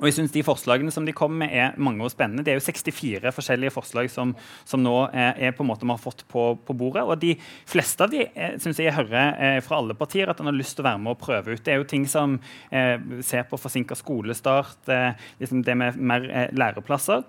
Og 0.00 0.06
jeg 0.08 0.16
synes 0.16 0.32
De 0.32 0.42
forslagene 0.44 0.92
som 0.94 1.04
de 1.06 1.12
kommer 1.12 1.44
med, 1.44 1.52
er 1.52 1.74
mange 1.76 2.04
og 2.04 2.12
spennende. 2.12 2.44
Det 2.44 2.54
er 2.54 2.58
jo 2.58 2.64
64 2.64 3.34
forskjellige 3.36 3.74
forslag 3.74 4.08
som, 4.10 4.32
som 4.64 4.80
nå 4.80 4.94
er, 5.12 5.36
er, 5.36 5.52
på 5.56 5.64
en 5.64 5.68
måte 5.68 5.84
vi 5.84 5.92
har 5.92 6.00
fått 6.00 6.24
på, 6.32 6.46
på, 6.64 6.76
bordet. 6.78 7.04
og 7.04 7.20
De 7.20 7.34
fleste 7.68 8.06
av 8.06 8.12
de 8.12 8.24
eh, 8.24 8.56
synes 8.62 8.80
jeg 8.80 8.96
hører 8.96 9.36
eh, 9.36 9.58
fra 9.64 9.82
alle 9.82 9.96
partier 9.98 10.32
at 10.32 10.40
en 10.40 10.48
har 10.48 10.56
lyst 10.56 10.78
til 10.78 10.86
å 10.86 10.88
være 10.88 11.02
med 11.04 11.12
og 11.12 11.20
prøve 11.20 11.52
ut. 11.52 11.62
Det 11.64 11.74
er 11.74 11.82
jo 11.82 11.90
ting 11.92 12.08
som 12.08 12.38
eh, 12.70 12.96
ser 13.20 13.44
på 13.50 13.60
forsinka 13.60 13.98
skolestart, 13.98 14.80
eh, 14.88 15.12
liksom 15.42 15.64
det 15.66 15.76
med 15.76 16.00
mer 16.00 16.28
eh, 16.30 16.48
læreplasser. 16.56 17.26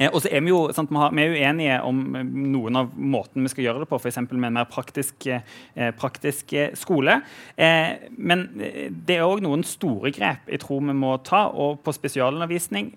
Eh, 0.00 0.08
og 0.08 0.22
så 0.24 0.30
er 0.32 0.40
Vi 0.40 0.52
jo 0.52 0.62
sant, 0.72 0.90
vi, 0.90 0.96
har, 0.96 1.12
vi 1.12 1.24
er 1.26 1.34
uenige 1.36 1.76
om 1.84 2.00
eh, 2.16 2.24
noen 2.24 2.78
av 2.80 2.92
måten 2.96 3.44
vi 3.44 3.52
skal 3.52 3.66
gjøre 3.66 3.82
det 3.82 3.88
på, 3.90 3.98
f.eks. 4.00 4.20
med 4.30 4.48
en 4.48 4.56
mer 4.56 4.68
praktisk, 4.70 5.26
eh, 5.28 5.90
praktisk 6.00 6.54
eh, 6.56 6.72
skole. 6.78 7.18
Eh, 7.60 8.08
men 8.16 8.46
eh, 8.56 8.88
det 8.90 9.18
er 9.18 9.26
òg 9.28 9.44
noen 9.44 9.64
store 9.66 10.12
grep 10.16 10.48
jeg 10.48 10.62
tror 10.64 10.80
vi 10.88 10.96
må 10.96 11.12
ta. 11.26 11.46
Og 11.52 11.82
på 11.84 11.94
spesialundervisning 11.94 12.92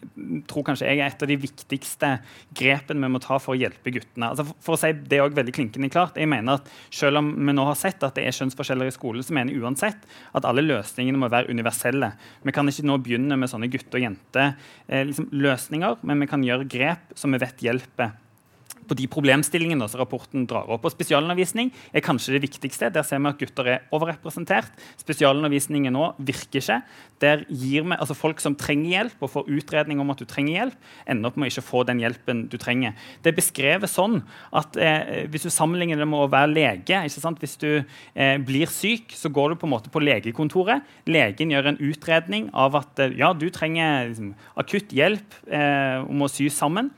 tror 0.47 0.67
kanskje 0.69 0.87
jeg 0.87 1.01
er 1.01 1.11
et 1.11 1.25
av 1.25 1.31
de 1.31 1.39
viktigste 1.39 2.13
grepene 2.55 3.03
vi 3.03 3.11
må 3.17 3.21
ta 3.23 3.39
for 3.41 3.55
å 3.55 3.59
hjelpe 3.59 3.91
guttene. 3.93 4.31
Altså 4.31 4.47
for, 4.47 4.59
for, 4.63 4.77
å 4.77 4.81
si 4.81 4.93
det 4.93 5.19
er 5.19 5.35
veldig 5.35 5.55
klinkende 5.55 5.91
klart, 5.93 6.19
jeg 6.19 6.31
mener 6.31 6.59
at 6.59 6.71
Selv 6.93 7.19
om 7.19 7.29
vi 7.35 7.53
nå 7.55 7.63
har 7.65 7.75
sett 7.77 8.03
at 8.05 8.15
det 8.15 8.23
er 8.27 8.35
kjønnsforskjeller 8.35 8.87
i 8.87 8.93
skolen, 8.93 9.23
så 9.25 9.33
mener 9.35 9.53
jeg 9.53 9.63
uansett 9.63 10.05
at 10.37 10.45
alle 10.47 10.63
løsningene 10.63 11.19
må 11.19 11.27
være 11.31 11.51
universelle. 11.51 12.13
Vi 12.45 12.53
kan 12.55 12.69
ikke 12.69 12.85
nå 12.87 12.97
begynne 13.03 13.37
med 13.39 13.51
sånne 13.51 13.69
gutte- 13.71 13.99
og 13.99 14.05
jente-løsninger, 14.05 15.95
liksom, 15.97 16.07
men 16.09 16.23
vi 16.23 16.29
kan 16.29 16.45
gjøre 16.45 16.67
grep 16.69 16.92
grep 16.93 17.17
som 17.17 17.31
vi 17.31 17.37
vet 17.37 17.63
hjelper 17.63 18.11
på 18.87 18.97
de 18.97 19.07
problemstillingene 19.11 19.87
som 19.89 20.01
rapporten 20.01 20.47
drar 20.49 20.69
opp. 20.71 20.85
Og 20.87 20.93
Spesialundervisning 20.93 21.71
er 21.93 22.05
kanskje 22.05 22.35
det 22.35 22.43
viktigste. 22.45 22.91
Der 22.93 23.05
ser 23.07 23.21
vi 23.21 23.31
at 23.31 23.39
gutter 23.41 23.69
er 23.69 23.85
overrepresentert. 23.95 24.71
Spesialundervisningen 25.01 25.93
nå 25.93 26.11
virker 26.19 26.61
ikke. 26.61 26.79
Der 27.23 27.45
gir 27.49 27.87
vi, 27.87 27.97
altså 27.97 28.17
Folk 28.23 28.39
som 28.39 28.55
trenger 28.55 28.89
hjelp 28.91 29.23
og 29.25 29.31
får 29.33 29.49
utredning 29.51 29.99
om 29.99 30.11
at 30.13 30.21
du 30.21 30.27
trenger 30.29 30.53
hjelp, 30.53 30.75
ender 31.09 31.29
opp 31.29 31.39
med 31.39 31.49
å 31.49 31.51
ikke 31.51 31.65
få 31.65 31.81
den 31.87 31.99
hjelpen 32.03 32.45
du 32.51 32.55
trenger. 32.61 32.93
Det 33.23 33.33
er 33.33 33.37
beskrevet 33.37 33.91
sånn 33.91 34.21
at 34.55 34.77
eh, 34.79 35.25
hvis 35.31 35.47
du 35.47 35.51
sammenligner 35.51 35.99
det 35.99 36.07
med 36.07 36.23
å 36.23 36.29
være 36.31 36.53
lege 36.53 37.01
Hvis 37.03 37.57
du 37.59 37.83
eh, 38.13 38.37
blir 38.39 38.71
syk, 38.71 39.11
så 39.17 39.31
går 39.33 39.53
du 39.53 39.59
på 39.59 39.67
en 39.67 39.73
måte 39.73 39.91
på 39.91 40.01
legekontoret. 40.03 40.83
Legen 41.09 41.51
gjør 41.51 41.73
en 41.73 41.81
utredning 41.83 42.49
av 42.53 42.77
at 42.79 42.99
eh, 43.03 43.15
ja, 43.19 43.33
du 43.33 43.49
trenger 43.53 44.09
liksom, 44.11 44.33
akutt 44.59 44.93
hjelp 44.95 45.39
eh, 45.47 46.03
om 46.07 46.23
å 46.23 46.31
sy 46.31 46.49
sammen. 46.53 46.91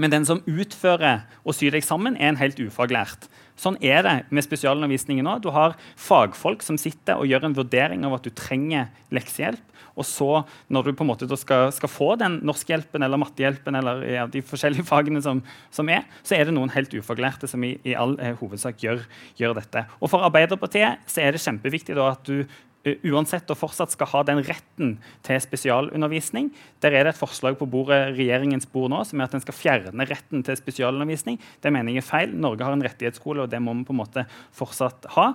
Men 0.00 0.12
den 0.12 0.24
som 0.28 0.40
utfører 0.48 1.26
og 1.44 1.56
syr 1.56 1.74
deg 1.76 1.84
sammen, 1.84 2.16
er 2.16 2.32
en 2.32 2.40
helt 2.40 2.60
ufaglært. 2.62 3.28
Sånn 3.60 3.76
er 3.84 4.00
det 4.06 4.14
med 4.32 4.46
spesialundervisningen 4.46 5.26
nå. 5.28 5.36
Du 5.44 5.50
har 5.52 5.76
fagfolk 6.00 6.64
som 6.64 6.78
sitter 6.80 7.20
og 7.20 7.28
gjør 7.28 7.48
en 7.48 7.58
vurdering 7.58 8.06
av 8.08 8.16
at 8.16 8.24
du 8.24 8.32
trenger 8.34 8.88
leksehjelp. 9.12 9.68
Og 9.92 10.06
så, 10.08 10.28
når 10.72 10.86
du 10.86 10.94
på 10.96 11.04
en 11.04 11.10
måte 11.10 11.28
skal, 11.36 11.66
skal, 11.74 11.90
få 11.92 12.14
den 12.20 12.38
norskhjelpen 12.48 13.04
eller 13.04 13.20
mattehjelpen, 13.20 13.76
eller 13.76 14.00
ja, 14.08 14.24
de 14.30 14.40
forskjellige 14.44 14.88
fagene 14.92 15.20
som, 15.24 15.42
som, 15.74 15.90
er, 15.92 16.06
så 16.24 16.38
er 16.38 16.48
det 16.48 16.56
noen 16.56 16.72
helt 16.72 16.94
ufaglærte 16.96 17.50
som 17.50 17.64
i, 17.66 17.74
i 17.84 17.96
all 17.98 18.16
eh, 18.16 18.32
hovedsak 18.40 18.80
gjør, 18.80 19.04
gjør, 19.40 19.58
dette. 19.60 19.84
Og 20.00 20.12
For 20.12 20.24
Arbeiderpartiet 20.24 21.04
så 21.04 21.26
er 21.26 21.36
det 21.36 21.44
kjempeviktig 21.44 21.98
da, 21.98 22.14
at 22.16 22.24
du 22.24 22.46
uansett 22.84 23.50
og 23.52 23.58
fortsatt 23.58 23.94
skal 23.94 24.10
ha 24.10 24.22
den 24.26 24.42
retten 24.46 24.96
til 25.26 25.40
spesialundervisning. 25.42 26.50
Der 26.82 26.96
er 26.96 27.06
det 27.06 27.14
et 27.14 27.20
forslag 27.20 27.58
på 27.60 27.68
bordet, 27.70 28.16
regjeringens 28.16 28.66
bord 28.70 28.90
nå 28.92 29.02
som 29.06 29.20
er 29.20 29.30
at 29.30 29.36
en 29.38 29.44
skal 29.44 29.56
fjerne 29.56 30.08
retten 30.10 30.42
til 30.46 30.58
spesialundervisning. 30.58 31.38
Det 31.62 31.72
mener 31.74 31.94
jeg 31.94 32.02
er 32.02 32.10
feil. 32.10 32.34
Norge 32.34 32.66
har 32.66 32.76
en 32.76 32.84
rettighetsskole, 32.84 33.44
og 33.44 33.52
det 33.52 33.62
må 33.62 33.74
vi 33.78 33.86
på 33.88 33.94
en 33.94 34.02
måte 34.02 34.26
fortsatt 34.58 35.08
ha. 35.16 35.32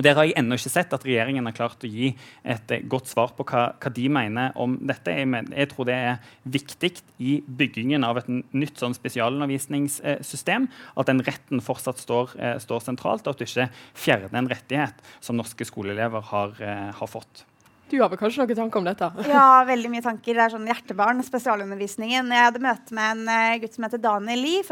Der 0.00 0.16
har 0.16 0.24
jeg 0.24 0.38
ennå 0.40 0.56
ikke 0.56 0.72
sett 0.72 0.94
at 0.96 1.02
regjeringen 1.04 1.44
har 1.44 1.52
klart 1.56 1.84
å 1.84 1.90
gi 1.90 2.14
et 2.48 2.72
eh, 2.72 2.84
godt 2.88 3.10
svar 3.10 3.34
på 3.36 3.44
hva, 3.44 3.74
hva 3.76 3.90
de 3.92 4.06
mener 4.08 4.54
om 4.56 4.78
dette. 4.80 5.12
Jeg, 5.12 5.28
mener, 5.28 5.52
jeg, 5.52 5.68
tror 5.68 5.88
det 5.88 5.96
er 5.98 6.30
viktig 6.48 6.92
i 7.20 7.34
byggingen 7.44 8.06
av 8.08 8.22
et 8.22 8.30
nytt 8.56 8.80
sånn 8.80 8.96
spesialundervisningssystem 8.96 10.68
at 10.96 11.10
den 11.10 11.20
retten 11.26 11.60
fortsatt 11.64 12.00
står, 12.00 12.32
eh, 12.40 12.56
står, 12.62 12.80
sentralt, 12.86 13.26
og 13.26 13.34
at 13.34 13.42
du 13.42 13.44
ikke 13.44 13.68
fjerner 13.92 14.40
en 14.40 14.48
rettighet 14.48 15.02
som 15.20 15.36
norske 15.36 15.66
skoleelever 15.68 16.24
har, 16.30 16.54
eh, 16.64 16.88
har 16.96 17.10
fått. 17.10 17.44
Du 17.92 17.98
har 18.00 18.08
vel 18.08 18.16
kanskje 18.16 18.46
noen 18.46 18.56
tanker 18.56 18.80
om 18.80 18.86
dette? 18.88 19.10
Ja, 19.28 19.60
veldig 19.68 19.90
mye 19.92 20.04
tanker. 20.06 20.32
Det 20.32 20.46
er 20.46 20.54
sånn 20.54 20.70
hjertebarn, 20.70 21.20
spesialundervisningen. 21.26 22.32
Jeg 22.32 22.46
hadde 22.46 22.64
møte 22.64 22.96
med 22.96 23.28
en 23.28 23.60
gutt 23.60 23.76
som 23.76 23.84
heter 23.84 24.00
Daniel 24.00 24.40
Lie 24.40 24.64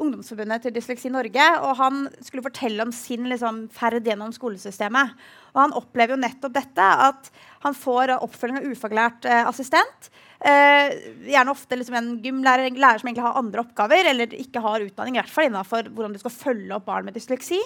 Ungdomsforbundet 0.00 0.64
til 0.64 0.74
Dysleksi 0.74 1.10
Norge. 1.12 1.46
og 1.62 1.76
Han 1.78 2.08
skulle 2.20 2.42
fortelle 2.42 2.82
om 2.82 2.92
sin 2.92 3.28
liksom, 3.30 3.68
ferd 3.70 4.04
gjennom 4.04 4.32
skolesystemet. 4.34 5.14
Og 5.54 5.60
Han 5.62 5.76
opplever 5.78 6.16
jo 6.16 6.22
nettopp 6.22 6.54
dette, 6.54 6.82
at 6.82 7.30
han 7.64 7.74
får 7.74 8.16
oppfølging 8.18 8.58
av 8.60 8.66
ufaglært 8.68 9.24
eh, 9.24 9.46
assistent. 9.48 10.10
Eh, 10.44 10.92
gjerne 11.24 11.52
ofte 11.54 11.76
liksom 11.78 11.94
en 11.96 12.08
gymlærer 12.20 12.66
en 12.68 12.76
lærer 12.76 13.00
som 13.00 13.08
egentlig 13.08 13.24
har 13.24 13.38
andre 13.40 13.62
oppgaver, 13.62 14.10
eller 14.10 14.34
ikke 14.36 14.60
har 14.60 14.82
utdanning 14.84 15.16
i 15.16 15.20
hvert 15.22 15.32
fall 15.32 15.46
innenfor 15.48 15.86
hvordan 15.88 16.12
du 16.12 16.20
skal 16.20 16.34
følge 16.34 16.74
opp 16.76 16.84
barn 16.84 17.06
med 17.08 17.16
dysleksi. 17.16 17.60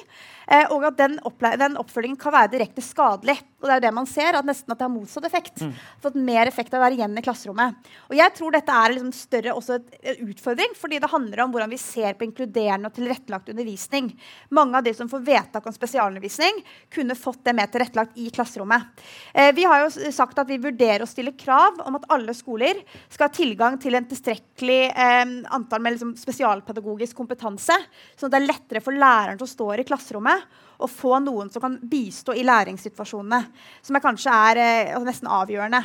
Eh, 0.47 0.63
og 0.71 0.87
at 0.87 0.99
den, 1.01 1.17
den, 1.59 1.75
oppfølgingen 1.81 2.21
kan 2.21 2.37
være 2.37 2.53
direkte 2.53 2.85
skadelig. 2.85 3.35
Og 3.59 3.67
det 3.67 3.75
er 3.75 3.83
det 3.83 3.93
man 3.97 4.07
ser, 4.07 4.39
at 4.39 4.47
nesten 4.47 4.71
at 4.71 4.79
det 4.79 4.87
har 4.87 4.93
motsatt 4.95 5.27
effekt. 5.27 5.65
Mm. 5.65 5.73
Fått 6.05 6.21
mer 6.29 6.47
effekt 6.47 6.71
av 6.71 6.79
å 6.79 6.85
være 6.85 7.01
igjen 7.01 7.19
i 7.19 7.25
klasserommet. 7.27 7.91
Og 8.13 8.15
jeg 8.21 8.35
tror 8.39 8.55
dette 8.55 8.79
er 8.85 8.95
liksom 8.95 9.11
større 9.17 9.57
også 9.59 9.81
et 9.81 10.23
utfordring, 10.29 10.79
fordi 10.79 11.03
det 11.03 11.11
handler 11.11 11.43
om 11.43 11.57
hvordan 11.57 11.75
vi 11.75 11.81
ser 11.83 12.15
på 12.15 12.29
inkluderende 12.29 12.93
og 12.93 12.95
tilrettelagt 12.95 13.51
undervisning. 13.51 14.13
Mange 14.55 14.79
av 14.79 14.87
de 14.87 14.95
som 14.95 15.11
får 15.11 15.27
vedtak 15.27 15.67
om 15.67 15.75
spesialundervisning, 15.75 16.63
kunne 16.95 17.19
fått 17.19 17.43
det 17.49 17.57
mer 17.59 17.75
tilrettelagt 17.75 18.15
i 18.23 18.31
klasserommet. 18.31 18.87
Eh, 19.35 19.51
vi 19.59 19.67
har 19.67 19.83
jo 19.83 20.15
sagt 20.15 20.39
at 20.39 20.47
vi 20.47 20.63
vurderer 20.63 21.03
å 21.03 21.11
stille 21.11 21.35
krav 21.35 21.83
om 21.83 21.99
at 21.99 22.07
alle 22.15 22.39
skoler 22.39 22.68
skoler 22.69 22.85
skal 23.09 23.29
ha 23.29 23.35
tilgang 23.35 23.79
til 23.81 23.95
en 23.97 24.07
tilstrekkelig 24.09 24.81
eh, 24.91 25.25
antall 25.55 25.83
med 25.83 25.97
liksom, 25.97 26.15
spesialpedagogisk 26.19 27.17
kompetanse, 27.17 27.75
sånn 28.17 28.29
at 28.29 28.35
det 28.35 28.41
er 28.41 28.49
lettere 28.49 28.83
for 28.85 28.93
læreren 28.93 29.39
som 29.39 29.49
står 29.49 29.81
i 29.81 29.87
klasserommet, 29.89 30.45
å 30.79 30.87
få 30.87 31.19
noen 31.19 31.51
som 31.51 31.63
kan 31.63 31.79
bistå 31.83 32.37
i 32.39 32.45
læringssituasjonene. 32.47 33.41
Som 33.83 33.97
er 33.99 34.05
kanskje 34.05 34.31
er 34.31 34.61
eh, 34.63 34.99
nesten 35.03 35.31
avgjørende. 35.31 35.83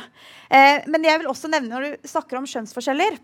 Eh, 0.48 0.84
men 0.86 1.04
jeg 1.04 1.20
vil 1.20 1.30
også 1.30 1.50
nevne 1.50 1.72
når 1.72 1.86
du 1.86 2.08
snakker 2.08 2.38
om 2.38 2.46
kjønnsforskjeller 2.46 3.18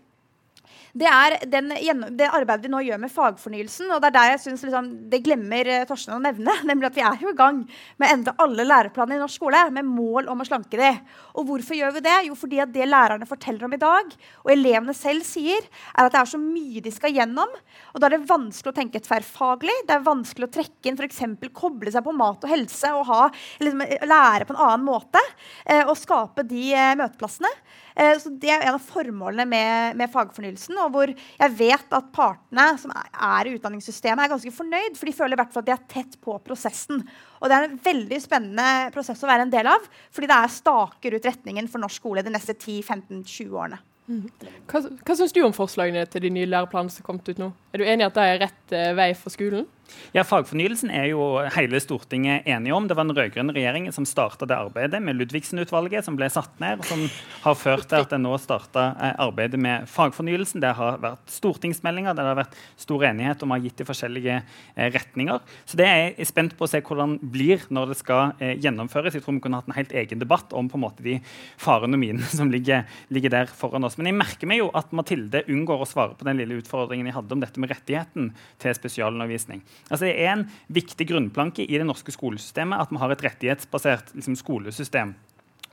det 0.97 1.07
er 1.07 1.37
den, 1.47 1.71
det 2.19 2.27
arbeidet 2.27 2.65
vi 2.65 2.71
nå 2.71 2.81
gjør 2.83 2.99
med 2.99 3.11
fagfornyelsen. 3.13 3.91
og 3.93 4.01
Det 4.03 4.09
er 4.09 4.15
der 4.17 4.31
jeg 4.33 4.41
synes 4.45 4.63
liksom, 4.67 4.89
det 5.11 5.21
glemmer 5.23 5.69
uh, 5.71 5.85
Torstein 5.87 6.17
å 6.17 6.23
nevne. 6.23 6.55
nemlig 6.69 6.89
at 6.89 6.97
Vi 6.97 7.05
er 7.07 7.23
jo 7.23 7.31
i 7.31 7.37
gang 7.37 7.61
med 7.95 8.07
å 8.07 8.11
endre 8.17 8.35
alle 8.43 8.65
læreplanene 8.67 9.19
i 9.19 9.21
norsk 9.21 9.39
skole 9.39 9.63
med 9.71 9.87
mål 9.87 10.27
om 10.31 10.43
å 10.43 10.47
slanke 10.47 10.79
det. 10.79 10.93
Og 11.39 11.47
hvorfor 11.47 11.77
gjør 11.77 11.95
vi 11.95 12.03
det? 12.05 12.17
Jo, 12.27 12.35
fordi 12.37 12.59
at 12.63 12.73
det 12.75 12.89
lærerne 12.89 13.29
forteller 13.29 13.67
om 13.67 13.75
i 13.75 13.81
dag, 13.81 14.11
og 14.43 14.51
elevene 14.51 14.95
selv 14.97 15.23
sier, 15.27 15.63
er 15.95 16.07
at 16.09 16.15
det 16.15 16.21
er 16.21 16.31
så 16.33 16.41
mye 16.41 16.83
de 16.83 16.93
skal 16.93 17.15
gjennom. 17.15 17.55
og 17.93 18.01
Da 18.01 18.09
er 18.09 18.17
det 18.17 18.29
vanskelig 18.29 18.73
å 18.73 18.79
tenke 18.81 19.03
tverrfaglig. 19.03 19.77
Det 19.87 19.95
er 19.95 20.05
vanskelig 20.05 20.49
å 20.49 20.53
trekke 20.59 20.91
inn 20.91 20.99
f.eks. 20.99 21.23
koble 21.55 21.93
seg 21.93 22.03
på 22.03 22.15
mat 22.15 22.43
og 22.43 22.51
helse 22.51 22.91
og 22.97 23.07
ha, 23.07 23.21
liksom, 23.63 23.85
lære 24.11 24.49
på 24.49 24.57
en 24.57 24.63
annen 24.67 24.87
måte. 24.87 25.23
Eh, 25.65 25.85
og 25.85 25.95
skape 25.99 26.43
de 26.47 26.67
eh, 26.75 26.97
møteplassene. 26.99 27.51
Eh, 27.95 28.15
så 28.21 28.31
Det 28.41 28.49
er 28.49 28.65
en 28.65 28.77
av 28.77 28.85
formålene 28.85 29.45
med, 29.47 29.97
med, 29.99 30.11
fagfornyelsen. 30.11 30.77
og 30.83 30.91
hvor 30.95 31.11
jeg 31.13 31.55
vet 31.57 31.97
at 31.97 32.11
partene 32.13 32.67
som 32.81 32.93
er, 32.95 33.47
i 33.47 33.55
utdanningssystemet, 33.57 34.25
er 34.25 34.33
ganske 34.33 34.55
fornøyd. 34.55 34.97
For 34.97 35.09
de 35.09 35.17
føler 35.17 35.37
i 35.37 35.41
hvert 35.41 35.53
fall 35.53 35.65
at 35.65 35.69
de 35.69 35.75
er 35.75 35.87
tett 35.91 36.17
på 36.23 36.37
prosessen. 36.45 37.03
Og 37.41 37.49
det 37.49 37.57
er 37.57 37.69
en 37.69 37.79
veldig 37.83 38.19
spennende 38.23 38.91
prosess 38.95 39.23
å 39.23 39.29
være 39.29 39.47
en 39.47 39.53
del 39.53 39.69
av. 39.71 39.87
Fordi 40.11 40.29
det 40.31 40.37
er 40.39 40.57
staker 40.57 41.17
ut 41.17 41.31
retningen 41.31 41.71
for 41.71 41.83
norsk 41.83 42.01
skole 42.01 42.23
de 42.25 42.33
neste 42.33 42.55
10-15-20 42.57 43.51
årene. 43.51 43.81
Mm. 44.11 44.25
Hva, 44.67 44.81
hva 45.05 45.15
syns 45.15 45.33
du 45.35 45.39
om 45.45 45.53
forslagene 45.55 46.03
til 46.09 46.25
de 46.25 46.31
nye 46.33 46.49
læreplanene 46.49 46.91
som 46.91 47.03
er 47.03 47.07
kommet 47.07 47.29
ut 47.29 47.39
nå? 47.39 47.51
Er 47.71 47.81
du 47.81 47.85
enig 47.85 48.03
i 48.03 48.07
at 48.09 48.17
det 48.17 48.25
er 48.27 48.41
rett 48.47 48.73
eh, 48.75 48.89
vei 48.97 49.11
for 49.17 49.33
skolen? 49.33 49.67
Ja, 50.11 50.25
Fagfornyelsen 50.27 50.89
er 50.91 51.05
jo 51.11 51.23
hele 51.55 51.79
Stortinget 51.79 52.47
enige 52.49 52.75
om. 52.75 52.87
Det 52.87 52.95
var 52.97 53.07
den 53.07 53.15
rød-grønne 53.15 53.53
regjeringen 53.55 53.93
som 53.95 54.03
starta 54.07 54.47
det 54.49 54.57
arbeidet 54.57 54.99
med 55.03 55.15
Ludvigsen-utvalget, 55.15 56.03
som 56.03 56.17
ble 56.19 56.27
satt 56.31 56.57
ned, 56.59 56.81
og 56.81 56.87
som 56.89 57.05
har 57.45 57.55
ført 57.55 57.87
til 57.87 58.03
at 58.03 58.15
en 58.15 58.25
nå 58.25 58.33
starta 58.41 58.89
eh, 58.91 59.13
arbeidet 59.23 59.59
med 59.61 59.87
fagfornyelsen. 59.91 60.59
Det 60.63 60.73
har 60.75 60.99
vært 61.03 61.31
stortingsmeldinger, 61.31 62.17
det 62.17 62.25
har 62.27 62.39
vært 62.41 62.57
stor 62.79 63.05
enighet 63.07 63.45
om 63.45 63.53
å 63.53 63.57
ha 63.57 63.63
gitt 63.63 63.79
de 63.79 63.87
forskjellige 63.87 64.35
eh, 64.41 64.89
retninger. 64.91 65.39
Så 65.63 65.79
det 65.79 65.87
er 65.87 66.01
jeg 66.09 66.27
spent 66.27 66.57
på 66.59 66.67
å 66.67 66.71
se 66.71 66.83
hvordan 66.83 67.15
det 67.21 67.31
blir 67.31 67.63
når 67.71 67.93
det 67.93 67.99
skal 68.01 68.35
eh, 68.43 68.57
gjennomføres. 68.59 69.15
Jeg 69.15 69.23
tror 69.23 69.39
vi 69.39 69.45
kunne 69.45 69.61
hatt 69.61 69.71
en 69.71 69.77
helt 69.79 69.95
egen 70.03 70.19
debatt 70.19 70.51
om 70.57 70.67
på 70.71 70.79
en 70.79 70.85
måte 70.89 71.07
de 71.07 71.17
farene 71.61 71.95
og 71.95 72.03
minene 72.03 72.27
som 72.39 72.51
ligger, 72.51 72.83
ligger, 73.15 73.31
der 73.31 73.55
foran 73.55 73.87
oss. 73.87 73.95
Men 73.99 74.11
jeg 74.11 74.19
merker 74.19 74.51
meg 74.51 74.59
jo 74.59 74.67
at 74.75 74.91
Mathilde 74.91 75.45
unngår 75.47 75.85
å 75.85 75.87
svare 75.87 76.19
på 76.19 76.27
den 76.27 76.43
lille 76.43 76.59
utfordringen 76.59 77.07
jeg 77.07 77.15
hadde 77.15 77.37
om 77.37 77.47
dette 77.47 77.63
med 77.63 77.71
rettigheten 77.71 78.33
til 78.59 78.75
spesialundervisning. 78.75 79.63
Altså, 79.89 80.05
det 80.07 80.15
er 80.21 80.33
en 80.35 80.45
viktig 80.71 81.07
grunnplanke 81.09 81.65
i 81.65 81.79
det 81.79 81.87
norske 81.87 82.13
skolesystemet 82.13 82.79
at 82.83 82.93
vi 82.93 83.01
har 83.01 83.13
et 83.13 83.25
rettighetsbasert 83.25 84.13
liksom, 84.17 84.37
skolesystem. 84.39 85.15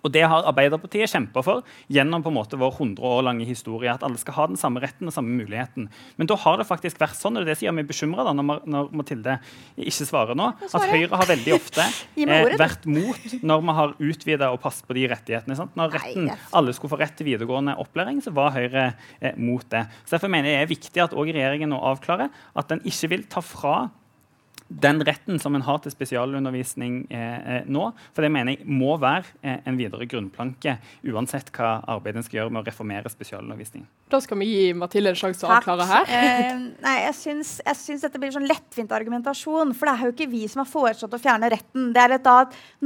Og 0.05 0.13
Det 0.15 0.23
har 0.31 0.47
Arbeiderpartiet 0.49 1.11
kjempa 1.11 1.43
for 1.45 1.67
gjennom 1.93 2.23
på 2.25 2.31
en 2.31 2.37
måte 2.39 2.59
vår 2.61 2.77
100 2.77 3.03
år 3.03 3.25
lange 3.27 3.47
historie. 3.49 3.91
At 3.93 4.05
alle 4.07 4.21
skal 4.21 4.37
ha 4.37 4.47
den 4.51 4.61
samme 4.61 4.83
retten 4.83 5.11
og 5.11 5.15
samme 5.15 5.35
muligheten. 5.35 5.89
Men 6.17 6.31
da 6.31 6.37
har 6.39 6.61
det 6.61 6.69
faktisk 6.69 7.01
vært 7.03 7.19
sånn, 7.19 7.37
og 7.37 7.45
det 7.45 7.49
er 7.49 7.53
det 7.53 7.59
som 7.61 7.69
gjør 7.69 7.77
meg 7.81 7.89
bekymra 7.91 8.27
når, 8.29 8.65
når, 8.69 8.91
Mathilde 8.99 9.39
ikke 9.77 10.09
svarer 10.09 10.39
nå, 10.39 10.51
at 10.69 10.89
Høyre 10.89 11.19
har 11.19 11.31
veldig 11.31 11.55
ofte 11.57 11.85
eh, 12.25 12.55
vært 12.61 12.87
mot 12.89 13.37
når 13.43 13.65
vi 13.65 13.77
har 13.81 13.95
utvida 14.11 14.51
og 14.55 14.63
passet 14.63 14.89
på 14.89 14.97
de 14.99 15.07
rettighetene. 15.11 15.59
Sant? 15.59 15.77
Når 15.79 15.95
retten, 15.99 16.33
alle 16.57 16.75
skulle 16.77 16.95
få 16.95 17.01
rett 17.03 17.17
til 17.19 17.31
videregående 17.31 17.77
opplæring, 17.83 18.23
så 18.25 18.35
var 18.37 18.55
Høyre 18.57 18.91
eh, 19.21 19.35
mot 19.39 19.67
det. 19.73 19.87
Så 20.05 20.17
Derfor 20.17 20.33
mener 20.33 20.53
jeg 20.53 20.59
det 20.59 20.67
er 20.67 20.75
viktig 20.75 21.03
at 21.05 21.15
også 21.15 21.35
regjeringen 21.35 21.71
nå 21.73 21.79
avklarer 21.91 22.31
at 22.59 22.71
den 22.73 22.83
ikke 22.89 23.13
vil 23.13 23.27
ta 23.31 23.43
fra 23.45 23.89
den 24.69 25.01
retten 25.05 25.39
som 25.41 25.55
en 25.57 25.65
har 25.65 25.79
til 25.81 25.93
spesialundervisning 25.93 27.01
eh, 27.11 27.39
eh, 27.57 27.69
nå, 27.73 27.87
for 28.13 28.25
det 28.25 28.33
mener 28.33 28.55
jeg 28.55 28.69
må 28.69 28.99
være 29.01 29.25
eh, 29.41 29.63
en 29.65 29.79
videre 29.81 30.05
grunnplanke 30.09 30.77
uansett 31.09 31.49
hva 31.57 31.79
arbeidet 31.89 32.21
en 32.21 32.27
skal 32.27 32.43
gjøre 32.43 32.53
med 32.53 32.63
å 32.63 32.69
reformere 32.69 33.13
spesialundervisning. 33.13 33.87
Da 34.09 34.21
skal 34.25 34.39
vi 34.41 34.47
gi 34.49 34.69
Mathilde 34.77 35.13
en 35.13 35.19
sjanse 35.21 35.43
til 35.43 35.51
å 35.51 35.57
avklare 35.59 35.85
her. 35.89 36.11
Eh, 36.13 36.61
nei, 36.85 36.95
jeg 37.03 37.17
syns, 37.19 37.51
jeg 37.61 37.77
syns, 37.77 38.05
dette 38.05 38.21
blir 38.21 38.33
sånn 38.33 38.49
lettvint 38.49 38.93
argumentasjon. 38.97 39.75
For 39.77 39.89
det 39.89 39.95
er 39.95 40.09
jo 40.09 40.15
ikke 40.15 40.29
vi 40.33 40.43
som 40.49 40.63
har 40.63 40.71
foreslått 40.71 41.17
å 41.17 41.21
fjerne 41.21 41.51
retten. 41.53 41.91
Det 41.93 42.05
er 42.05 42.17
et, 42.17 42.25
da, 42.25 42.37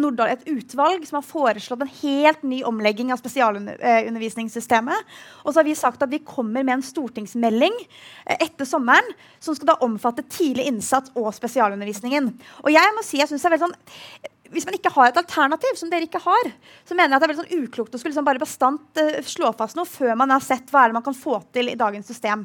Nordahl, 0.02 0.32
et 0.34 0.46
utvalg 0.50 1.06
som 1.06 1.20
har 1.20 1.26
foreslått 1.26 1.84
en 1.86 1.92
helt 2.00 2.42
ny 2.46 2.62
omlegging 2.66 3.12
av 3.14 3.22
spesialundervisningssystemet. 3.22 5.14
Og 5.44 5.52
så 5.52 5.60
har 5.60 5.68
vi 5.68 5.76
sagt 5.78 6.02
at 6.02 6.10
vi 6.10 6.22
kommer 6.26 6.66
med 6.66 6.80
en 6.80 6.86
stortingsmelding 6.86 7.78
eh, 7.82 8.38
etter 8.40 8.66
sommeren 8.66 9.14
som 9.42 9.54
skal 9.58 9.74
da 9.74 9.78
omfatte 9.86 10.26
tidlig 10.26 10.66
innsats 10.72 11.14
og 11.14 11.30
spesialundervisningen. 11.72 12.30
Og 12.64 12.70
jeg 12.72 12.94
må 12.96 13.04
si, 13.06 13.18
jeg 13.20 13.30
synes 13.30 13.42
det 13.42 13.50
er 13.50 13.56
veldig 13.56 13.66
sånn 13.70 14.30
hvis 14.52 14.66
man 14.68 14.76
ikke 14.76 14.92
har 14.92 15.08
et 15.08 15.16
alternativ, 15.16 15.78
som 15.80 15.88
dere 15.88 16.04
ikke 16.04 16.20
har, 16.20 16.50
så 16.84 16.92
mener 16.92 17.14
jeg 17.14 17.16
at 17.16 17.22
det 17.22 17.24
er 17.24 17.30
veldig 17.30 17.40
sånn 17.40 17.62
uklokt 17.64 17.94
å 17.96 18.00
skulle 18.00 18.12
liksom 18.12 18.26
bare 18.26 18.42
bastant 18.42 19.00
uh, 19.00 19.22
slå 19.24 19.48
fast 19.56 19.78
noe 19.78 19.88
før 19.88 20.12
man 20.20 20.28
har 20.28 20.44
sett 20.44 20.68
hva 20.68 20.82
er 20.82 20.92
det 20.92 20.98
man 20.98 21.06
kan 21.06 21.16
få 21.16 21.38
til 21.56 21.70
i 21.72 21.76
dagens 21.80 22.10
system. 22.12 22.42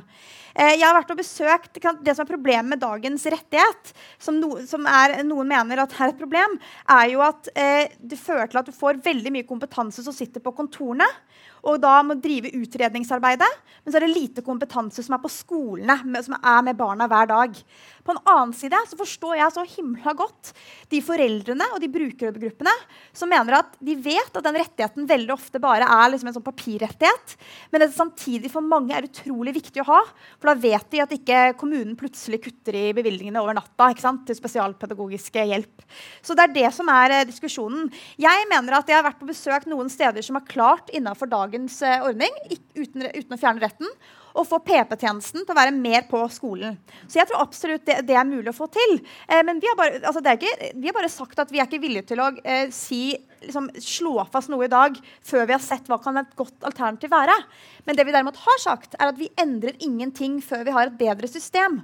Uh, 0.55 0.71
jeg 0.71 0.85
har 0.85 0.95
vært 0.95 1.11
og 1.11 1.19
besøkt 1.19 1.81
Det 1.83 2.15
som 2.15 2.23
er 2.23 2.29
problemet 2.29 2.71
med 2.71 2.79
dagens 2.79 3.27
rettighet, 3.27 3.91
som, 4.23 4.39
no, 4.39 4.53
som 4.63 4.87
er, 4.87 5.17
noen 5.27 5.51
mener 5.51 5.83
at 5.83 5.97
er 5.99 6.13
et 6.13 6.21
problem, 6.21 6.55
er 6.95 7.11
jo 7.11 7.25
at 7.27 7.51
uh, 7.51 7.83
det 7.99 8.21
fører 8.21 8.47
til 8.47 8.61
at 8.63 8.71
du 8.71 8.79
får 8.79 9.03
veldig 9.03 9.35
mye 9.35 9.49
kompetanse 9.49 10.07
som 10.07 10.15
sitter 10.15 10.39
på 10.39 10.55
kontorene 10.55 11.11
og 11.67 11.79
da 11.83 11.99
må 12.05 12.15
drive 12.21 12.53
utredningsarbeidet. 12.55 13.49
Men 13.83 13.91
så 13.91 13.99
er 13.99 14.05
det 14.05 14.13
lite 14.13 14.43
kompetanse 14.45 15.03
som 15.03 15.15
er 15.17 15.21
på 15.23 15.31
skolene, 15.31 15.97
med, 16.05 16.23
som 16.25 16.37
er 16.37 16.63
med 16.65 16.77
barna 16.79 17.07
hver 17.09 17.29
dag. 17.31 17.57
På 18.07 18.15
en 18.15 18.21
annen 18.23 18.53
side 18.55 18.79
så 18.87 18.95
forstår 18.95 19.35
jeg 19.35 19.51
så 19.51 19.65
himla 19.67 20.13
godt 20.15 20.53
de 20.87 21.01
foreldrene 21.03 21.65
og 21.75 21.81
de 21.83 21.89
brukergruppene 21.91 22.71
som 23.11 23.27
mener 23.27 23.57
at 23.57 23.73
de 23.83 23.97
vet 23.99 24.31
at 24.31 24.45
den 24.45 24.55
rettigheten 24.55 25.09
veldig 25.09 25.33
ofte 25.35 25.59
bare 25.59 25.83
er 25.83 26.13
liksom 26.13 26.29
en 26.31 26.37
sånn 26.37 26.45
papirrettighet, 26.45 27.35
men 27.73 27.83
det 27.83 27.89
samtidig 27.95 28.51
for 28.53 28.63
mange 28.63 28.95
er 28.95 29.09
utrolig 29.09 29.57
viktig 29.57 29.83
å 29.83 29.89
ha. 29.89 29.99
For 30.39 30.53
da 30.53 30.55
vet 30.61 30.87
de 30.93 31.01
at 31.03 31.15
ikke 31.17 31.41
kommunen 31.59 31.97
plutselig 31.99 32.39
kutter 32.45 32.77
i 32.79 32.85
bevilgningene 32.95 33.43
over 33.43 33.57
natta 33.57 33.89
til 33.97 34.37
spesialpedagogiske 34.37 35.43
hjelp. 35.51 35.83
Så 36.23 36.37
det 36.37 36.47
er 36.47 36.55
det 36.55 36.71
som 36.75 36.87
er 36.93 37.15
eh, 37.15 37.25
diskusjonen. 37.27 37.89
Jeg 38.21 38.47
mener 38.51 38.77
at 38.77 38.87
jeg 38.87 38.99
har 38.99 39.05
vært 39.07 39.19
på 39.19 39.27
besøk 39.27 39.67
noen 39.67 39.91
steder 39.91 40.23
som 40.23 40.39
har 40.39 40.47
klart 40.47 40.93
innenfor 40.95 41.27
dagens 41.31 41.81
eh, 41.83 41.99
ordning, 42.05 42.31
uten, 42.77 43.09
uten 43.11 43.35
å 43.35 43.41
fjerne 43.41 43.63
retten, 43.63 43.91
og 44.37 44.45
få 44.47 44.59
PP-tjenesten 44.65 45.43
til 45.43 45.53
å 45.53 45.57
være 45.57 45.73
mer 45.75 46.05
på 46.09 46.21
skolen. 46.33 46.77
Så 47.09 47.19
jeg 47.19 47.29
tror 47.29 47.43
absolutt 47.43 47.85
det, 47.87 47.99
det 48.07 48.17
er 48.17 48.27
mulig 48.27 48.51
å 48.51 48.57
få 48.57 48.69
til. 48.73 48.97
Eh, 49.27 49.41
men 49.47 49.61
vi 49.63 49.69
har, 49.69 49.77
bare, 49.79 50.01
altså 50.03 50.21
ikke, 50.21 50.71
vi 50.75 50.89
har, 50.89 50.95
bare, 50.97 51.11
sagt 51.11 51.41
at 51.41 51.53
vi 51.53 51.61
er 51.61 51.69
ikke 51.69 51.81
villige 51.83 52.09
til 52.11 52.21
å 52.21 52.29
eh, 52.43 52.67
si, 52.73 53.01
liksom, 53.45 53.71
slå 53.81 54.27
fast 54.33 54.51
noe 54.53 54.67
i 54.67 54.71
dag 54.71 54.97
før 55.25 55.47
vi 55.47 55.55
har 55.57 55.63
sett 55.63 55.89
hva 55.89 55.99
kan 56.03 56.21
et 56.21 56.35
godt 56.37 56.67
alternativ 56.67 57.13
være. 57.13 57.37
Men 57.87 57.97
det 57.97 58.07
vi 58.07 58.15
derimot 58.15 58.41
har 58.45 58.61
sagt, 58.63 58.97
er 58.99 59.11
at 59.11 59.19
vi 59.19 59.31
endrer 59.41 59.79
ingenting 59.83 60.41
før 60.45 60.67
vi 60.67 60.75
har 60.75 60.91
et 60.91 60.99
bedre 60.99 61.31
system. 61.31 61.81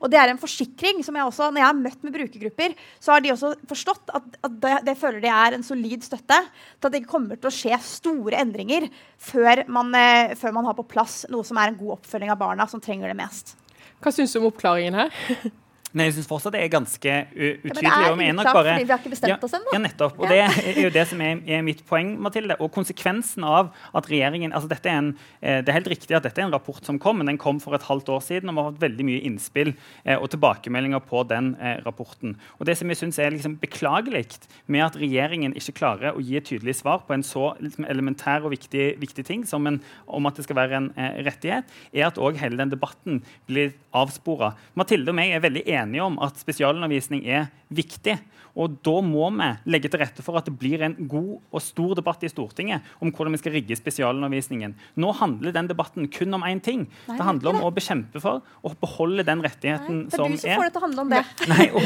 Og 0.00 0.12
det 0.12 0.20
er 0.20 0.32
en 0.32 0.40
forsikring 0.40 1.02
som 1.04 1.16
jeg 1.16 1.24
også, 1.28 1.50
Når 1.50 1.62
jeg 1.62 1.68
har 1.68 1.80
møtt 1.80 2.02
med 2.04 2.14
brukergrupper, 2.16 2.76
så 3.00 3.14
har 3.14 3.24
de 3.24 3.32
også 3.32 3.52
forstått 3.68 4.14
at, 4.14 4.38
at 4.44 4.56
det, 4.62 4.74
det, 4.88 4.96
føler 5.00 5.20
de 5.24 5.32
er 5.32 5.56
en 5.56 5.66
solid 5.66 6.04
støtte 6.04 6.40
til 6.46 6.88
at 6.88 6.92
det 6.92 7.02
ikke 7.02 7.14
kommer 7.16 7.40
til 7.40 7.50
å 7.50 7.54
skje 7.54 7.78
store 7.84 8.40
endringer 8.40 8.88
før 9.18 9.64
man, 9.72 9.92
eh, 9.96 10.34
før 10.38 10.56
man 10.56 10.68
har 10.68 10.76
på 10.78 10.86
plass 10.88 11.24
noe 11.32 11.46
som 11.46 11.60
er 11.60 11.72
en 11.72 11.78
god 11.80 11.98
oppfølging 11.98 12.32
av 12.32 12.40
barna 12.40 12.68
som 12.70 12.82
trenger 12.82 13.12
det 13.12 13.18
mest. 13.18 13.56
Hva 14.02 14.12
syns 14.12 14.34
du 14.34 14.42
om 14.42 14.50
oppklaringen 14.50 14.98
her? 15.00 15.14
Nei, 15.96 16.10
jeg 16.10 16.18
syns 16.18 16.26
fortsatt 16.28 16.52
det 16.52 16.60
er 16.60 16.68
ganske 16.68 17.12
utydelig. 17.32 17.86
Ja, 17.86 18.10
men 18.12 18.20
det 18.20 18.26
er 18.28 18.34
uklart 18.36 18.56
bare, 18.58 18.72
fordi 18.74 18.84
vi 18.84 18.92
har 18.92 19.00
ikke 19.00 19.12
bestemt 19.14 19.32
ja, 19.32 19.36
oss 19.46 19.54
ennå. 19.56 19.72
Ja, 19.72 19.78
nettopp. 19.80 20.18
Og 20.20 20.28
det 20.28 20.40
er 20.44 20.80
jo 20.82 20.90
det 20.92 21.04
som 21.08 21.22
er, 21.24 21.38
er, 21.48 21.62
mitt 21.64 21.80
poeng, 21.88 22.10
Mathilde. 22.20 22.58
Og 22.60 22.68
konsekvensen 22.74 23.46
av 23.48 23.70
at 23.96 24.08
regjeringen 24.10 24.52
altså 24.52 24.68
dette 24.68 24.90
er 24.92 25.00
en, 25.00 25.08
eh, 25.40 25.62
Det 25.64 25.72
er 25.72 25.78
helt 25.78 25.88
riktig 25.88 26.18
at 26.18 26.26
dette 26.26 26.42
er 26.42 26.44
en 26.50 26.52
rapport 26.52 26.84
som 26.84 26.98
kom, 27.00 27.16
men 27.22 27.30
den 27.30 27.40
kom 27.40 27.62
for 27.64 27.72
et 27.78 27.86
halvt 27.88 28.10
år 28.12 28.20
siden, 28.26 28.50
og 28.52 28.58
vi 28.58 28.60
har 28.60 28.68
hatt 28.68 28.82
veldig 28.82 29.06
mye 29.08 29.22
innspill 29.30 29.72
eh, 30.04 30.18
og 30.18 30.28
tilbakemeldinger 30.34 31.00
på 31.08 31.22
den 31.30 31.54
eh, 31.56 31.80
rapporten. 31.86 32.36
Og 32.60 32.68
det 32.68 32.76
som 32.76 32.92
jeg 32.92 33.00
syns 33.00 33.20
er 33.22 33.32
liksom 33.32 33.56
beklagelig 33.62 34.26
med 34.68 34.84
at 34.84 35.00
regjeringen 35.00 35.56
ikke 35.56 35.78
klarer 35.80 36.12
å 36.12 36.20
gi 36.20 36.36
et 36.36 36.44
tydelig 36.44 36.76
svar 36.82 37.06
på 37.08 37.16
en 37.16 37.24
så 37.24 37.54
liksom, 37.62 37.88
elementær 37.88 38.44
og 38.44 38.52
viktig, 38.52 38.98
viktig 39.00 39.24
ting 39.24 39.48
som 39.48 39.64
en, 39.68 39.80
om 40.04 40.28
at 40.28 40.36
det 40.36 40.44
skal 40.44 40.60
være 40.60 40.76
en 40.76 40.92
eh, 41.00 41.22
rettighet, 41.24 41.72
er 41.96 42.10
at 42.10 42.20
òg 42.20 42.36
hele 42.42 42.60
den 42.60 42.76
debatten 42.76 43.22
blir 43.48 43.72
avspora. 43.96 44.52
Mathilde 44.76 45.12
og 45.12 45.16
meg 45.16 45.32
er 45.32 45.44
veldig 45.44 45.64
enige 45.64 45.85
enige 45.86 46.04
om 46.04 46.18
at 46.22 46.42
spesialundervisning 46.42 47.24
er 47.24 47.48
viktig. 47.70 48.18
Og 48.56 48.78
da 48.84 48.94
må 49.04 49.28
vi 49.36 49.48
legge 49.68 49.90
til 49.92 50.00
rette 50.00 50.24
for 50.24 50.38
at 50.38 50.46
det 50.48 50.54
blir 50.56 50.80
en 50.86 50.94
god 51.10 51.34
og 51.52 51.62
stor 51.62 51.92
debatt 51.98 52.22
i 52.24 52.30
Stortinget 52.32 52.84
om 53.04 53.10
hvordan 53.12 53.36
vi 53.36 53.40
skal 53.42 53.52
rigge 53.56 53.76
spesialundervisningen. 53.76 54.72
Nå 54.96 55.12
handler 55.18 55.52
den 55.52 55.68
debatten 55.68 56.08
kun 56.12 56.32
om 56.38 56.44
én 56.46 56.62
ting. 56.64 56.86
Nei, 57.06 57.18
det 57.18 57.26
handler 57.26 57.52
om 57.52 57.66
å 57.68 57.72
bekjempe 57.76 58.22
for 58.22 58.40
og 58.64 58.78
beholde 58.80 59.26
den 59.28 59.44
rettigheten 59.44 60.06
som 60.14 60.32
er. 60.32 60.38
Det 60.40 60.40
er 60.40 60.40
du 60.40 60.40
som 60.40 60.56
får 60.56 60.64
det 60.64 60.72
til 60.72 60.80
å 60.80 60.86
handle 60.86 61.04
om 61.04 61.12
det. 61.12 61.22
Nei, 61.52 61.66
og, 61.76 61.84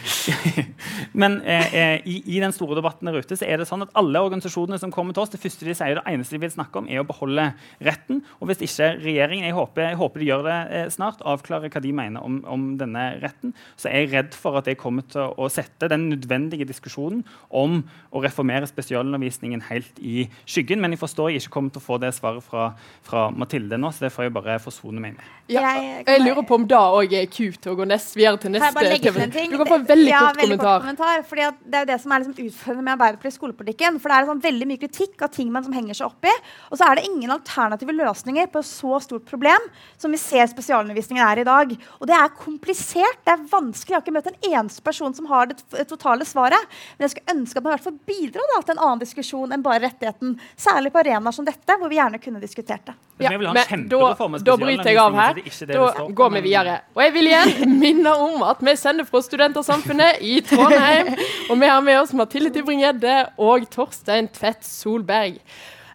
men 1.22 1.38
eh, 1.46 2.02
i, 2.02 2.18
i, 2.24 2.40
den 2.42 2.54
store 2.56 2.80
debatten 2.80 3.06
der 3.06 3.20
ute 3.22 3.38
så 3.38 3.46
er 3.46 3.62
det 3.62 3.68
sånn 3.70 3.86
at 3.86 3.94
alle 3.98 4.24
organisasjonene 4.26 4.80
som 4.82 4.90
kommer 4.94 5.14
til 5.14 5.22
oss, 5.22 5.30
det 5.30 5.42
første 5.42 5.68
de 5.68 5.76
sier, 5.76 6.00
det 6.00 6.06
eneste 6.10 6.34
de 6.34 6.42
vil 6.42 6.54
snakke 6.56 6.82
om, 6.82 6.90
er 6.90 7.04
å 7.04 7.06
beholde 7.06 7.52
retten. 7.86 8.24
Og 8.40 8.50
hvis 8.50 8.66
ikke 8.66 8.96
regjeringen, 9.04 9.46
jeg 9.46 9.54
håper, 9.54 9.92
jeg 9.92 10.00
håper 10.02 10.24
de 10.24 10.30
gjør 10.32 10.46
det 10.48 10.58
eh, 10.74 10.90
snart, 10.90 11.22
avklarer 11.22 11.70
hva 11.70 11.84
de 11.84 11.94
mener 11.94 12.26
om, 12.26 12.42
om 12.50 12.72
denne 12.80 12.89
retten, 12.96 13.54
så 13.76 13.90
er 13.90 14.04
jeg 14.04 14.12
redd 14.14 14.36
for 14.38 14.58
at 14.60 14.68
jeg 14.70 14.78
kommer 14.80 15.06
til 15.10 15.34
å, 15.36 15.48
sette 15.50 15.88
den 15.90 16.08
nødvendige 16.12 16.66
diskusjonen 16.68 17.24
om 17.50 17.80
å 18.14 18.22
reformere 18.22 18.68
spesialundervisningen 18.70 19.64
helt 19.66 19.98
i 19.98 20.28
skyggen. 20.44 20.80
Men 20.82 20.94
jeg 20.94 21.02
forstår 21.02 21.32
jeg 21.32 21.42
ikke 21.42 21.54
kommer 21.56 21.74
til 21.74 21.82
å 21.82 21.86
få 21.86 21.98
det 22.02 22.12
svaret 22.16 22.44
fra, 22.46 22.70
fra 23.06 23.28
Mathilde 23.34 23.78
nå, 23.80 23.90
så 23.90 24.06
det 24.06 24.12
får 24.14 24.28
jeg 24.28 24.34
bare 24.36 24.58
forsone 24.62 25.02
meg 25.02 25.16
med. 25.18 25.30
Ja, 25.50 25.72
jeg 26.06 26.22
lurer 26.22 26.44
på 26.46 26.60
om 26.60 26.66
da 26.70 26.84
òg 26.94 27.14
er 27.18 27.26
kult 27.32 27.66
å 27.66 27.74
gå 27.78 27.86
nest, 27.88 28.14
videre 28.14 28.38
til 28.42 28.54
neste 28.54 28.84
TV. 29.02 29.48
Du 29.50 29.56
kan 29.58 29.66
få 29.66 29.78
en 29.80 29.88
veldig 29.88 30.10
ja, 30.12 30.20
kort 30.28 30.38
veldig 30.38 30.58
kommentar. 30.58 30.76
Kort 30.78 30.86
kommentar 30.86 31.24
fordi 31.26 31.48
det 31.66 31.78
er 31.78 31.84
jo 31.84 31.90
det 31.90 31.98
som 32.02 32.14
er 32.14 32.22
liksom 32.22 32.46
utfordrende 32.46 32.86
med 32.86 32.94
Arbeiderpartiet 32.94 33.34
i 33.34 33.38
skolepolitikken. 33.38 33.98
For 34.00 34.10
det 34.10 34.16
er 34.16 34.26
liksom 34.26 34.42
veldig 34.46 34.68
mye 34.70 34.82
kritikk 34.84 35.26
av 35.26 35.32
ting 35.34 35.50
man 35.54 35.66
som 35.66 35.74
henger 35.76 35.98
seg 35.98 36.10
opp 36.10 36.30
i. 36.30 36.34
Og 36.70 36.78
så 36.78 36.86
er 36.86 36.98
det 37.00 37.06
ingen 37.08 37.34
alternative 37.34 37.96
løsninger 37.98 38.50
på 38.52 38.62
et 38.62 38.70
så 38.70 39.00
stort 39.02 39.26
problem 39.28 39.68
som 40.00 40.14
vi 40.14 40.20
ser 40.22 40.46
spesialundervisningen 40.50 41.24
er 41.26 41.42
i 41.42 41.48
dag. 41.48 41.74
Og 41.98 42.10
det 42.10 42.16
er 42.16 42.36
komplisert. 42.38 42.79
Det 42.80 43.32
er 43.32 43.42
vanskelig. 43.50 43.92
Jeg 43.92 43.98
har 43.98 44.04
ikke 44.04 44.14
møtt 44.14 44.30
en 44.30 44.48
eneste 44.50 44.84
person 44.86 45.14
som 45.16 45.28
har 45.30 45.50
det 45.50 45.84
totale 45.90 46.26
svaret. 46.28 46.68
Men 46.96 47.06
jeg 47.06 47.14
skulle 47.14 47.36
ønske 47.36 47.60
at 47.60 47.64
man 47.64 47.72
i 47.72 47.76
hvert 47.76 47.86
fall 47.88 47.98
bidro 48.10 48.46
da, 48.52 48.60
til 48.62 48.74
en 48.76 48.82
annen 48.86 49.02
diskusjon 49.02 49.54
enn 49.54 49.64
bare 49.64 49.82
rettigheten. 49.86 50.36
Særlig 50.60 50.92
på 50.94 51.02
arenaer 51.02 51.36
som 51.36 51.48
dette, 51.48 51.76
hvor 51.80 51.90
vi 51.92 51.98
gjerne 52.00 52.20
kunne 52.22 52.42
diskutert 52.42 52.90
det. 52.90 52.96
Ja, 53.20 53.34
men 53.36 53.88
da, 53.90 54.14
da 54.46 54.54
bryter 54.56 54.88
jeg 54.88 55.00
av 55.00 55.18
her. 55.18 55.42
Da 55.68 56.06
går 56.20 56.30
vi 56.36 56.44
videre. 56.48 56.78
Og 56.96 57.02
jeg 57.04 57.16
vil 57.16 57.32
igjen 57.32 57.74
minne 57.84 58.14
om 58.16 58.46
at 58.48 58.62
vi 58.64 58.76
sender 58.80 59.08
fra 59.08 59.20
Studentersamfunnet 59.24 60.22
i 60.24 60.38
Trondheim. 60.46 61.12
Og 61.50 61.60
vi 61.60 61.68
har 61.68 61.84
med 61.84 62.00
oss 62.00 62.16
Mathilde 62.16 62.52
Tybring-Gjedde 62.54 63.18
og 63.44 63.68
Torstein 63.74 64.30
Tvedt 64.32 64.64
Solberg. 64.66 65.36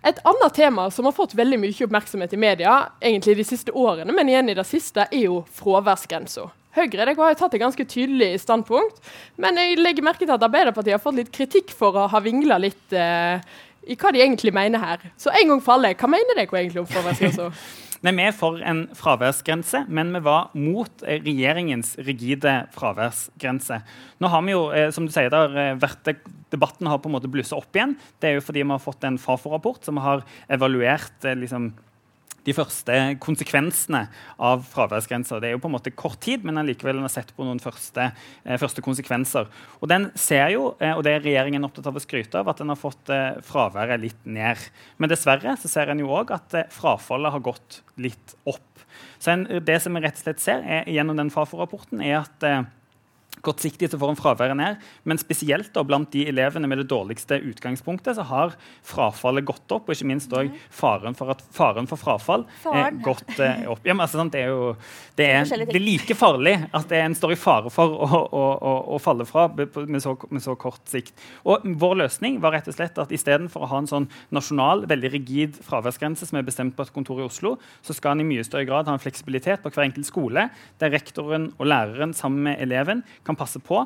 Et 0.06 0.20
annet 0.22 0.54
tema 0.54 0.92
som 0.94 1.08
har 1.10 1.16
fått 1.18 1.34
veldig 1.34 1.58
mye 1.58 1.86
oppmerksomhet 1.88 2.34
i 2.34 2.38
media 2.38 2.76
egentlig 3.02 3.40
de 3.40 3.46
siste 3.48 3.74
årene, 3.74 4.14
men 4.14 4.30
igjen 4.30 4.52
i 4.54 4.58
det 4.58 4.68
siste, 4.70 5.08
er 5.10 5.24
jo 5.24 5.40
fraværsgrensa. 5.58 6.46
Høyre 6.76 6.92
dere 6.98 7.16
har 7.16 7.32
jo 7.32 7.40
tatt 7.40 7.56
et 7.56 7.64
ganske 7.64 7.86
tydelig 7.88 8.34
standpunkt, 8.44 9.00
men 9.40 9.56
jeg 9.62 9.80
legger 9.80 10.04
merke 10.04 10.26
til 10.26 10.36
at 10.36 10.44
Arbeiderpartiet 10.44 10.98
har 10.98 11.04
fått 11.04 11.22
litt 11.22 11.32
kritikk 11.36 11.72
for 11.76 11.96
å 11.96 12.10
ha 12.12 12.20
vingla 12.24 12.60
litt 12.60 12.96
eh, 12.96 13.40
i 13.88 13.96
hva 14.00 14.12
de 14.12 14.22
egentlig 14.24 14.54
mener 14.56 14.82
her. 14.82 15.10
Så 15.22 15.32
en 15.32 15.54
gang 15.54 15.64
for 15.64 15.78
alle, 15.78 15.96
hva 15.96 16.10
mener 16.12 16.36
dere 16.36 16.62
egentlig 16.62 16.84
om 16.84 16.90
fraværsgrensa? 16.90 17.50
Nei, 18.06 18.12
Vi 18.20 18.26
er 18.28 18.36
for 18.38 18.60
en 18.62 18.84
fraværsgrense, 18.94 19.86
men 19.90 20.12
vi 20.14 20.20
var 20.26 20.52
mot 20.54 21.06
eh, 21.08 21.18
regjeringens 21.26 21.96
rigide 22.06 22.54
fraværsgrense. 22.76 23.80
Nå 24.22 24.30
har 24.30 24.44
vi 24.46 24.54
jo, 24.54 24.68
eh, 24.76 24.92
som 24.94 25.08
du 25.08 25.14
sier, 25.14 25.34
eh, 25.34 25.72
vært, 25.82 26.12
Debatten 26.54 26.86
har 26.92 27.00
på 27.02 27.10
en 27.10 27.16
måte 27.16 27.32
blussa 27.32 27.58
opp 27.58 27.74
igjen. 27.74 27.96
Det 28.22 28.30
er 28.30 28.38
jo 28.38 28.46
fordi 28.46 28.62
vi 28.62 28.76
har 28.76 28.84
fått 28.84 29.08
en 29.08 29.18
Fafo-rapport 29.18 29.82
som 29.84 29.98
har 30.04 30.22
evaluert 30.54 31.26
liksom, 31.40 31.72
de 32.46 32.54
første 32.54 32.98
konsekvensene 33.24 34.06
av 34.38 34.66
fraværsgrensa. 34.70 35.40
Det 35.42 35.50
er 35.50 35.56
jo 35.56 35.62
på 35.64 35.70
en 35.72 35.76
måte 35.76 35.94
kort 35.98 36.20
tid, 36.24 36.46
men 36.46 36.60
allikevel 36.62 37.02
har 37.04 37.12
sett 37.14 37.34
på 37.36 37.46
noen 37.48 37.62
første, 37.64 38.12
eh, 38.46 38.60
første, 38.62 38.84
konsekvenser. 38.86 39.50
Og 39.82 39.90
den 39.90 40.12
ser 40.16 40.50
jo, 40.54 40.76
eh, 40.80 40.94
og 40.94 41.04
det 41.04 41.16
er 41.16 41.26
regjeringen 41.26 41.66
opptatt 41.66 41.90
av 41.90 41.98
å 41.98 42.04
skryte 42.04 42.40
av, 42.40 42.50
at 42.50 42.62
den 42.62 42.70
har 42.70 42.80
fått 42.80 43.10
eh, 43.10 43.42
fraværet 43.42 44.02
litt 44.02 44.26
ned. 44.26 44.62
Men 44.98 45.10
dessverre 45.10 45.58
så 45.58 45.72
ser 45.72 45.90
en 45.90 46.00
jo 46.00 46.14
òg 46.14 46.32
at 46.36 46.54
eh, 46.54 46.70
frafallet 46.70 47.34
har 47.34 47.46
gått 47.46 47.82
litt 47.98 48.38
opp. 48.46 48.86
Så 49.20 49.34
en, 49.34 49.46
det 49.66 49.82
som 49.82 49.96
vi 49.96 50.06
rett 50.06 50.18
og 50.20 50.26
slett 50.28 50.44
ser 50.44 50.62
er, 50.64 50.90
gjennom 50.92 51.18
den 51.18 51.34
Fafo-rapporten, 51.34 52.04
er 52.06 52.22
at 52.22 52.44
kortsiktig 53.46 53.90
så 53.92 54.00
får 54.00 54.14
en 54.14 54.20
fraværet 54.20 54.58
ned, 54.58 54.82
men 55.04 55.20
spesielt 55.22 55.72
da, 55.76 55.84
blant 55.88 56.12
de 56.14 56.26
elevene 56.30 56.70
med 56.70 56.82
det 56.82 56.88
dårligste 56.92 57.40
utgangspunktet 57.52 58.18
så 58.18 58.26
har 58.30 58.56
frafallet 58.86 59.46
gått 59.48 59.76
opp, 59.76 59.90
og 59.90 59.96
ikke 59.96 60.10
minst 60.10 60.34
også 60.34 60.64
faren 60.74 61.18
for, 61.18 61.34
at, 61.34 61.44
faren 61.56 61.90
for 61.90 62.02
frafall 62.02 62.46
er 62.72 62.96
gått 63.06 63.38
eh, 63.40 63.66
opp. 63.72 63.84
Ja, 63.86 63.96
altså, 63.98 64.24
det, 64.32 64.46
er 64.46 64.54
jo, 64.54 64.72
det, 65.18 65.28
er, 65.30 65.50
det, 65.66 65.76
er 65.76 65.84
like 65.84 66.18
farlig 66.18 66.56
at 66.76 66.92
en 66.98 67.18
står 67.18 67.36
i 67.36 67.40
fare 67.40 67.72
for 67.74 67.96
å, 67.96 68.22
å, 68.26 68.44
å, 68.56 68.74
å 68.96 69.02
falle 69.02 69.28
fra 69.28 69.48
med 69.56 70.02
så, 70.04 70.16
med 70.30 70.44
så, 70.44 70.56
kort 70.60 70.84
sikt. 70.90 71.14
Og 71.44 71.66
Vår 71.86 71.98
løsning 72.04 72.40
var 72.44 72.56
rett 72.56 72.70
og 72.72 72.78
slett 72.78 72.98
at 73.02 73.12
istedenfor 73.16 73.66
å 73.66 73.72
ha 73.72 73.82
en 73.82 73.90
sånn 73.90 74.10
nasjonal, 74.36 74.86
veldig 74.90 75.12
rigid 75.14 75.60
fraværsgrense 75.66 76.28
som 76.28 76.40
er 76.40 76.48
bestemt 76.48 76.76
på 76.78 76.86
et 76.86 76.94
kontor 76.96 77.22
i 77.22 77.28
Oslo, 77.28 77.56
så 77.86 77.96
skal 77.96 78.16
en 78.16 78.26
i 78.26 78.30
mye 78.30 78.46
større 78.48 78.68
grad 78.68 78.90
ha 78.90 78.96
en 78.96 79.02
fleksibilitet 79.02 79.64
på 79.64 79.72
hver 79.74 79.88
enkelt 79.88 80.08
skole, 80.08 80.48
der 80.82 80.94
rektoren 80.94 81.50
og 81.58 81.68
læreren 81.70 82.16
sammen 82.16 82.46
med 82.50 82.62
eleven 82.64 83.04
kan 83.26 83.36
passe 83.36 83.60
på 83.60 83.86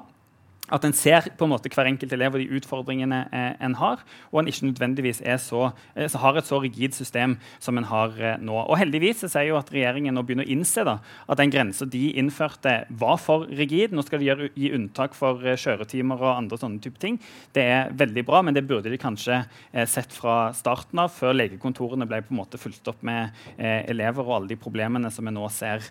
at 0.71 0.85
en 0.85 0.95
ser 0.95 1.29
på 1.37 1.47
en 1.47 1.53
måte 1.53 1.71
hver 1.73 1.89
enkelt 1.89 2.13
elev 2.15 2.35
og 2.35 2.43
de 2.43 2.59
utfordringene 2.59 3.21
eh, 3.35 3.53
en 3.65 3.77
har, 3.79 4.03
og 4.31 4.41
en 4.41 4.51
ikke 4.51 4.69
nødvendigvis 4.69 5.21
så, 5.43 5.69
eh, 5.95 6.09
har 6.21 6.37
et 6.37 6.47
så 6.47 6.59
rigid 6.61 6.95
system 6.97 7.37
som 7.59 7.77
en 7.77 7.87
har 7.89 8.15
eh, 8.19 8.37
nå. 8.41 8.55
Og 8.65 8.77
Heldigvis 8.79 9.23
så 9.23 9.29
sier 9.31 9.49
jo 9.51 9.59
at 9.59 9.71
regjeringen 9.73 10.15
nå 10.15 10.23
begynner 10.25 10.47
å 10.47 10.53
innse 10.53 10.85
da, 10.87 10.99
at 11.29 11.39
den 11.41 11.53
grensa 11.53 11.87
de 11.89 12.09
innførte, 12.19 12.75
var 12.89 13.17
for 13.21 13.47
rigid. 13.59 13.93
Nå 13.95 14.03
skal 14.05 14.21
de 14.21 14.29
gjøre, 14.29 14.49
gi 14.57 14.71
unntak 14.75 15.15
for 15.17 15.43
eh, 15.45 15.57
kjøretimer 15.59 16.21
og 16.21 16.31
andre 16.35 16.59
sånne 16.59 16.81
type 16.83 17.01
ting. 17.01 17.19
Det 17.55 17.65
er 17.65 17.93
veldig 17.97 18.25
bra, 18.27 18.41
men 18.45 18.57
det 18.57 18.65
burde 18.69 18.91
de 18.91 18.99
kanskje 19.01 19.41
eh, 19.41 19.85
sett 19.89 20.13
fra 20.15 20.51
starten 20.57 21.01
av, 21.03 21.11
før 21.15 21.35
legekontorene 21.37 22.07
ble 22.09 22.21
på 22.25 22.33
en 22.33 22.41
måte 22.41 22.61
fulgt 22.61 22.87
opp 22.91 23.03
med 23.07 23.33
eh, 23.57 23.85
elever 23.89 24.25
og 24.25 24.35
alle 24.39 24.53
de 24.53 24.59
problemene 24.59 25.11
som 25.13 25.27
vi 25.27 25.33
nå 25.33 25.45
ser 25.53 25.85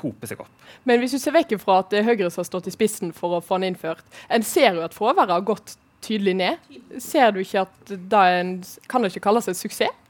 hope 0.00 0.26
seg 0.28 0.40
opp. 0.42 0.64
Men 0.88 0.98
hvis 1.00 1.14
du 1.14 1.18
ser 1.20 1.34
vekk 1.34 1.54
fra 1.62 1.78
at 1.82 1.92
Høyre 2.06 2.28
har 2.32 2.46
stått 2.46 2.68
i 2.68 2.72
spissen 2.74 3.12
for 3.14 3.36
å 3.36 3.42
få 3.44 3.58
den 3.60 3.70
innført, 3.70 3.85
gjennomført. 3.86 4.22
En 4.30 4.46
ser 4.46 4.74
jo 4.74 4.86
at 4.86 4.96
fraværet 4.96 5.34
har 5.34 5.46
gått 5.46 5.76
tydelig 6.04 6.34
ned. 6.38 6.80
Ser 7.02 7.32
du 7.34 7.42
ikke 7.42 7.64
at 7.66 7.94
en, 7.94 8.58
kan 8.90 9.02
det 9.02 9.14
ikke 9.14 9.28
kalles 9.28 9.48
en 9.48 9.58
suksess? 9.58 10.02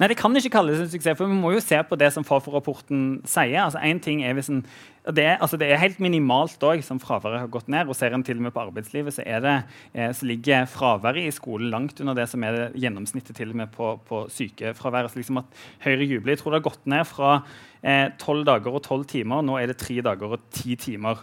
Nei, 0.00 0.08
Det 0.08 0.16
kan 0.16 0.32
ikke 0.36 0.54
kalles 0.54 0.80
en 0.80 0.88
suksess, 0.88 1.16
for 1.18 1.28
vi 1.28 1.36
må 1.36 1.50
jo 1.52 1.60
se 1.60 1.76
på 1.84 1.96
det 2.00 2.08
som 2.14 2.24
Fafo-rapporten 2.24 3.20
sier. 3.28 3.58
Altså, 3.66 3.82
en 3.84 3.98
ting 4.00 4.22
er 4.24 4.32
hvis 4.32 4.48
en, 4.48 4.62
det, 5.04 5.26
er, 5.26 5.34
altså, 5.36 5.58
det 5.60 5.68
er 5.68 5.80
helt 5.82 6.00
minimalt 6.00 6.62
òg 6.64 6.80
som 6.84 7.00
fraværet 7.02 7.42
har 7.42 7.50
gått 7.52 7.68
ned. 7.68 7.88
og 7.88 7.98
Ser 7.98 8.16
en 8.16 8.24
til 8.24 8.40
og 8.40 8.46
med 8.46 8.54
på 8.56 8.62
arbeidslivet, 8.62 9.12
så, 9.12 9.26
det, 9.44 9.56
eh, 9.92 10.08
så 10.16 10.28
ligger 10.28 10.64
fraværet 10.72 11.28
i 11.28 11.34
skolen 11.36 11.68
langt 11.68 12.00
under 12.00 12.16
det 12.16 12.30
som 12.32 12.44
er 12.44 12.56
det 12.56 12.80
gjennomsnittet 12.80 13.36
til 13.36 13.52
og 13.52 13.60
med 13.60 13.74
på, 13.76 13.92
på 14.08 14.22
sykefravær. 14.32 15.10
Så 15.12 15.20
liksom 15.20 15.42
at 15.42 15.60
Høyre 15.84 16.08
jubler. 16.08 16.32
Jeg 16.32 16.42
tror 16.42 16.56
det 16.56 16.62
har 16.62 16.70
gått 16.70 16.88
ned 16.88 17.04
fra 17.04 17.34
eh, 17.84 18.08
tolv 18.24 18.46
eh, 18.46 18.48
dager 18.54 18.80
og 18.80 18.84
tolv 18.88 19.04
timer. 19.04 19.44
Nå 19.44 19.60
er 19.60 19.68
det 19.68 19.82
tre 19.84 20.00
dager 20.00 20.32
og 20.38 20.48
ti 20.48 20.80
timer 20.80 21.20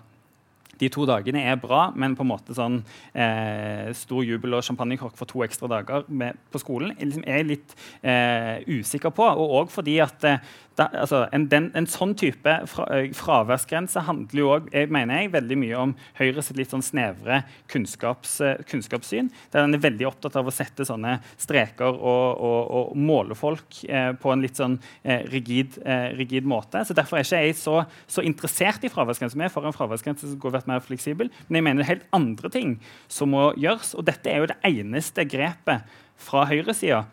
de 0.81 0.89
to 0.93 1.07
dagene 1.09 1.41
er 1.49 1.57
bra, 1.61 1.87
men 1.95 2.15
på 2.17 2.25
en 2.25 2.31
måte 2.31 2.55
sånn 2.57 2.79
eh, 3.13 3.89
stor 3.97 4.25
jubel 4.25 4.57
og 4.57 4.65
champagnekork 4.65 5.17
for 5.17 5.29
to 5.29 5.43
ekstra 5.45 5.69
dager 5.71 6.07
med, 6.07 6.37
på 6.53 6.61
skolen 6.61 6.93
liksom 6.99 7.25
er 7.25 7.41
jeg 7.41 7.49
litt 7.51 7.75
eh, 8.01 8.63
usikker 8.67 9.13
på. 9.15 9.25
Og 9.25 9.55
òg 9.61 9.73
fordi 9.73 9.97
at 10.03 10.27
eh, 10.27 10.41
da, 10.77 10.87
altså, 10.93 11.23
en, 11.33 11.47
den, 11.49 11.71
en, 11.77 11.87
sånn 11.89 12.13
type 12.17 12.53
fra, 12.69 12.85
fraværsgrense 13.17 14.03
handler 14.05 14.41
jo 14.41 14.51
òg 14.53 14.69
mener 14.93 15.23
jeg, 15.23 15.31
veldig 15.33 15.57
mye 15.59 15.79
om 15.81 15.93
Høyres 16.19 16.51
litt 16.57 16.73
sånn 16.73 16.85
snevre 16.85 17.41
kunnskaps, 17.71 18.37
kunnskapssyn. 18.69 19.31
Der 19.53 19.65
en 19.65 19.73
er 19.73 19.81
veldig 19.83 20.07
opptatt 20.09 20.37
av 20.39 20.47
å 20.47 20.53
sette 20.53 20.85
sånne 20.87 21.17
streker 21.41 21.97
og, 21.97 22.27
og, 22.37 22.59
og 22.77 22.93
måle 22.99 23.37
folk 23.37 23.81
eh, 23.89 24.11
på 24.21 24.33
en 24.33 24.45
litt 24.45 24.59
sånn 24.59 24.77
eh, 25.03 25.25
rigid, 25.31 25.79
eh, 25.85 26.11
rigid, 26.17 26.47
måte. 26.47 26.83
Så 26.85 26.95
Derfor 26.97 27.19
er 27.19 27.27
ikke 27.27 27.41
jeg 27.47 27.57
så, 27.59 27.79
så 28.09 28.25
interessert 28.25 28.85
i 28.85 28.93
fraværsgrense. 28.93 29.37
Vi 29.37 29.47
er 29.47 29.53
for 29.53 29.67
en 29.67 29.75
fraværsgrense 29.75 30.29
som 30.29 30.41
går 30.41 30.61
mer 30.69 30.83
fleksibel, 30.83 31.31
men 31.47 31.59
jeg 31.59 31.67
mener 31.67 31.85
er 31.85 31.93
helt 31.95 32.09
andre 32.15 32.53
ting 32.53 32.77
som 33.11 33.33
må 33.33 33.49
gjøres. 33.59 33.95
Og 33.97 34.05
dette 34.07 34.31
er 34.31 34.41
jo 34.41 34.51
det 34.51 34.61
eneste 34.67 35.25
grepet 35.29 35.97
fra 36.17 36.47
høyresida 36.49 37.05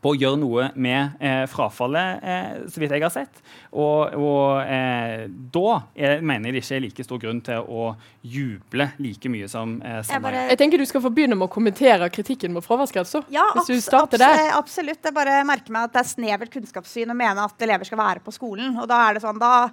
på 0.00 0.14
å 0.14 0.16
gjøre 0.16 0.38
noe 0.40 0.68
med 0.80 1.20
eh, 1.20 1.42
frafallet, 1.50 2.22
eh, 2.24 2.52
så 2.72 2.80
vidt 2.80 2.94
jeg 2.96 3.04
har 3.04 3.12
sett. 3.12 3.42
Og, 3.70 4.14
og 4.16 4.62
eh, 4.64 5.26
da 5.28 5.74
er, 5.94 6.24
mener 6.24 6.48
jeg 6.48 6.56
det 6.56 6.62
ikke 6.64 6.78
er 6.78 6.84
like 6.86 7.06
stor 7.06 7.20
grunn 7.22 7.42
til 7.44 7.68
å 7.68 7.90
juble 8.24 8.88
like 9.00 9.32
mye 9.32 9.48
som 9.50 9.76
eh, 9.84 10.00
jeg, 10.00 10.22
bare, 10.24 10.46
jeg 10.50 10.60
tenker 10.62 10.80
du 10.80 10.88
skal 10.88 11.04
få 11.04 11.12
begynne 11.14 11.36
med 11.36 11.50
å 11.50 11.52
kommentere 11.52 12.08
kritikken 12.12 12.56
mot 12.56 12.64
fraværsgrensa. 12.64 13.22
Ja, 13.32 13.50
hvis 13.58 13.72
du 13.72 13.84
starter 13.84 14.22
der. 14.22 14.50
absolutt. 14.56 15.02
Jeg 15.04 15.16
bare 15.16 15.42
merker 15.48 15.76
meg 15.76 15.90
at 15.90 15.98
det 15.98 16.04
er 16.04 16.12
snevert 16.14 16.52
kunnskapssyn 16.54 17.12
å 17.12 17.16
mene 17.16 17.48
at 17.48 17.66
elever 17.68 17.88
skal 17.88 18.00
være 18.00 18.24
på 18.24 18.34
skolen. 18.34 18.76
og 18.80 18.88
da 18.90 19.04
er 19.06 19.18
det 19.18 19.24
sånn, 19.26 19.40
da 19.40 19.68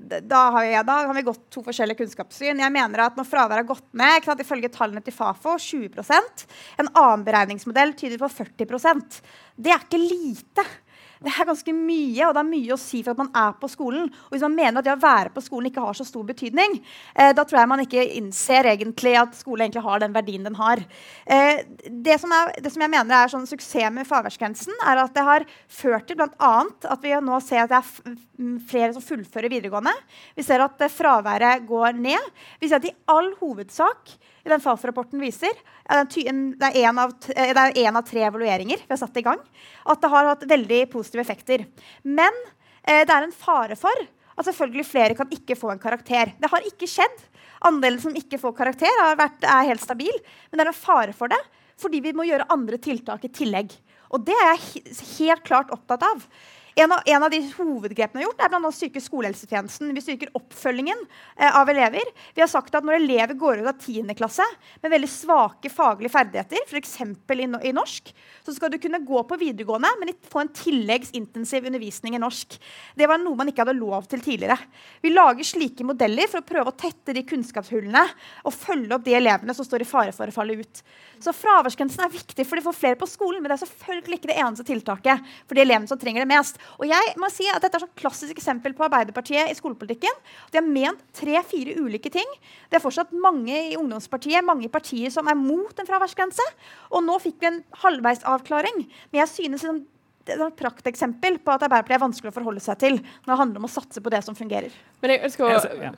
da 0.00 0.38
har, 0.54 0.64
jeg, 0.64 0.84
da 0.88 0.94
har, 1.04 1.14
vi 1.14 1.24
gått 1.26 1.42
to 1.52 1.62
forskjellige 1.66 2.00
kunnskapssyn. 2.00 2.60
Jeg 2.62 2.74
mener 2.74 3.04
at 3.04 3.18
Når 3.18 3.28
fraværet 3.28 3.62
har 3.62 3.68
gått 3.68 3.88
ned, 3.98 4.24
sant, 4.24 4.40
ifølge 4.40 4.70
tallene 4.72 5.02
til 5.04 5.14
Fafo 5.14 5.56
20% 5.60 6.46
En 6.80 6.88
annen 6.88 7.26
beregningsmodell 7.26 7.92
tyder 7.98 8.20
på 8.22 8.30
40% 8.32 9.20
Det 9.56 9.74
er 9.74 9.84
ikke 9.84 10.00
lite 10.00 10.64
det 11.22 11.32
er 11.32 11.48
ganske 11.48 11.74
mye, 11.76 12.26
og 12.26 12.34
det 12.34 12.42
er 12.42 12.48
mye 12.48 12.74
å 12.74 12.80
si 12.80 13.02
for 13.02 13.14
at 13.14 13.20
man 13.20 13.30
er 13.38 13.54
på 13.60 13.70
skolen. 13.70 14.08
Og 14.26 14.34
hvis 14.34 14.44
man 14.44 14.56
mener 14.56 14.80
at 14.80 14.86
det 14.86 14.94
å 14.94 15.02
være 15.02 15.32
på 15.34 15.44
skolen 15.44 15.70
ikke 15.70 15.84
har 15.84 15.98
så 15.98 16.06
stor 16.06 16.26
betydning, 16.28 16.78
eh, 17.14 17.32
da 17.36 17.44
tror 17.46 17.60
jeg 17.60 17.70
man 17.70 17.84
ikke 17.84 18.06
innser 18.18 18.68
egentlig 18.72 19.14
at 19.20 19.38
skole 19.38 19.64
egentlig 19.64 19.84
har 19.86 20.02
den 20.02 20.16
verdien 20.16 20.46
den 20.46 20.58
har. 20.58 20.82
Eh, 21.26 21.62
det, 21.86 22.18
som 22.22 22.34
er, 22.34 22.52
det, 22.58 22.72
som 22.74 22.84
jeg 22.84 22.92
mener 22.94 23.16
er 23.18 23.32
sånn 23.32 23.48
suksess 23.48 23.92
med 23.94 24.08
fraværsgrensen, 24.08 24.74
er 24.86 25.04
at 25.04 25.14
det 25.14 25.26
har 25.26 25.46
ført 25.70 26.08
til 26.10 26.18
bl.a. 26.18 26.52
at 26.66 27.06
vi 27.06 27.14
nå 27.22 27.40
ser 27.44 27.64
at 27.64 27.72
det 27.72 27.80
er 27.80 28.58
flere 28.68 28.92
som 28.96 29.04
fullfører 29.04 29.52
videregående. 29.52 29.94
Vi 30.36 30.44
ser 30.46 30.64
at 30.64 30.82
fraværet 30.92 31.66
går 31.68 31.98
ned. 31.98 32.30
Vi 32.60 32.68
ser 32.68 32.82
at 32.82 32.90
i 32.90 32.96
all 33.10 33.32
hovedsak 33.40 34.16
i 34.42 34.50
den 34.50 34.62
Fafo-rapporten 34.62 35.20
viser, 35.22 35.54
det 35.86 36.68
er 36.68 36.78
én 36.82 36.98
av, 36.98 37.12
av, 37.14 38.02
tre 38.08 38.24
evalueringer 38.26 38.82
vi 38.82 38.90
har 38.90 39.00
satt 39.00 39.20
i 39.20 39.24
gang, 39.26 39.38
at 39.86 40.02
det 40.02 40.10
har 40.10 40.30
hatt 40.32 40.48
veldig 40.50 40.80
positive 40.92 41.22
effekter. 41.22 41.64
Men 42.02 42.34
eh, 42.82 43.04
det 43.06 43.14
er 43.14 43.28
en 43.28 43.34
fare 43.34 43.78
for 43.78 44.06
at 44.32 44.48
selvfølgelig 44.48 44.88
flere 44.88 45.16
kan 45.18 45.30
ikke 45.34 45.58
få 45.58 45.72
en 45.72 45.82
karakter. 45.82 46.34
Det 46.40 46.50
har 46.50 46.66
ikke 46.66 46.88
skjedd. 46.90 47.18
Andelen 47.68 48.00
som 48.02 48.16
ikke 48.18 48.40
får 48.42 48.56
karakter, 48.58 49.02
vært, 49.18 49.44
er 49.46 49.68
helt 49.68 49.84
stabil. 49.84 50.14
Men 50.50 50.58
det 50.58 50.66
er 50.66 50.72
en 50.72 50.82
fare 50.84 51.16
for 51.16 51.32
det 51.32 51.40
fordi 51.82 51.98
vi 52.04 52.12
må 52.14 52.22
gjøre 52.28 52.46
andre 52.52 52.78
tiltak 52.78 53.24
i 53.26 53.30
tillegg. 53.32 53.72
Og 54.14 54.22
det 54.26 54.36
er 54.38 54.52
jeg 54.52 54.92
helt 55.16 55.42
klart 55.42 55.72
opptatt 55.74 56.04
av. 56.06 56.20
En 56.74 56.92
av, 56.92 57.02
en 57.04 57.22
av, 57.22 57.30
de 57.30 57.40
hovedgrepene 57.52 58.20
vi 58.20 58.24
har 58.24 58.30
gjort, 58.30 58.38
er 58.40 58.48
blant 58.48 58.62
annet 58.62 58.72
å 58.72 58.76
styrke 58.76 59.00
skolehelsetjenesten. 59.04 59.90
Vi 59.92 60.02
styrker 60.04 60.30
oppfølgingen 60.38 61.02
eh, 61.36 61.58
av 61.58 61.68
elever. 61.68 62.08
Vi 62.32 62.40
har 62.40 62.48
sagt 62.48 62.72
at 62.78 62.86
når 62.86 62.96
elever 62.96 63.36
går 63.36 63.60
ut 63.60 63.68
av 63.68 63.76
10. 63.76 64.08
klasse 64.16 64.46
med 64.80 64.94
veldig 64.94 65.10
svake 65.12 65.68
faglige 65.72 66.14
ferdigheter, 66.14 66.64
f.eks. 66.64 66.94
I, 67.02 67.48
i 67.68 67.74
norsk, 67.76 68.08
så 68.46 68.54
skal 68.56 68.72
du 68.72 68.78
kunne 68.80 69.02
gå 69.04 69.20
på 69.28 69.38
videregående, 69.40 69.90
men 70.00 70.14
få 70.32 70.44
en 70.44 70.52
tilleggsintensiv 70.56 71.68
undervisning 71.68 72.16
i 72.16 72.22
norsk. 72.22 72.56
Det 72.96 73.08
var 73.10 73.20
noe 73.20 73.36
man 73.36 73.52
ikke 73.52 73.66
hadde 73.66 73.76
lov 73.76 74.08
til 74.08 74.24
tidligere. 74.24 74.56
Vi 75.04 75.12
lager 75.12 75.44
slike 75.44 75.84
modeller 75.84 76.30
for 76.32 76.40
å 76.40 76.48
prøve 76.48 76.72
å 76.72 76.78
tette 76.78 77.12
de 77.12 77.24
kunnskapshullene 77.28 78.06
og 78.46 78.56
følge 78.56 78.96
opp 78.96 79.04
de 79.04 79.18
elevene 79.18 79.52
som 79.56 79.68
står 79.68 79.84
i 79.84 79.90
fare 79.92 80.16
for 80.16 80.32
å 80.32 80.36
falle 80.38 80.56
ut. 80.62 80.82
Så 81.20 81.36
fraværsgrensen 81.36 82.06
er 82.06 82.16
viktig 82.16 82.48
for 82.48 82.56
de 82.56 82.64
får 82.64 82.78
flere 82.80 83.00
på 83.00 83.10
skolen, 83.10 83.42
men 83.42 83.52
det 83.52 83.60
er 83.60 83.64
selvfølgelig 83.66 84.20
ikke 84.22 84.32
det 84.32 84.40
eneste 84.40 84.68
tiltaket 84.72 85.32
for 85.44 85.58
de 85.58 85.66
elevene 85.66 85.90
som 85.90 86.00
trenger 86.00 86.24
det 86.24 86.32
mest. 86.32 86.61
Og 86.78 86.86
jeg 86.90 87.14
må 87.20 87.30
si 87.32 87.46
at 87.50 87.62
Dette 87.62 87.78
er 87.78 87.86
et 87.86 88.00
klassisk 88.00 88.36
eksempel 88.38 88.74
på 88.76 88.86
Arbeiderpartiet 88.86 89.50
i 89.50 89.56
skolepolitikken. 89.58 90.20
De 90.50 90.60
har 90.60 90.66
ment 90.66 91.02
tre-fire 91.16 91.76
ulike 91.80 92.10
ting. 92.12 92.28
Det 92.70 92.78
er 92.78 92.84
fortsatt 92.84 93.14
mange 93.14 93.54
i 93.70 93.78
ungdomspartiet 93.78 94.44
mange 94.46 94.70
partier 94.72 95.12
som 95.14 95.28
er 95.30 95.38
mot 95.38 95.78
en 95.78 95.88
fraværsgrense. 95.88 96.46
Og 96.90 97.04
nå 97.06 97.18
fikk 97.22 97.40
vi 97.42 97.50
en 97.52 97.62
halvveis 97.84 98.24
avklaring. 98.28 98.84
Men 99.12 99.22
jeg 99.22 99.32
synes 99.36 99.62
liksom, 99.62 99.82
det 100.26 100.36
er 100.36 100.42
et 100.46 100.58
prakteksempel 100.58 101.38
på 101.42 101.50
at 101.50 101.64
Arbeiderpartiet 101.66 101.96
er 101.96 102.02
vanskelig 102.02 102.30
å 102.30 102.34
forholde 102.36 102.62
seg 102.62 102.78
til 102.78 102.98
når 103.00 103.30
det 103.32 103.38
handler 103.40 103.62
om 103.62 103.66
å 103.66 103.70
satse 103.72 104.02
på 104.02 104.12
det 104.12 104.20
som 104.26 104.36
fungerer. 104.38 104.74
Men 105.02 105.14
Jeg, 105.16 105.32
skal... 105.34 105.50
jeg, 105.50 105.78
ja. 105.82 105.90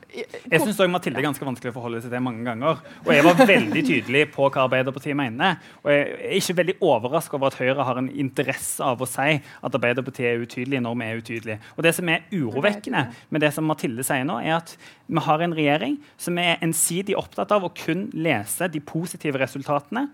jeg 0.55 0.63
syns 0.63 0.81
Mathilde 0.89 1.21
er 1.21 1.27
ganske 1.27 1.45
vanskelig 1.45 1.73
å 1.73 1.77
forholde 1.77 2.01
seg 2.01 2.15
til 2.15 2.25
mange 2.25 2.45
ganger. 2.47 2.81
Og 3.05 3.11
jeg 3.13 3.27
var 3.27 3.43
veldig 3.53 3.83
tydelig 3.85 4.25
på 4.33 4.49
hva 4.49 4.65
Arbeiderpartiet 4.65 5.19
mener. 5.19 5.61
Og 5.83 5.93
jeg 5.93 6.09
er 6.15 6.39
ikke 6.39 6.59
veldig 6.63 6.77
overraska 6.89 7.37
over 7.37 7.53
at 7.53 7.61
Høyre 7.61 7.87
har 7.91 8.01
en 8.01 8.11
interesse 8.25 8.85
av 8.85 9.05
å 9.05 9.09
si 9.09 9.37
at 9.37 9.79
Arbeiderpartiet 9.81 10.31
er 10.33 10.45
utydelig 10.47 10.81
når 10.85 10.99
vi 11.01 11.11
er 11.11 11.23
utydelige. 11.23 11.61
Og 11.77 11.85
det 11.85 11.95
som 11.99 12.13
er 12.15 12.25
urovekkende 12.33 13.07
med 13.29 13.45
det 13.45 13.53
som 13.57 13.69
Mathilde 13.69 14.07
sier 14.07 14.25
nå, 14.29 14.41
er 14.41 14.57
at 14.63 14.77
vi 15.05 15.21
har 15.29 15.45
en 15.45 15.57
regjering 15.57 16.01
som 16.17 16.41
er 16.41 16.63
ensidig 16.65 17.17
opptatt 17.21 17.53
av 17.53 17.69
å 17.69 17.75
kun 17.77 18.09
lese 18.17 18.73
de 18.73 18.81
positive 18.81 19.41
resultatene 19.43 20.09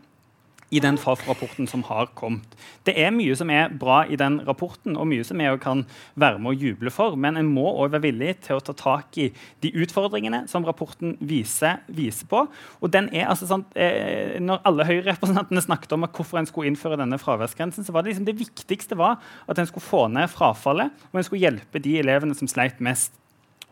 i 0.70 0.80
den 0.82 0.98
Fafo-rapporten 0.98 1.66
som 1.70 1.82
har 1.88 2.10
kommet. 2.18 2.54
Det 2.86 2.94
er 2.98 3.12
mye 3.14 3.34
som 3.38 3.50
er 3.50 3.72
bra 3.74 4.04
i 4.06 4.18
den 4.18 4.38
rapporten, 4.46 4.96
og 4.96 5.08
mye 5.10 5.24
som 5.26 5.40
jeg 5.42 5.58
kan 5.62 5.82
være 6.14 6.38
med 6.38 6.52
å 6.52 6.58
juble 6.58 6.92
for. 6.94 7.16
Men 7.18 7.38
en 7.40 7.50
må 7.50 7.66
òg 7.72 7.94
være 7.96 8.06
villig 8.06 8.36
til 8.46 8.58
å 8.58 8.64
ta 8.64 8.74
tak 8.78 9.18
i 9.18 9.30
de 9.64 9.72
utfordringene 9.82 10.44
som 10.50 10.66
rapporten 10.66 11.16
viser, 11.20 11.82
viser 11.90 12.30
på. 12.30 12.44
Og 12.80 12.94
den 12.94 13.10
er 13.14 13.28
altså 13.28 13.50
sånn, 13.50 13.66
eh, 13.74 14.38
Når 14.40 14.60
alle 14.64 14.86
Høyre-representantene 14.86 15.62
snakket 15.62 15.92
om 15.92 16.06
hvorfor 16.06 16.38
en 16.38 16.46
skulle 16.46 16.70
innføre 16.70 16.96
denne 16.96 17.18
fraværsgrensen, 17.18 17.84
så 17.84 17.92
var 17.92 18.02
det 18.02 18.12
liksom 18.12 18.26
det 18.26 18.38
viktigste 18.38 18.96
var 18.96 19.18
at 19.48 19.58
en 19.58 19.66
skulle 19.66 19.84
få 19.84 20.06
ned 20.08 20.30
frafallet, 20.30 20.90
og 21.12 21.18
en 21.18 21.24
skulle 21.24 21.42
hjelpe 21.42 21.82
de 21.82 21.98
elevene 21.98 22.34
som 22.34 22.48
sleit 22.48 22.80
mest. 22.80 23.12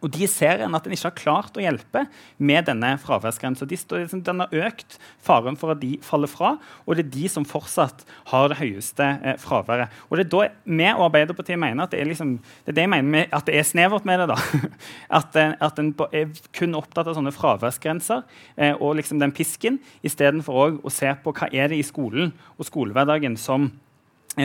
Og 0.04 0.12
de 0.14 0.28
ser 0.30 0.62
en 0.62 0.76
at 0.78 0.86
en 0.86 0.94
ikke 0.94 1.08
har 1.08 1.16
klart 1.18 1.58
å 1.58 1.62
hjelpe 1.62 2.04
med 2.38 2.68
denne 2.68 2.92
fraværsgrensa. 3.02 3.66
De 3.68 3.78
liksom, 3.78 4.22
den 4.26 4.42
har 4.44 4.54
økt 4.68 4.98
faren 5.24 5.58
for 5.58 5.74
at 5.74 5.80
de 5.82 5.96
faller 6.04 6.30
fra, 6.30 6.54
og 6.86 6.98
det 6.98 7.06
er 7.06 7.12
de 7.16 7.30
som 7.32 7.46
fortsatt 7.48 8.04
har 8.30 8.50
det 8.52 8.60
høyeste 8.60 9.08
eh, 9.22 9.38
fraværet. 9.42 9.94
Og 10.08 10.18
det 10.18 10.26
er 10.26 10.32
da 10.34 10.44
vi 10.64 10.88
og 10.88 11.08
Arbeiderpartiet 11.08 11.60
mener 11.60 11.84
at 11.84 11.94
det 11.94 12.02
er, 12.02 12.10
liksom, 12.10 12.36
det 12.66 12.72
er 12.72 12.78
det 12.78 12.86
jeg 12.86 12.92
mener 12.94 13.12
med, 13.16 13.34
at 13.34 13.48
det 13.48 13.58
er 13.58 13.66
snevert 13.66 14.06
med 14.08 14.22
det. 14.22 14.28
da. 14.30 14.38
At, 15.18 15.36
eh, 15.40 15.54
at 15.64 15.78
en 15.80 15.90
er 16.12 16.30
kun 16.54 16.76
opptatt 16.76 17.08
av 17.08 17.16
sånne 17.16 17.32
fraværsgrenser 17.34 18.22
eh, 18.56 18.74
og 18.74 18.98
liksom 18.98 19.20
den 19.22 19.32
pisken, 19.34 19.78
istedenfor 20.06 20.78
å 20.84 20.92
se 20.92 21.10
på 21.22 21.32
hva 21.34 21.48
er 21.50 21.72
det 21.72 21.80
i 21.80 21.86
skolen 21.86 22.32
og 22.56 22.68
skolehverdagen 22.68 23.38
som 23.40 23.70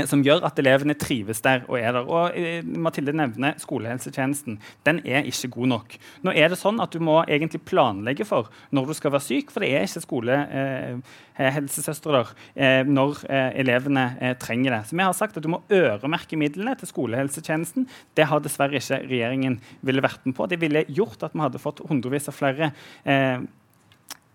som 0.10 0.24
gjør 0.26 0.42
at 0.48 0.58
elevene 0.62 0.96
trives 1.00 1.42
der 1.46 1.60
og 1.68 1.76
er 1.80 1.92
der. 1.96 2.06
Og 2.08 2.24
eh, 2.38 2.64
Mathilde 2.64 3.14
nevner 3.16 3.54
skolehelsetjenesten. 3.62 4.60
Den 4.88 4.98
er 5.06 5.22
ikke 5.30 5.52
god 5.58 5.68
nok. 5.74 5.90
Nå 6.26 6.30
er 6.36 6.48
det 6.52 6.62
sånn 6.62 6.82
at 6.84 6.92
Du 6.94 7.00
må 7.04 7.16
egentlig 7.24 7.62
planlegge 7.66 8.26
for 8.28 8.44
når 8.76 8.84
du 8.90 8.94
skal 8.98 9.14
være 9.16 9.26
syk, 9.26 9.48
for 9.54 9.60
det 9.64 9.70
er 9.74 9.82
ikke 9.88 10.06
skolehelsesøstre 10.06 12.20
eh, 12.22 12.28
eh, 12.56 12.84
når 12.86 13.12
eh, 13.30 13.52
elevene 13.64 14.06
eh, 14.20 14.36
trenger 14.40 14.72
det. 14.78 14.84
Så 14.90 14.94
vi 14.98 15.08
har 15.08 15.16
sagt 15.18 15.38
at 15.40 15.46
du 15.46 15.52
må 15.54 15.64
øremerke 15.74 16.36
midlene 16.40 16.74
til 16.80 16.92
skolehelsetjenesten. 16.92 17.84
Det 18.18 18.26
har 18.30 18.40
dessverre 18.44 18.78
ikke 18.80 19.04
regjeringen 19.08 19.56
ville 19.82 20.06
vært 20.06 20.24
med 20.28 20.34
på. 20.38 20.44
Det 20.52 20.62
ville 20.62 20.90
gjort 20.94 21.20
at 21.26 21.36
vi 21.36 21.46
hadde 21.46 21.64
fått 21.64 21.84
hundrevis 21.90 22.30
av 22.30 22.36
flere 22.38 22.66
eh, 23.06 23.40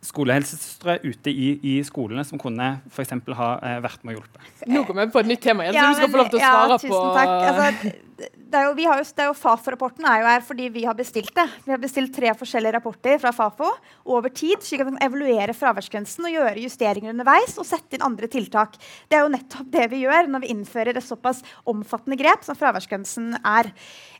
skolehelsesøstre 0.04 0.98
ute 1.02 1.32
i, 1.32 1.48
i, 1.62 1.78
skolene 1.86 2.22
som 2.26 2.38
kunne 2.38 2.68
for 2.94 3.02
ha 3.38 3.48
eh, 3.66 3.78
vært 3.82 4.04
med 4.06 4.14
og 4.14 4.20
hjulpet. 4.20 4.52
Nå 4.70 4.84
kommer 4.86 5.08
vi 5.08 5.14
på 5.16 5.22
et 5.24 5.30
nytt 5.32 5.42
tema. 5.42 5.66
igjen, 5.66 5.78
ja, 5.78 5.88
du 5.90 5.98
skal 5.98 6.12
få 6.12 6.20
lov 6.20 6.30
til 6.30 6.38
å 6.38 6.44
svare 6.44 6.76
ja, 6.76 6.82
tusen 6.84 7.08
takk. 7.18 7.32
Altså, 7.50 7.96
det 8.18 8.58
er 8.58 8.66
jo, 8.66 8.72
jo, 8.82 8.94
jo 9.28 9.34
Fafo-rapporten 9.38 10.06
er 10.08 10.22
jo 10.22 10.26
her 10.26 10.42
fordi 10.42 10.66
vi 10.74 10.82
har 10.88 10.96
bestilt 10.98 11.30
det. 11.36 11.44
Vi 11.64 11.70
har 11.70 11.78
bestilt 11.82 12.10
tre 12.16 12.32
forskjellige 12.34 12.74
rapporter 12.74 13.20
fra 13.22 13.30
Fafo 13.34 13.68
over 14.10 14.32
tid, 14.34 14.58
slik 14.64 14.82
at 14.82 14.88
vi 14.88 14.94
kan 14.96 15.04
evaluere 15.06 15.54
fraværsgrensen 15.54 16.26
og 16.26 16.34
gjøre 16.34 16.64
justeringer 16.64 17.14
underveis 17.14 17.54
og 17.60 17.68
sette 17.68 17.94
inn 17.94 18.06
andre 18.06 18.30
tiltak. 18.30 18.74
Det 19.06 19.18
er 19.18 19.22
jo 19.22 19.34
nettopp 19.36 19.70
det 19.74 19.86
vi 19.92 20.02
gjør 20.02 20.30
når 20.32 20.44
vi 20.44 20.52
innfører 20.56 20.98
et 20.98 21.06
såpass 21.06 21.44
omfattende 21.68 22.18
grep 22.18 22.42
som 22.46 22.58
fraværsgrensen 22.58 23.36
er. 23.38 23.70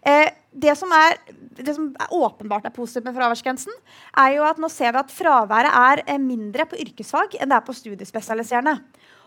Eh, 0.07 0.30
det, 0.55 0.78
som 0.78 0.94
er 0.94 1.18
det 1.59 1.74
som 1.74 1.90
er 1.99 2.14
åpenbart 2.14 2.70
er 2.70 2.76
positivt 2.76 3.09
med 3.09 3.18
fraværsgrensen, 3.18 3.74
er 4.14 4.36
jo 4.36 4.46
at 4.46 4.62
nå 4.62 4.70
ser 4.72 4.94
vi 4.94 5.03
at 5.03 5.14
fraværet 5.14 5.74
er 5.74 6.05
eh, 6.07 6.22
mindre 6.22 6.70
på 6.70 6.78
yrkesfag 6.86 7.40
enn 7.40 7.51
det 7.51 7.59
er 7.59 7.66
på 7.66 7.74
studiespesialiserende. 7.76 8.78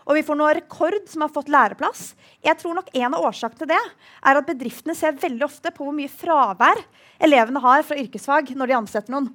Og 0.06 0.16
vi 0.18 0.24
får 0.26 0.38
nå 0.38 0.48
rekord 0.58 0.96
som 1.10 1.24
har 1.24 1.32
fått 1.32 1.50
læreplass. 1.52 2.12
Jeg 2.42 2.58
tror 2.58 2.74
nok 2.78 2.90
En 2.94 3.14
av 3.14 3.22
årsakene 3.28 3.62
til 3.62 3.70
det 3.70 3.80
er 3.80 4.38
at 4.38 4.48
bedriftene 4.48 4.96
ser 4.98 5.18
veldig 5.18 5.46
ofte 5.46 5.72
på 5.74 5.86
hvor 5.86 5.94
mye 5.96 6.10
fravær 6.10 6.82
elevene 7.22 7.62
har 7.62 7.84
fra 7.86 7.98
yrkesfag 7.98 8.50
når 8.56 8.70
de 8.70 8.78
ansetter 8.80 9.14
noen. 9.14 9.30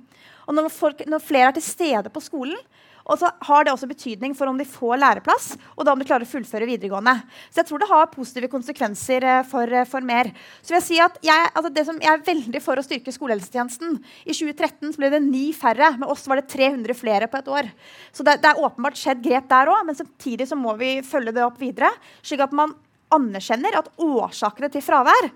Og 0.48 0.56
når, 0.56 0.70
folk, 0.72 1.04
når 1.08 1.24
flere 1.24 1.52
er 1.52 1.58
til 1.58 1.66
stede 1.66 2.12
på 2.12 2.24
skolen, 2.24 2.60
og 3.08 3.20
så 3.22 3.30
har 3.48 3.66
det 3.66 3.72
også 3.72 3.88
betydning 3.90 4.34
for 4.36 4.50
om 4.52 4.58
de 4.60 4.66
får 4.68 5.00
læreplass, 5.00 5.54
og 5.76 5.86
da 5.88 5.94
om 5.94 6.02
de 6.02 6.08
klarer 6.08 6.28
å 6.28 6.30
fullføre 6.30 6.68
videregående. 6.68 7.14
Så 7.50 7.62
jeg 7.62 7.70
tror 7.70 7.82
det 7.82 7.90
har 7.92 8.10
positive 8.12 8.50
konsekvenser 8.52 9.28
eh, 9.28 9.44
for, 9.48 9.72
eh, 9.72 9.88
for 9.88 10.06
mer. 10.06 10.30
Så 10.62 10.74
vil 10.74 10.80
jeg 10.82 10.88
si 10.88 11.00
at 11.04 11.20
jeg, 11.26 11.52
altså 11.54 11.72
det 11.74 11.86
som, 11.88 12.02
jeg 12.04 12.12
er 12.12 12.26
veldig 12.28 12.64
for 12.64 12.80
å 12.80 12.86
styrke 12.86 13.14
skolehelsetjenesten. 13.16 14.00
I 14.28 14.36
2013 14.36 14.98
ble 15.00 15.12
det 15.14 15.22
ni 15.24 15.46
færre. 15.56 15.94
Med 16.02 16.12
oss 16.12 16.28
var 16.28 16.42
det 16.42 16.50
300 16.52 16.98
flere 16.98 17.30
på 17.32 17.40
et 17.40 17.54
år. 17.60 17.72
Så 18.12 18.26
det, 18.28 18.40
det 18.44 18.52
er 18.52 18.66
åpenbart 18.68 19.00
skjedd 19.00 19.24
grep 19.24 19.48
der 19.52 19.72
òg, 19.72 19.86
men 19.88 19.98
samtidig 19.98 20.50
så 20.50 20.60
må 20.60 20.76
vi 20.80 20.98
følge 21.08 21.36
det 21.36 21.46
opp 21.46 21.62
videre. 21.62 21.94
slik 22.22 22.44
at 22.44 22.56
man 22.56 22.76
anerkjenner 23.14 23.78
at 23.80 23.88
årsakene 24.04 24.70
til 24.72 24.84
fravær, 24.84 25.30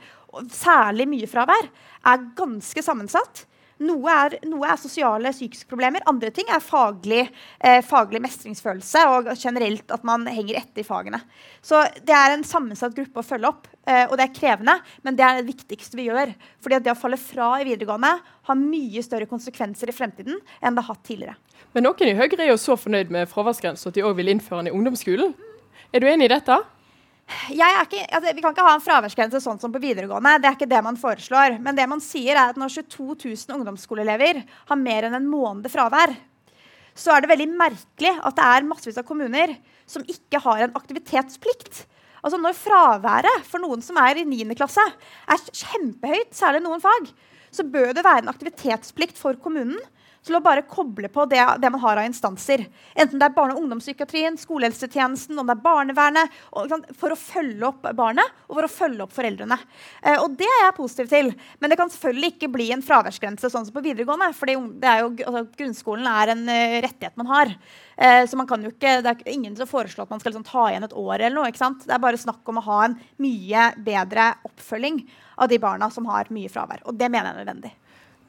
særlig 0.51 1.07
mye 1.07 1.29
fravær, 1.29 1.69
er 2.11 2.27
ganske 2.35 2.83
sammensatt. 2.83 3.45
Noe 3.81 4.13
er, 4.13 4.35
noe 4.45 4.67
er, 4.69 4.77
sosiale 4.77 5.31
psykiske 5.33 5.69
problemer, 5.69 6.03
andre 6.09 6.29
ting 6.33 6.49
er 6.53 6.61
faglig, 6.61 7.23
eh, 7.59 7.79
faglig, 7.85 8.21
mestringsfølelse 8.21 9.05
og 9.09 9.29
generelt 9.33 9.93
at 9.93 10.03
man 10.05 10.27
henger 10.29 10.59
etter 10.59 10.83
i 10.83 10.85
fagene. 10.85 11.21
Så 11.65 11.81
det 12.05 12.13
er 12.13 12.35
en 12.35 12.45
sammensatt 12.45 12.93
gruppe 12.97 13.23
å 13.23 13.25
følge 13.25 13.49
opp, 13.49 13.69
eh, 13.87 14.05
og 14.05 14.17
det 14.17 14.27
er 14.27 14.35
krevende, 14.35 14.75
men 15.03 15.17
det 15.17 15.25
er 15.25 15.39
det 15.39 15.49
viktigste 15.49 15.97
vi 15.97 16.09
gjør. 16.09 16.35
Fordi 16.61 16.81
det 16.85 16.93
å 16.93 16.99
falle 16.99 17.17
fra 17.17 17.55
i 17.59 17.65
videregående 17.65 18.11
har 18.21 18.59
mye 18.59 19.05
større 19.05 19.29
konsekvenser 19.29 19.89
i 19.89 19.95
fremtiden 19.97 20.37
enn 20.61 20.77
det 20.77 20.85
har 20.85 20.93
hatt 20.93 21.07
tidligere. 21.07 21.37
Men 21.73 21.87
noen 21.87 22.11
i 22.11 22.17
Høyre 22.17 22.43
er 22.43 22.51
jo 22.51 22.59
så 22.61 22.77
fornøyd 22.77 23.09
med 23.13 23.29
fraværsgrensa 23.31 23.89
at 23.89 23.97
de 23.97 24.05
òg 24.05 24.17
vil 24.19 24.29
innføre 24.33 24.61
den 24.61 24.71
i 24.71 24.77
ungdomsskolen. 24.77 25.33
Er 25.91 26.03
du 26.03 26.07
enig 26.07 26.29
i 26.29 26.35
dette? 26.35 26.61
Ikke, 27.51 28.05
altså, 28.07 28.33
vi 28.33 28.41
kan 28.43 28.53
ikke 28.53 28.65
ha 28.65 28.73
en 28.75 28.83
fraværsgrense 28.83 29.41
sånn 29.43 29.59
som 29.61 29.73
på 29.73 29.81
videregående. 29.81 30.37
Det 30.41 30.49
er 30.49 30.57
ikke 30.57 30.69
det 30.71 30.81
man 30.85 30.99
foreslår. 30.99 31.59
Men 31.63 31.77
det 31.77 31.87
man 31.89 32.03
sier 32.03 32.35
er 32.35 32.51
at 32.51 32.59
når 32.59 32.73
22 32.81 33.15
000 33.25 33.57
ungdomsskoleelever 33.57 34.43
har 34.69 34.79
mer 34.79 35.07
enn 35.07 35.17
en 35.17 35.29
måned 35.29 35.71
fravær, 35.71 36.13
så 36.97 37.15
er 37.15 37.23
det 37.23 37.31
veldig 37.31 37.47
merkelig 37.55 38.11
at 38.19 38.35
det 38.37 38.47
er 38.47 38.67
massevis 38.67 38.99
av 38.99 39.07
kommuner 39.07 39.55
som 39.89 40.03
ikke 40.07 40.41
har 40.43 40.65
en 40.65 40.75
aktivitetsplikt. 40.77 41.85
Altså 42.21 42.37
Når 42.37 42.57
fraværet 42.59 43.47
for 43.49 43.63
noen 43.63 43.81
som 43.83 43.97
er 43.97 44.19
i 44.21 44.27
9. 44.27 44.43
klasse, 44.59 44.83
er 45.25 45.45
kjempehøyt, 45.49 46.35
særlig 46.37 46.61
noen 46.65 46.83
fag, 46.83 47.09
så 47.51 47.65
bør 47.67 47.95
det 47.95 48.05
være 48.05 48.25
en 48.25 48.31
aktivitetsplikt 48.31 49.17
for 49.19 49.39
kommunen 49.41 49.79
til 50.25 50.37
å 50.37 50.41
bare 50.43 50.63
koble 50.69 51.09
på 51.11 51.25
det, 51.29 51.41
det, 51.61 51.69
man 51.73 51.81
har 51.81 51.99
av 52.01 52.05
instanser. 52.05 52.67
Enten 52.93 53.17
det 53.17 53.27
er 53.27 53.33
barne- 53.35 53.55
og 53.55 53.63
ungdomspsykiatrien, 53.63 54.37
skolehelsetjenesten, 54.37 55.39
om 55.39 55.49
det 55.49 55.55
er 55.55 55.63
barnevernet. 55.63 56.35
Og, 56.53 56.75
for 56.97 57.13
å 57.13 57.17
følge 57.17 57.65
opp 57.71 57.87
barnet 57.97 58.37
og 58.47 58.59
for 58.59 58.67
å 58.67 58.71
følge 58.71 59.05
opp 59.05 59.15
foreldrene. 59.15 59.57
Eh, 60.03 60.19
og 60.21 60.37
Det 60.37 60.49
er 60.49 60.65
jeg 60.67 60.77
positiv 60.77 61.09
til. 61.09 61.31
Men 61.59 61.73
det 61.73 61.79
kan 61.79 61.89
selvfølgelig 61.89 62.33
ikke 62.35 62.51
bli 62.53 62.69
en 62.75 62.85
fraværsgrense 62.85 63.49
sånn 63.49 63.65
som 63.65 63.75
på 63.75 63.83
videregående. 63.85 64.29
For 64.37 64.53
altså, 64.53 65.45
grunnskolen 65.57 66.09
er 66.11 66.35
en 66.35 66.45
uh, 66.49 66.77
rettighet 66.85 67.17
man 67.17 67.31
har. 67.31 67.55
Eh, 67.97 68.21
så 68.29 68.37
man 68.37 68.49
kan 68.49 68.61
jo 68.61 68.71
ikke, 68.73 68.99
Det 69.01 69.15
er 69.15 69.33
ingen 69.33 69.57
som 69.57 69.69
foreslår 69.69 70.05
at 70.05 70.13
man 70.13 70.21
skal 70.21 70.35
liksom, 70.35 70.47
ta 70.47 70.69
igjen 70.69 70.85
et 70.85 70.97
år. 70.97 71.17
eller 71.19 71.37
noe, 71.39 71.49
ikke 71.49 71.65
sant? 71.65 71.85
Det 71.87 71.97
er 71.97 72.03
bare 72.03 72.21
snakk 72.21 72.45
om 72.45 72.61
å 72.61 72.67
ha 72.69 72.83
en 72.85 72.99
mye 73.21 73.71
bedre 73.81 74.33
oppfølging 74.45 75.01
av 75.41 75.49
de 75.49 75.57
barna 75.61 75.89
som 75.89 76.05
har 76.05 76.29
mye 76.29 76.49
fravær. 76.49 76.85
Og 76.85 76.97
det 76.97 77.09
mener 77.09 77.31
jeg 77.31 77.39
er 77.39 77.45
nødvendig. 77.45 77.77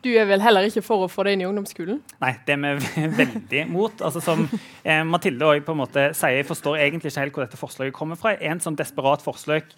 Du 0.03 0.11
er 0.11 0.27
vel 0.27 0.43
heller 0.43 0.67
ikke 0.67 0.83
for 0.83 1.05
å 1.05 1.11
få 1.11 1.25
det 1.27 1.37
inn 1.37 1.45
i 1.45 1.47
ungdomsskolen? 1.47 2.01
Nei, 2.23 2.33
det 2.47 2.57
er 2.57 2.81
vi 2.83 3.07
veldig 3.23 3.65
mot. 3.71 4.03
Altså, 4.03 4.23
som 4.25 4.45
eh, 4.51 5.03
Mathilde 5.07 5.47
og 5.47 5.57
jeg 5.57 5.67
på 5.67 5.77
en 5.77 5.83
måte 5.85 6.09
sier, 6.19 6.47
forstår 6.49 6.81
egentlig 6.83 7.13
ikke 7.13 7.27
helt 7.27 7.37
hvor 7.37 7.47
dette 7.47 7.61
forslaget 7.61 7.97
kommer 7.97 8.19
fra. 8.19 8.35
En 8.43 8.63
sånn 8.63 8.79
desperat 8.79 9.23
forslag 9.23 9.69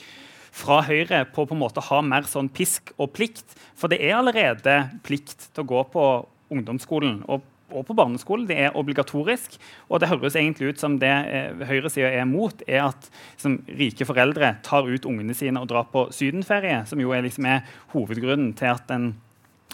fra 0.54 0.80
Høyre 0.86 1.24
på 1.34 1.44
på 1.44 1.56
en 1.56 1.60
måte 1.60 1.82
ha 1.90 1.98
mer 2.06 2.28
sånn 2.30 2.48
pisk 2.52 2.94
og 2.96 3.12
plikt. 3.16 3.56
For 3.76 3.92
det 3.92 4.00
er 4.00 4.16
allerede 4.16 4.78
plikt 5.04 5.50
til 5.50 5.64
å 5.64 5.70
gå 5.74 5.82
på 5.92 6.06
ungdomsskolen. 6.54 7.24
og 7.28 7.50
og 7.74 7.86
på 7.88 7.96
barneskolen. 7.96 8.46
Det 8.46 8.56
er 8.60 8.76
obligatorisk. 8.78 9.56
Og 9.88 9.98
det 9.98 10.10
høres 10.10 10.36
egentlig 10.38 10.74
ut 10.74 10.82
som 10.82 10.98
det 11.00 11.10
eh, 11.10 11.64
høyresida 11.66 12.12
er 12.12 12.28
mot, 12.28 12.62
er 12.68 12.84
at 12.90 13.08
som, 13.40 13.56
rike 13.66 14.06
foreldre 14.06 14.52
tar 14.62 14.86
ut 14.86 15.08
ungene 15.08 15.34
sine 15.34 15.58
og 15.58 15.70
drar 15.72 15.88
på 15.90 16.06
sydenferie, 16.14 16.84
som 16.86 17.00
jo 17.02 17.14
er, 17.16 17.24
liksom, 17.26 17.48
er 17.50 17.64
hovedgrunnen 17.94 18.52
til 18.58 18.70
at 18.74 18.92
en 18.94 19.12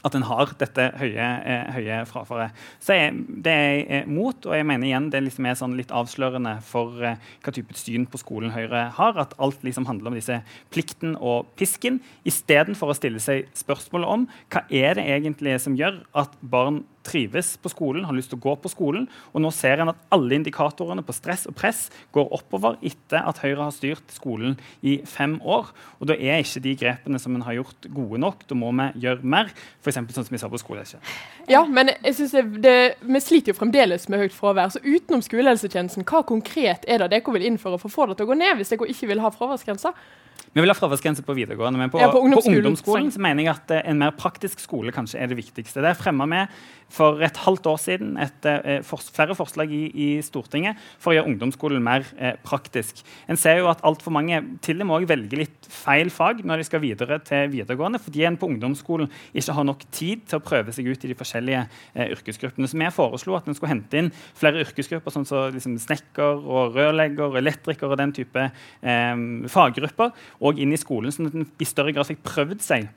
at 0.06 0.16
en 0.16 0.24
har 0.24 0.52
dette 0.60 0.86
høye, 1.00 1.26
eh, 1.44 1.72
høye 1.74 1.98
frafaret. 2.08 2.56
Så 2.80 2.96
jeg, 2.96 3.12
Det 3.40 3.52
er 3.52 3.84
jeg 3.88 4.08
mot, 4.08 4.46
og 4.46 4.54
jeg 4.54 4.66
mener 4.66 4.86
igjen 4.86 5.10
det 5.10 5.22
liksom 5.24 5.46
er 5.46 5.58
sånn 5.58 5.76
litt 5.76 5.92
avslørende 5.92 6.62
for 6.62 7.02
eh, 7.04 7.16
hva 7.42 7.52
type 7.52 7.74
syn 7.76 8.06
på 8.06 8.20
skolen 8.20 8.54
Høyre 8.54 8.90
har. 8.96 9.18
At 9.18 9.34
alt 9.38 9.62
liksom 9.62 9.86
handler 9.86 10.08
om 10.08 10.18
disse 10.18 10.40
plikten 10.70 11.16
og 11.16 11.52
pisken, 11.56 12.00
istedenfor 12.24 12.92
å 12.92 12.96
stille 12.96 13.20
seg 13.20 13.48
spørsmålet 13.54 14.08
om 14.08 14.26
hva 14.50 14.64
er 14.70 14.96
det 14.96 15.04
egentlig 15.04 15.58
som 15.60 15.76
gjør 15.76 16.02
at 16.14 16.36
barn 16.40 16.84
trives 17.06 17.54
på 17.60 17.70
skolen, 17.72 18.04
har 18.04 18.16
lyst 18.16 18.32
til 18.32 18.38
å 18.40 18.44
gå 18.44 18.54
på 18.62 18.70
skolen. 18.72 19.06
Og 19.32 19.42
nå 19.44 19.50
ser 19.54 19.82
en 19.82 19.92
at 19.92 20.00
alle 20.14 20.36
indikatorene 20.36 21.04
på 21.06 21.14
stress 21.16 21.46
og 21.50 21.56
press 21.58 21.86
går 22.14 22.30
oppover 22.36 22.78
etter 22.86 23.24
at 23.24 23.40
Høyre 23.42 23.66
har 23.66 23.74
styrt 23.74 24.14
skolen 24.14 24.58
i 24.86 24.98
fem 25.08 25.38
år. 25.40 25.72
Og 25.98 26.10
da 26.10 26.16
er 26.16 26.44
ikke 26.44 26.64
de 26.64 26.76
grepene 26.84 27.20
som 27.22 27.34
en 27.36 27.46
har 27.46 27.58
gjort, 27.60 27.90
gode 27.94 28.20
nok. 28.22 28.46
Da 28.50 28.58
må 28.58 28.72
vi 28.76 29.06
gjøre 29.06 29.32
mer. 29.36 29.52
F.eks. 29.80 30.00
sånn 30.00 30.28
som 30.28 30.34
vi 30.34 30.42
sa 30.42 30.50
på 30.52 30.60
skolehelsetjenesten. 30.60 31.18
Ja, 31.50 31.64
men 31.66 31.92
jeg 31.96 32.16
synes 32.18 32.36
det, 32.36 32.44
det, 32.64 32.76
vi 33.00 33.24
sliter 33.24 33.54
jo 33.54 33.58
fremdeles 33.58 34.08
med 34.12 34.24
høyt 34.24 34.36
fravær. 34.36 34.72
Så 34.74 34.82
utenom 34.84 35.24
skolehelsetjenesten, 35.24 36.06
hva 36.08 36.24
konkret 36.26 36.86
er 36.86 37.02
det 37.02 37.12
dere 37.16 37.36
vil 37.36 37.48
innføre 37.48 37.80
for 37.80 37.90
å 37.90 37.94
få 37.94 38.10
det 38.10 38.20
til 38.20 38.28
å 38.28 38.32
gå 38.32 38.40
ned, 38.40 38.58
hvis 38.60 38.72
dere 38.72 38.90
ikke 38.92 39.10
vil 39.10 39.24
ha 39.24 39.32
fraværsgrenser? 39.34 39.96
Vi 40.52 40.58
vil 40.58 40.70
ha 40.72 40.74
fraværsgrense 40.74 41.22
på 41.22 41.34
videregående, 41.36 41.78
men 41.78 41.90
på, 41.92 42.00
ja, 42.00 42.08
på, 42.10 42.18
ungdomsskolen, 42.24 42.56
på 42.56 42.58
ungdomsskolen 42.58 43.10
mener 43.22 43.44
jeg 43.44 43.52
at 43.52 43.74
en 43.84 44.00
mer 44.02 44.14
praktisk 44.18 44.58
skole 44.62 44.90
kanskje 44.94 45.20
er 45.22 45.30
det 45.30 45.38
viktigste. 45.38 45.82
Det 45.84 45.92
fremma 45.98 46.26
vi 46.26 46.40
for 46.90 47.22
et 47.24 47.38
halvt 47.44 47.68
år 47.70 47.78
siden 47.80 48.16
et, 48.20 48.46
uh, 48.46 48.80
for, 48.86 49.02
flere 49.14 49.36
forslag 49.38 49.72
i, 49.74 49.82
i, 49.90 50.08
Stortinget 50.24 50.78
for 51.00 51.12
å 51.12 51.16
gjøre 51.16 51.30
ungdomsskolen 51.30 51.82
mer 51.82 52.04
eh, 52.18 52.34
praktisk. 52.44 53.00
En 53.30 53.38
ser 53.40 53.60
jo 53.60 53.70
at 53.70 53.80
altfor 53.86 54.12
mange 54.14 54.36
til 54.64 54.82
og 54.82 54.88
med 54.90 55.06
velger 55.08 55.40
litt 55.40 55.68
feil 55.70 56.10
fag 56.12 56.42
når 56.46 56.60
de 56.60 56.66
skal 56.68 56.82
videre 56.82 57.18
til 57.24 57.50
videregående, 57.52 58.00
fordi 58.02 58.26
en 58.28 58.38
på 58.40 58.50
ungdomsskolen 58.50 59.10
ikke 59.32 59.56
har 59.56 59.66
nok 59.66 59.86
tid 59.94 60.26
til 60.28 60.38
å 60.38 60.44
prøve 60.44 60.74
seg 60.74 60.90
ut 60.90 61.06
i 61.06 61.10
de 61.10 61.16
forskjellige 61.18 61.64
yrkesgruppene. 62.16 62.68
Så 62.68 62.78
vi 62.78 62.90
foreslo 62.94 63.36
at 63.38 63.48
en 63.48 63.56
skulle 63.56 63.72
hente 63.72 64.02
inn 64.02 64.12
flere 64.38 64.62
yrkesgrupper, 64.66 65.14
sånn 65.14 65.28
som 65.28 65.54
liksom, 65.54 65.78
snekker 65.82 66.44
og 66.44 66.76
rørlegger 66.76 67.40
elektriker 67.40 67.90
og 67.90 68.00
den 68.00 68.14
type 68.16 68.48
faggrupper 69.54 70.14
og 70.40 70.60
inn 70.60 70.74
i 70.74 70.80
skolen, 70.80 71.14
sånn 71.14 71.30
at 71.30 71.38
en 71.38 71.48
i 71.60 71.68
større 71.68 71.94
grad 71.96 72.10
fikk 72.10 72.26
prøvd 72.26 72.66
seg 72.66 72.90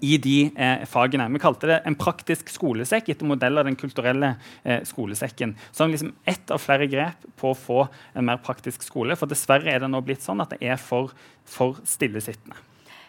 i 0.00 0.16
de 0.22 0.36
eh, 0.52 0.84
fagene. 0.88 1.28
Vi 1.32 1.42
kalte 1.42 1.70
det 1.70 1.80
en 1.88 1.96
praktisk 1.98 2.50
skolesekk 2.52 3.10
etter 3.12 3.28
modell 3.28 3.60
av 3.60 3.68
Den 3.68 3.78
kulturelle 3.78 4.34
eh, 4.62 4.82
skolesekken. 4.86 5.56
Som 5.72 5.92
liksom 5.92 6.14
ett 6.24 6.50
av 6.50 6.62
flere 6.62 6.88
grep 6.90 7.26
på 7.40 7.52
å 7.52 7.58
få 7.58 7.82
en 8.14 8.28
mer 8.28 8.40
praktisk 8.44 8.86
skole. 8.86 9.16
For 9.18 9.30
dessverre 9.30 9.72
er 9.72 9.82
det 9.82 9.90
nå 9.92 10.02
blitt 10.04 10.24
sånn 10.24 10.42
at 10.44 10.54
det 10.54 10.62
er 10.66 10.80
for, 10.80 11.14
for 11.48 11.80
stillesittende. 11.88 12.58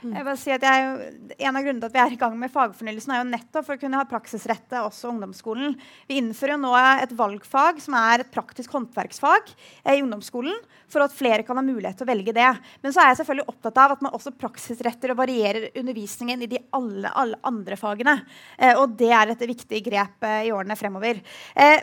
Mm. 0.03 0.13
Jeg 0.13 0.25
vil 0.27 0.37
si 0.37 0.51
at 0.53 0.63
jeg, 0.67 1.11
en 1.41 1.57
av 1.57 1.63
grunnene 1.65 1.81
til 1.81 1.89
at 1.89 1.95
vi 1.95 2.01
er 2.03 2.13
i 2.13 2.19
gang 2.21 2.35
med 2.37 2.51
fagfornyelsen, 2.53 3.13
er 3.13 3.21
jo 3.23 3.29
nettopp 3.31 3.65
for 3.65 3.77
å 3.77 3.81
kunne 3.81 3.97
ha 3.97 4.05
praksisrette 4.09 4.81
også 4.85 5.09
ungdomsskolen. 5.09 5.73
Vi 6.09 6.19
innfører 6.21 6.53
jo 6.53 6.59
nå 6.61 6.73
et 6.77 7.13
valgfag 7.17 7.79
som 7.81 7.95
er 7.97 8.21
et 8.21 8.33
praktisk 8.33 8.75
håndverksfag 8.77 9.49
eh, 9.49 9.95
i 9.95 10.03
ungdomsskolen, 10.03 10.59
for 10.87 11.03
at 11.03 11.15
flere 11.17 11.45
kan 11.47 11.57
ha 11.57 11.63
mulighet 11.65 11.97
til 11.97 12.05
å 12.05 12.11
velge 12.11 12.35
det. 12.37 12.49
Men 12.83 12.93
så 12.93 13.01
er 13.01 13.09
jeg 13.11 13.21
selvfølgelig 13.21 13.47
opptatt 13.53 13.81
av 13.83 13.95
at 13.95 14.03
man 14.05 14.13
også 14.17 14.35
praksisretter 14.37 15.13
og 15.13 15.21
varierer 15.23 15.69
undervisningen 15.73 16.45
i 16.45 16.51
de 16.51 16.61
alle, 16.77 17.09
alle 17.17 17.39
andre 17.49 17.79
fagene. 17.79 18.19
Eh, 18.57 18.75
og 18.77 18.93
det 18.99 19.09
er 19.09 19.33
et 19.33 19.47
viktig 19.49 19.81
grep 19.87 20.27
eh, 20.29 20.43
i 20.47 20.53
årene 20.53 20.77
fremover. 20.77 21.23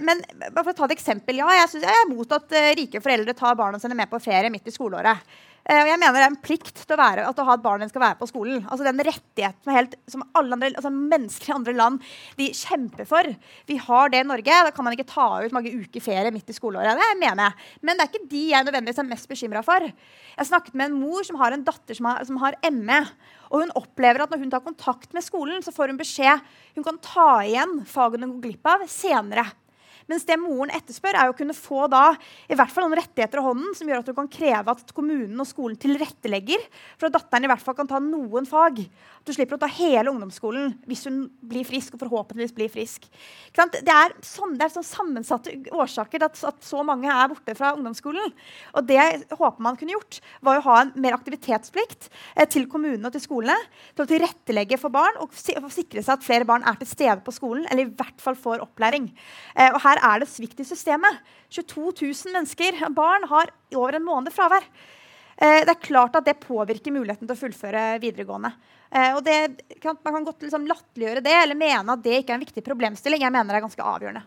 Men 0.04 0.20
bare 0.44 0.62
for 0.62 0.70
å 0.70 0.76
ta 0.76 0.86
et 0.86 0.94
eksempel. 0.94 1.40
Ja, 1.40 1.48
jeg, 1.58 1.66
synes 1.72 1.88
jeg 1.88 1.98
er 1.98 2.06
imot 2.06 2.30
at 2.36 2.54
rike 2.78 3.02
foreldre 3.02 3.34
tar 3.36 3.58
barna 3.58 3.80
sine 3.82 3.96
med 3.98 4.10
på 4.10 4.22
ferie 4.22 4.52
midt 4.52 4.70
i 4.70 4.74
skoleåret. 4.74 5.34
Uh, 5.64 5.80
og 5.80 5.88
jeg 5.88 5.96
mener 5.96 6.12
Det 6.12 6.24
er 6.26 6.28
en 6.28 6.42
plikt 6.44 6.80
til 6.82 6.92
å, 6.92 7.00
være, 7.00 7.22
at 7.24 7.38
å 7.40 7.46
ha 7.48 7.54
et 7.56 7.62
barn 7.64 7.84
skal 7.88 8.02
være 8.02 8.18
på 8.20 8.28
skolen. 8.28 8.64
Altså 8.68 8.84
Den 8.84 9.00
rettigheten 9.00 9.72
helt, 9.72 9.94
som 10.12 10.24
alle 10.36 10.58
andre, 10.58 10.72
altså 10.74 10.92
mennesker 10.92 11.50
i 11.50 11.54
andre 11.56 11.74
land 11.76 12.10
de 12.36 12.50
kjemper 12.52 13.08
for. 13.08 13.30
Vi 13.70 13.78
har 13.80 14.12
det 14.12 14.20
i 14.20 14.28
Norge. 14.28 14.58
Da 14.68 14.74
kan 14.76 14.84
man 14.84 14.96
ikke 14.96 15.08
ta 15.08 15.28
ut 15.40 15.56
mange 15.56 15.72
uker 15.72 16.04
ferie 16.04 16.34
midt 16.34 16.52
i 16.52 16.56
skoleåret. 16.56 17.00
Det 17.00 17.08
mener 17.22 17.48
jeg. 17.48 17.70
Men 17.80 17.96
det 17.96 18.04
er 18.04 18.12
ikke 18.12 18.30
de 18.34 18.44
jeg 18.50 18.68
nødvendigvis 18.68 19.00
er 19.00 19.08
mest 19.08 19.30
bekymra 19.30 19.64
for. 19.64 19.88
Jeg 20.34 20.50
snakket 20.50 20.76
med 20.76 20.90
en 20.90 21.00
mor 21.00 21.24
som 21.24 21.40
har 21.40 21.56
en 21.56 21.64
datter 21.64 21.96
som 21.96 22.10
har, 22.10 22.20
som 22.28 22.40
har 22.44 22.60
ME. 22.68 23.00
Og 23.48 23.64
hun 23.64 23.74
opplever 23.78 24.24
at 24.24 24.32
når 24.32 24.44
hun 24.44 24.52
tar 24.52 24.64
kontakt 24.64 25.16
med 25.16 25.24
skolen, 25.24 25.64
så 25.64 25.72
får 25.72 25.92
hun 25.92 26.00
beskjed 26.00 26.44
hun 26.74 26.84
kan 26.86 26.98
ta 26.98 27.28
igjen 27.46 27.84
fagene 27.88 28.26
hun 28.26 28.36
går 28.36 28.50
glipp 28.50 28.68
av, 28.68 28.84
senere. 28.90 29.46
Mens 30.10 30.26
det 30.28 30.36
moren 30.40 30.72
etterspør, 30.74 31.16
er 31.16 31.30
å 31.30 31.36
kunne 31.36 31.56
få 31.56 31.86
da, 31.92 32.12
i 32.48 32.56
hvert 32.56 32.72
fall 32.72 32.86
noen 32.86 32.98
rettigheter 32.98 33.40
i 33.40 33.44
hånden 33.44 33.76
som 33.76 33.88
gjør 33.88 34.02
at 34.02 34.10
du 34.10 34.14
kan 34.16 34.30
kreve 34.30 34.74
at 34.74 34.92
kommunen 34.96 35.40
og 35.40 35.48
skolen 35.48 35.78
tilrettelegger 35.80 36.64
for 36.98 37.08
at 37.08 37.16
datteren 37.16 37.46
i 37.46 37.50
hvert 37.52 37.64
fall 37.64 37.76
kan 37.78 37.90
ta 37.90 38.00
noen 38.02 38.48
fag. 38.48 38.82
At 38.84 39.28
du 39.28 39.32
slipper 39.36 39.56
å 39.56 39.62
ta 39.62 39.70
hele 39.70 40.12
ungdomsskolen 40.12 40.74
hvis 40.88 41.06
hun 41.08 41.24
blir 41.44 41.66
frisk 41.68 41.96
og 41.96 42.04
forhåpentligvis 42.04 42.56
blir 42.56 42.72
frisk. 42.72 43.08
Det 43.54 43.94
er, 43.94 44.16
sånn, 44.26 44.56
det 44.58 44.66
er 44.66 44.74
sånn 44.74 44.86
sammensatte 44.86 45.54
årsaker 45.72 46.20
til 46.20 46.28
at, 46.28 46.40
at, 46.52 46.60
så 46.64 46.82
mange 46.86 47.08
er 47.10 47.30
borte 47.32 47.56
fra 47.56 47.72
ungdomsskolen. 47.76 48.34
Og 48.74 48.88
det 48.88 49.00
håper 49.32 49.64
man 49.64 49.78
kunne 49.80 49.96
gjort, 49.96 50.20
var 50.44 50.60
å 50.60 50.66
ha 50.68 50.76
en 50.82 50.92
mer 51.00 51.16
aktivitetsplikt 51.16 52.10
eh, 52.10 52.48
til 52.50 52.68
kommunene 52.70 53.08
og 53.08 53.14
til 53.14 53.24
skolene 53.24 53.56
til 53.94 54.04
å 54.04 54.10
tilrettelegge 54.10 54.78
for 54.80 54.92
barn 54.94 55.18
og 55.22 55.32
sikre 55.34 56.02
seg 56.02 56.16
at 56.16 56.26
flere 56.26 56.48
barn 56.48 56.64
er 56.66 56.76
til 56.80 56.90
stede 56.90 57.20
på 57.24 57.34
skolen, 57.34 57.66
eller 57.70 57.86
i 57.86 57.94
hvert 57.94 58.20
fall 58.22 58.36
får 58.38 58.62
opplæring. 58.64 59.08
Eh, 59.54 59.70
og 59.70 59.80
her 59.84 59.93
her 59.94 60.02
er 60.10 60.22
det 60.22 60.30
svikt 60.30 60.60
i 60.60 60.66
systemet. 60.66 61.22
22 61.54 61.92
000 62.02 62.34
mennesker, 62.34 62.78
barn 62.94 63.26
har 63.30 63.52
over 63.74 63.96
en 63.98 64.06
måned 64.06 64.34
fravær. 64.34 64.66
Eh, 65.36 65.62
det 65.64 65.72
er 65.72 65.82
klart 65.82 66.16
at 66.18 66.26
det 66.26 66.40
påvirker 66.42 66.94
muligheten 66.94 67.26
til 67.26 67.34
å 67.34 67.40
fullføre 67.40 67.84
videregående. 68.02 68.52
Eh, 68.90 69.18
det, 69.26 69.38
Man 69.84 70.18
kan 70.18 70.28
godt 70.28 70.46
liksom 70.46 70.66
latterliggjøre 70.70 71.24
det 71.24 71.34
eller 71.40 71.58
mene 71.58 71.96
at 71.96 72.04
det 72.04 72.20
ikke 72.20 72.34
er 72.34 72.40
en 72.40 72.46
viktig 72.46 72.64
problemstilling. 72.66 73.22
Jeg 73.22 73.34
mener 73.34 73.54
det 73.54 73.60
er 73.62 73.68
ganske 73.68 73.90
avgjørende. 73.94 74.24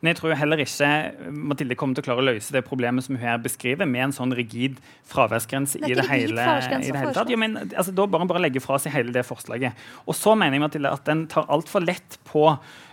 Men 0.00 0.12
jeg 0.12 0.18
tror 0.20 0.34
heller 0.36 0.60
ikke 0.60 0.88
Mathilde 1.32 1.76
kommer 1.78 1.96
til 1.96 2.04
å 2.04 2.06
klare 2.10 2.22
å 2.22 2.26
løse 2.28 2.52
det 2.52 2.64
problemet 2.66 3.06
som 3.06 3.16
hun 3.16 3.22
her 3.24 3.38
beskriver, 3.42 3.88
med 3.88 4.08
en 4.08 4.16
sånn 4.16 4.34
rigid 4.36 4.80
fraværsgrense 5.08 5.80
i 5.80 5.94
det 5.96 6.04
hele, 6.10 6.48
i 6.78 6.90
det 6.90 7.00
hele 7.00 7.14
tatt. 7.16 7.32
Ja, 7.32 7.38
men, 7.40 7.56
altså, 7.70 7.94
da 7.96 8.06
bare, 8.10 8.28
bare 8.28 8.44
legge 8.44 8.62
fra 8.64 8.78
seg 8.82 8.94
hele 8.96 9.14
det 9.14 9.24
forslaget. 9.28 9.86
Og 10.04 10.18
så 10.18 10.36
mener 10.36 10.58
jeg 10.58 10.66
Mathilde, 10.66 10.92
at 10.92 11.06
den 11.08 11.24
tar 11.32 11.48
altfor 11.52 11.84
lett 11.86 12.18
på 12.28 12.50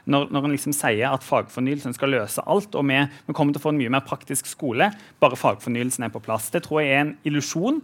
når, 0.09 0.29
når 0.35 0.47
en 0.47 0.55
liksom 0.55 0.75
sier 0.75 1.11
at 1.11 1.23
fagfornyelsen 1.23 1.95
skal 1.95 2.11
løse 2.15 2.43
alt, 2.49 2.75
og 2.75 2.87
vi, 2.89 2.99
vi 3.27 3.35
kommer 3.35 3.55
til 3.55 3.61
å 3.61 3.67
få 3.67 3.73
en 3.73 3.79
mye 3.79 3.93
mer 3.93 4.03
praktisk 4.07 4.49
skole 4.51 4.89
bare 5.23 5.39
fagfornyelsen 5.39 6.07
er 6.07 6.13
på 6.13 6.23
plass. 6.23 6.49
Det 6.53 6.65
tror 6.65 6.83
jeg 6.83 6.91
er 6.95 7.05
en 7.05 7.17
illusjon 7.27 7.81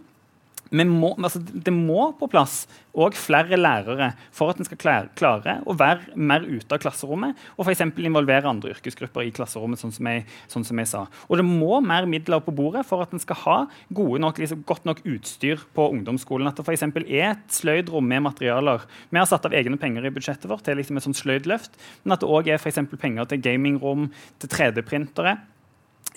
må, 0.70 1.14
altså, 1.18 1.40
det 1.42 1.72
må 1.74 2.12
på 2.18 2.28
plass 2.30 2.62
òg 2.94 3.14
flere 3.18 3.58
lærere 3.58 4.12
for 4.34 4.50
at 4.50 4.60
en 4.60 4.66
skal 4.66 4.78
klare, 4.80 5.10
klare, 5.18 5.56
å 5.66 5.74
være 5.78 6.14
mer 6.18 6.44
ute 6.46 6.74
av 6.74 6.80
klasserommet 6.82 7.38
og 7.56 7.66
f.eks. 7.66 7.82
involvere 8.02 8.50
andre 8.50 8.72
yrkesgrupper 8.74 9.26
i 9.26 9.32
klasserommet. 9.34 9.80
sånn 9.82 9.94
som, 9.94 10.08
jeg, 10.10 10.26
sånn 10.50 10.66
som, 10.66 10.78
jeg, 10.82 10.90
sa. 10.90 11.04
Og 11.28 11.40
det 11.40 11.46
må 11.46 11.80
mer 11.84 12.06
midler 12.10 12.42
på 12.44 12.54
bordet 12.54 12.84
for 12.86 13.02
at 13.02 13.14
en 13.14 13.22
skal 13.22 13.40
ha 13.44 13.58
nok, 13.90 14.38
liksom, 14.42 14.64
godt 14.66 14.86
nok 14.86 15.04
utstyr 15.04 15.62
på 15.74 15.90
ungdomsskolen. 15.94 16.50
At 16.50 16.58
det 16.58 16.66
f.eks. 16.66 16.86
er 17.02 17.28
et 17.32 17.46
sløydrom 17.54 18.06
med 18.06 18.26
materialer. 18.30 18.86
Vi 19.10 19.18
har 19.18 19.30
satt 19.30 19.46
av 19.46 19.54
egne 19.56 19.78
penger 19.80 20.06
i 20.06 20.14
budsjettet 20.14 20.50
vårt 20.50 20.66
til 20.66 20.78
liksom 20.78 20.98
et 20.98 21.06
sånt 21.06 21.18
sløydløft, 21.18 21.78
men 22.04 22.14
at 22.14 22.22
det 22.22 22.30
òg 22.30 22.50
er 22.50 22.62
for 22.62 22.98
penger 23.00 23.30
til 23.30 23.42
gamingrom, 23.42 24.10
til 24.38 24.54
3D-printere. 24.54 25.38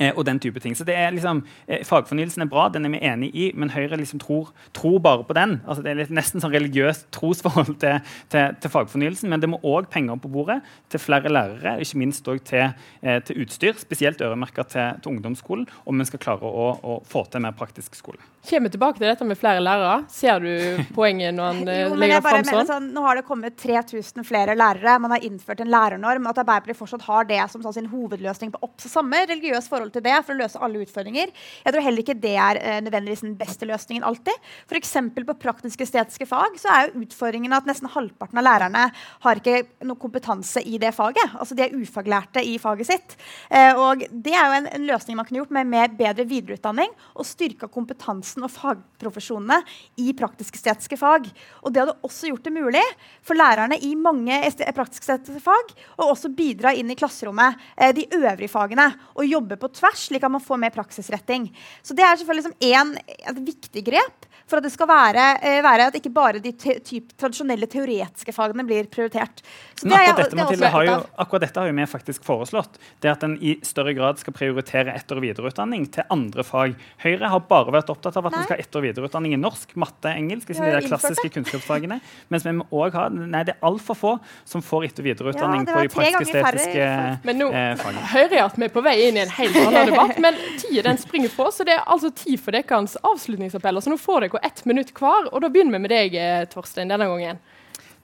Eh, 0.02 0.14
og 0.18 0.26
den 0.26 0.40
type 0.42 0.60
ting. 0.60 0.74
Så 0.76 0.86
det 0.88 0.96
er 0.98 1.12
liksom, 1.14 1.44
eh, 1.68 1.84
Fagfornyelsen 1.86 2.42
er 2.42 2.50
bra, 2.50 2.68
den 2.70 2.86
er 2.86 2.90
vi 2.90 3.00
enig 3.06 3.30
i, 3.36 3.52
men 3.54 3.70
Høyre 3.70 3.98
liksom 3.98 4.20
tror, 4.20 4.50
tror, 4.74 4.98
bare 5.00 5.24
på 5.24 5.36
den. 5.38 5.62
Altså 5.68 5.84
det 5.84 5.92
er 5.92 6.00
litt, 6.02 6.10
nesten 6.10 6.42
sånn 6.42 6.54
religiøst 6.54 7.12
trosforhold 7.14 7.78
til, 7.84 8.00
til, 8.34 8.56
til, 8.60 8.74
fagfornyelsen. 8.74 9.30
Men 9.30 9.44
det 9.44 9.52
må 9.52 9.62
òg 9.62 9.92
penger 9.94 10.18
på 10.18 10.32
bordet 10.34 10.62
til 10.90 11.00
flere 11.00 11.30
lærere, 11.30 11.78
ikke 11.84 12.02
minst 12.02 12.26
òg 12.26 12.42
til, 12.48 12.74
eh, 13.04 13.20
til, 13.22 13.44
utstyr. 13.46 13.78
Spesielt 13.78 14.22
øremerka 14.22 14.66
til, 14.66 14.98
til, 15.04 15.14
ungdomsskolen, 15.14 15.68
om 15.86 16.02
vi 16.02 16.10
skal 16.10 16.24
klare 16.26 16.50
å, 16.50 16.72
å, 16.82 16.98
få 17.06 17.28
til 17.30 17.46
mer 17.46 17.54
praktisk 17.54 17.94
skole. 18.00 18.18
Kommer 18.44 18.74
tilbake 18.74 18.98
til 18.98 19.08
dette 19.08 19.28
med 19.28 19.38
flere 19.40 19.62
lærere. 19.62 20.02
Ser 20.12 20.42
du 20.42 20.82
poenget 20.98 21.38
når 21.38 21.52
han 21.52 21.72
jo, 21.84 21.94
legger 22.02 22.26
fram 22.26 22.50
sånn? 22.50 22.72
sånn? 22.72 22.90
Nå 22.98 23.06
har 23.06 23.22
det 23.22 23.28
kommet 23.30 23.62
3000 23.62 24.26
flere 24.26 24.58
lærere. 24.58 24.98
Man 25.06 25.14
har 25.14 25.24
innført 25.24 25.62
en 25.64 25.72
lærernorm. 25.72 26.28
At 26.34 26.42
Arbeiderpartiet 26.42 26.82
fortsatt 26.82 27.06
har 27.06 27.30
det 27.30 27.40
som 27.54 27.62
sånn, 27.62 27.78
sin 27.78 27.94
hovedløsning 27.94 28.52
på 28.56 28.66
opp, 28.66 28.76
samme 28.82 29.22
religiøs 29.30 29.70
forhold 29.74 29.94
til 29.96 30.06
det 30.06 30.16
for 30.22 30.36
å 30.36 30.42
løse 30.42 30.62
alle 30.64 30.84
utfordringer. 30.86 31.34
Jeg 31.66 31.76
tror 31.76 31.86
heller 31.88 32.04
ikke 32.04 32.18
det 32.24 32.36
er 32.38 32.60
eh, 32.62 32.80
nødvendigvis 32.86 33.26
den 33.26 33.36
beste 33.40 33.68
løsningen 33.70 34.06
alltid. 34.08 34.52
F.eks. 34.70 34.94
på 35.18 35.38
praktisk-estetiske 35.42 36.28
fag 36.30 36.60
så 36.62 36.72
er 36.74 36.88
jo 36.88 37.04
utfordringen 37.04 37.56
at 37.56 37.68
nesten 37.70 37.92
halvparten 37.94 38.40
av 38.42 38.48
lærerne 38.48 38.86
har 39.26 39.42
ikke 39.42 39.64
noe 39.88 40.00
kompetanse 40.00 40.64
i 40.64 40.80
det 40.82 40.94
faget. 40.96 41.38
Altså 41.40 41.58
de 41.58 41.66
er 41.66 41.76
ufaglærte 41.76 42.44
i 42.46 42.58
faget 42.62 42.92
sitt. 42.92 43.18
Eh, 43.50 43.74
og 43.80 44.06
det 44.12 44.36
er 44.36 44.48
jo 44.48 44.60
en, 44.62 44.70
en, 44.78 44.88
løsning 44.94 45.18
man 45.18 45.28
kunne 45.28 45.42
gjort 45.42 45.56
med 45.56 45.70
med 45.74 45.98
bedre 45.98 46.26
videreutdanning 46.28 46.92
og 47.16 47.28
styrka 47.28 47.70
kompetansen 47.72 48.44
og 48.46 48.52
fagprofesjonene 48.54 49.62
i 50.04 50.14
praktisk-estetiske 50.18 51.00
fag. 51.00 51.30
Og 51.64 51.74
det 51.74 51.84
hadde 51.84 51.98
også 52.06 52.30
gjort 52.30 52.46
det 52.46 52.56
mulig 52.56 52.84
for 53.26 53.40
lærerne 53.40 53.80
i 53.82 53.94
mange 54.00 54.38
praktisk-estetiske 54.76 55.42
fag 55.44 55.74
å 55.98 56.10
også 56.12 56.32
bidra 56.36 56.74
inn 56.78 56.92
i 56.92 56.98
klasserommet, 57.00 57.60
eh, 57.78 57.94
de 57.96 58.08
øvrige 58.14 58.52
fagene, 58.52 58.90
og 59.16 59.28
jobbe 59.28 59.58
på 59.64 59.72
tvers, 59.80 60.08
slik 60.10 60.26
at 60.26 60.34
man 60.34 60.44
får 60.44 60.60
mer 60.62 60.76
praksisretting. 60.76 61.48
Så 61.82 61.96
det 61.98 62.06
er 62.06 62.20
selvfølgelig 62.20 62.50
som 62.50 62.70
en, 62.74 62.94
et 63.16 63.42
viktig 63.48 63.86
grep 63.88 64.28
for 64.50 64.60
at 64.60 64.66
det 64.66 64.74
skal 64.74 64.90
være, 64.90 65.28
eh, 65.42 65.62
være 65.64 65.88
at 65.90 65.98
ikke 65.98 66.12
bare 66.14 66.42
de 66.44 66.52
te, 66.52 66.78
typ, 66.84 67.14
tradisjonelle 67.20 67.68
teoretiske 67.70 68.34
fagene 68.36 68.66
blir 68.68 68.90
prioritert. 68.92 69.44
Men 69.84 69.98
akkurat, 69.98 70.18
dette, 70.18 70.30
det 70.30 70.40
Mathilde, 70.42 70.72
har 70.74 70.86
jo, 70.88 70.96
akkurat 71.24 71.46
dette 71.46 71.60
har 71.60 71.70
jo 71.70 71.76
vi 71.78 71.86
faktisk 71.90 72.26
foreslått. 72.28 72.78
Det 73.04 73.12
at 73.12 73.24
en 73.26 73.36
i 73.42 73.56
større 73.66 73.94
grad 73.98 74.20
skal 74.22 74.36
prioritere 74.36 74.94
etter- 74.96 75.20
og 75.20 75.26
videreutdanning 75.26 75.88
til 75.92 76.08
andre 76.14 76.46
fag. 76.48 76.76
Høyre 77.04 77.32
har 77.34 77.44
bare 77.50 77.74
vært 77.76 77.92
opptatt 77.92 78.18
av 78.20 78.30
at 78.30 78.38
en 78.38 78.46
skal 78.46 78.58
ha 78.58 78.64
etter- 78.64 78.82
og 78.82 78.88
videreutdanning 78.88 79.36
i 79.36 79.40
norsk, 79.40 79.76
matte, 79.80 80.12
engelsk, 80.12 80.52
de 80.54 80.60
der 80.60 80.88
klassiske 80.88 81.32
kunnskapsfagene. 81.34 82.00
Mens 82.32 82.46
vi 82.48 82.56
må 82.60 82.68
også 82.72 83.00
ha, 83.00 83.08
nei, 83.10 83.44
det 83.48 83.56
er 83.58 83.68
altfor 83.68 84.00
få 84.00 84.14
som 84.50 84.64
får 84.64 84.90
etter- 84.90 85.04
og 85.04 85.10
videreutdanning 85.10 85.68
ja, 85.68 85.74
på 85.74 85.84
de 85.84 85.94
praktisk-estetiske 85.96 86.88
eh, 86.88 87.76
fagene. 87.82 88.06
Hører 88.14 88.46
at 88.46 88.60
vi 88.60 88.68
er 88.68 88.74
på 88.74 88.84
vei 88.86 88.96
inn 89.08 89.20
i 89.20 89.24
en 89.24 89.34
helt 89.40 89.60
annen 89.64 89.92
debatt, 89.92 90.20
men 90.24 90.40
tida 90.62 90.86
den 90.90 91.02
springer 91.02 91.34
på, 91.34 91.50
så 91.54 91.68
det 91.68 91.76
er 91.78 91.84
altså 91.88 92.12
tid 92.16 92.40
for 92.42 92.56
deres 92.56 92.98
avslutningsappeller. 93.04 93.84
Så 93.84 93.92
nå 93.92 94.00
får 94.02 94.28
dere 94.28 94.33
ett 94.42 94.66
minutt 94.66 94.94
hver, 94.98 95.30
og 95.32 95.42
da 95.44 95.50
begynner 95.50 95.78
vi 95.78 95.84
med 95.86 95.94
deg, 95.94 96.16
eh, 96.16 96.46
Torstein, 96.52 96.90
denne 96.90 97.10
gangen. 97.10 97.42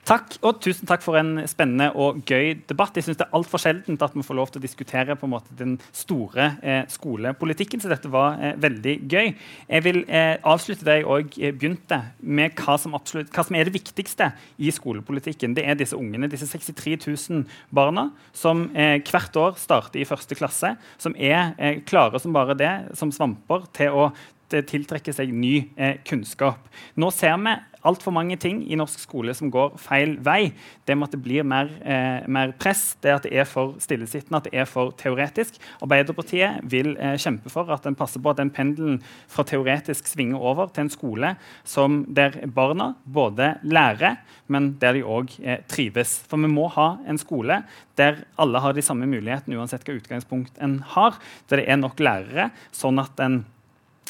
Takk, 0.07 0.39
og 0.41 0.57
tusen 0.63 0.87
takk 0.89 1.03
for 1.03 1.19
en 1.19 1.43
spennende 1.45 1.91
og 1.99 2.23
gøy 2.25 2.55
debatt. 2.69 2.95
Jeg 2.97 3.05
synes 3.05 3.19
Det 3.19 3.27
er 3.27 3.35
altfor 3.37 3.61
sjeldent 3.61 4.01
at 4.01 4.15
vi 4.15 4.23
får 4.25 4.37
lov 4.39 4.47
til 4.49 4.57
å 4.61 4.63
diskutere 4.63 5.15
på 5.19 5.27
en 5.27 5.33
måte 5.35 5.53
den 5.59 5.75
store 5.93 6.55
eh, 6.63 6.81
skolepolitikken, 6.89 7.81
så 7.83 7.91
dette 7.91 8.09
var 8.09 8.39
eh, 8.41 8.55
veldig 8.57 8.95
gøy. 9.05 9.35
Jeg 9.69 9.85
vil 9.85 10.01
eh, 10.07 10.39
avslutte 10.41 10.87
der 10.87 11.01
jeg 11.01 11.05
òg 11.05 11.37
eh, 11.37 11.53
begynte, 11.53 11.99
med 12.21 12.57
hva 12.57 12.79
som, 12.81 12.95
absolutt, 12.97 13.29
hva 13.35 13.45
som, 13.45 13.59
er 13.59 13.69
det 13.69 13.75
viktigste 13.75 14.31
i 14.57 14.71
skolepolitikken. 14.73 15.53
Det 15.53 15.67
er 15.67 15.77
disse 15.77 15.99
ungene, 15.99 16.31
disse 16.31 16.47
63 16.49 16.97
000 17.05 17.45
barna 17.69 18.09
som 18.33 18.65
eh, 18.73 18.97
hvert 19.03 19.37
år 19.37 19.61
starter 19.61 20.01
i 20.01 20.09
første 20.09 20.39
klasse, 20.39 20.73
som 20.97 21.13
er 21.13 21.53
klare 21.85 22.17
som 22.23 22.33
bare 22.33 22.57
det, 22.57 22.73
som 22.97 23.13
svamper, 23.13 23.67
til 23.77 23.93
å 23.93 24.09
tiltrekke 24.49 25.13
seg 25.13 25.33
ny 25.33 25.55
eh, 25.77 25.99
kunnskap. 26.07 26.69
Nå 26.99 27.11
ser 27.15 27.37
vi 27.41 27.55
altfor 27.87 28.11
mange 28.11 28.35
ting 28.39 28.61
i 28.67 28.77
norsk 28.79 28.99
skole 28.99 29.33
som 29.37 29.51
går 29.53 29.75
feil 29.79 30.17
vei. 30.23 30.51
Det 30.87 30.97
med 30.97 31.07
at 31.07 31.15
det 31.15 31.21
blir 31.23 31.45
mer, 31.47 31.69
eh, 31.81 32.27
mer 32.27 32.51
press, 32.59 32.97
det 33.01 33.13
at 33.13 33.23
det 33.23 33.33
er 33.33 33.45
for 33.47 33.77
stillesittende, 33.79 34.37
at 34.37 34.49
det 34.49 34.53
er 34.53 34.65
for 34.65 34.91
teoretisk. 34.91 35.59
Arbeiderpartiet 35.81 36.59
vil 36.63 36.95
eh, 36.97 37.15
kjempe 37.17 37.49
for 37.49 37.69
at 37.71 37.85
en 37.85 37.95
passer 37.95 38.19
på 38.19 38.29
at 38.33 38.41
den 38.41 38.51
pendelen 38.51 38.99
fra 39.27 39.43
teoretisk 39.43 40.07
svinger 40.07 40.39
over 40.39 40.67
til 40.67 40.87
en 40.87 40.93
skole 40.93 41.35
som, 41.63 42.03
der 42.07 42.35
barna 42.47 42.93
både 43.05 43.55
lærer, 43.63 44.19
men 44.47 44.73
der 44.81 44.97
de 44.97 45.03
òg 45.03 45.37
eh, 45.43 45.61
trives. 45.67 46.19
For 46.27 46.37
vi 46.37 46.51
må 46.51 46.67
ha 46.75 46.97
en 47.07 47.17
skole 47.17 47.63
der 47.99 48.23
alle 48.39 48.59
har 48.63 48.73
de 48.73 48.83
samme 48.83 49.07
mulighetene 49.07 49.57
uansett 49.59 49.83
hva 49.87 49.97
utgangspunkt 49.97 50.59
en 50.63 50.79
har. 50.95 51.17
Der 51.49 51.59
det 51.59 51.67
er 51.67 51.79
nok 51.79 51.99
lærere, 51.99 52.51
sånn 52.71 53.01
at 53.01 53.19
en 53.19 53.41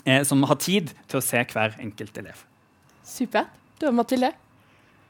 eh, 0.09 0.25
som 0.27 0.43
har 0.49 0.59
tid 0.61 0.93
til 1.07 1.21
å 1.21 1.23
se 1.23 1.45
hver 1.53 1.77
enkelt 1.79 2.21
elev. 2.21 2.45
Supert. 3.05 3.53
Da, 3.79 3.93
Mathilde? 3.95 4.33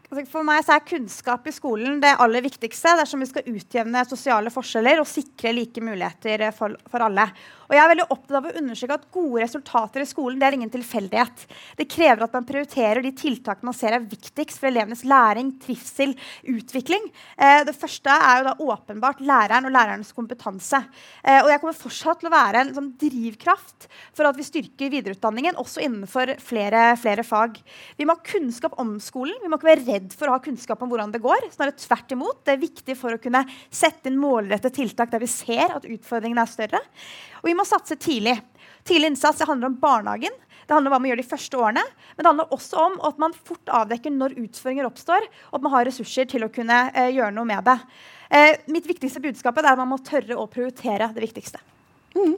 Altså, 0.09 0.23
for 0.31 0.45
meg 0.45 0.65
er 0.65 0.85
kunnskap 0.85 1.45
i 1.49 1.53
skolen 1.53 1.99
det 2.01 2.15
aller 2.21 2.41
viktigste 2.41 2.95
dersom 2.97 3.21
vi 3.21 3.29
skal 3.29 3.49
utjevne 3.49 4.01
sosiale 4.09 4.53
forskjeller 4.53 5.01
og 5.01 5.09
sikre 5.09 5.53
like 5.53 5.83
muligheter 5.85 6.47
for, 6.57 6.73
for 6.89 7.05
alle. 7.05 7.27
Og 7.69 7.75
jeg 7.77 7.83
er 7.83 7.91
veldig 7.91 8.05
opptatt 8.09 8.37
av 8.39 8.47
å 8.49 8.55
understreke 8.57 8.95
at 8.97 9.07
Gode 9.13 9.43
resultater 9.43 10.01
i 10.01 10.07
skolen 10.09 10.39
det 10.41 10.47
er 10.47 10.55
ingen 10.57 10.71
tilfeldighet. 10.73 11.43
Det 11.77 11.85
krever 11.89 12.25
at 12.25 12.33
man 12.33 12.47
prioriterer 12.47 13.03
de 13.05 13.11
tiltakene 13.13 13.69
man 13.69 13.77
ser 13.77 13.93
er 13.93 14.07
viktigst 14.09 14.57
for 14.57 14.69
elevenes 14.71 15.03
læring, 15.05 15.51
trivsel, 15.61 16.15
utvikling. 16.49 17.05
Eh, 17.37 17.61
det 17.67 17.75
første 17.77 18.09
er 18.09 18.39
jo 18.39 18.47
da 18.47 18.55
åpenbart 18.73 19.21
læreren 19.21 19.69
og 19.69 19.75
lærernes 19.75 20.09
kompetanse. 20.17 20.81
Eh, 21.21 21.43
og 21.43 21.51
jeg 21.51 21.61
kommer 21.61 21.77
fortsatt 21.77 22.23
til 22.23 22.31
å 22.31 22.33
være 22.33 22.63
en 22.63 22.73
sånn 22.73 22.89
drivkraft 23.05 23.89
for 24.17 24.29
at 24.29 24.39
vi 24.39 24.47
styrker 24.47 24.93
videreutdanningen 24.95 25.61
også 25.61 25.85
innenfor 25.85 26.33
flere, 26.41 26.95
flere, 26.97 27.25
fag. 27.27 27.61
Vi 27.99 28.09
må 28.09 28.17
ha 28.17 28.25
kunnskap 28.31 28.79
om 28.81 28.97
skolen. 29.03 29.37
Vi 29.43 29.51
må 29.51 29.61
ikke 29.61 29.71
være 29.75 29.87
redd 29.91 30.17
for 30.17 30.29
å 30.29 30.39
ha 30.39 30.43
kunnskap 30.43 30.81
om 30.81 30.89
hvordan 30.89 31.13
det 31.13 31.21
går. 31.21 31.51
Snarere 31.53 31.77
tvert 31.77 32.17
imot. 32.17 32.41
Det 32.47 32.55
er 32.55 32.65
viktig 32.65 32.97
for 32.97 33.13
å 33.13 33.21
kunne 33.21 33.45
sette 33.69 34.09
inn 34.09 34.17
målrettede 34.17 34.73
tiltak 34.81 35.13
der 35.13 35.21
vi 35.21 35.29
ser 35.29 35.77
at 35.77 35.85
utfordringene 35.85 36.47
er 36.47 36.57
større. 36.57 36.85
Og 37.39 37.47
vi 37.47 37.55
må 37.59 37.67
satse 37.67 37.97
tidlig. 37.99 38.37
Tidlig 38.87 39.13
innsats 39.13 39.43
handler 39.45 39.69
om 39.69 39.79
barnehagen. 39.81 40.35
Det 40.69 40.75
handler 40.75 40.91
om 40.91 40.93
hva 40.93 41.01
man 41.01 41.09
gjør 41.09 41.21
de 41.21 41.29
første 41.31 41.57
årene. 41.57 41.83
Men 42.15 42.23
det 42.23 42.29
handler 42.29 42.53
også 42.53 42.83
om 42.83 42.99
at 43.09 43.19
man 43.21 43.33
fort 43.33 43.73
avdekker 43.81 44.13
når 44.13 44.37
utfordringer 44.37 44.87
oppstår, 44.89 45.25
og 45.49 45.57
at 45.57 45.65
man 45.65 45.73
har 45.73 45.87
ressurser 45.89 46.29
til 46.29 46.45
å 46.45 46.51
kunne 46.53 46.83
eh, 46.93 47.09
gjøre 47.15 47.33
noe 47.33 47.49
med 47.49 47.65
det. 47.65 47.79
Eh, 48.29 48.61
mitt 48.69 48.85
viktigste 48.85 49.21
budskap 49.23 49.57
er 49.57 49.71
at 49.71 49.81
man 49.81 49.89
må 49.89 49.97
tørre 50.05 50.37
å 50.37 50.45
prioritere 50.51 51.09
det 51.15 51.25
viktigste. 51.25 51.61
Mm. 52.13 52.35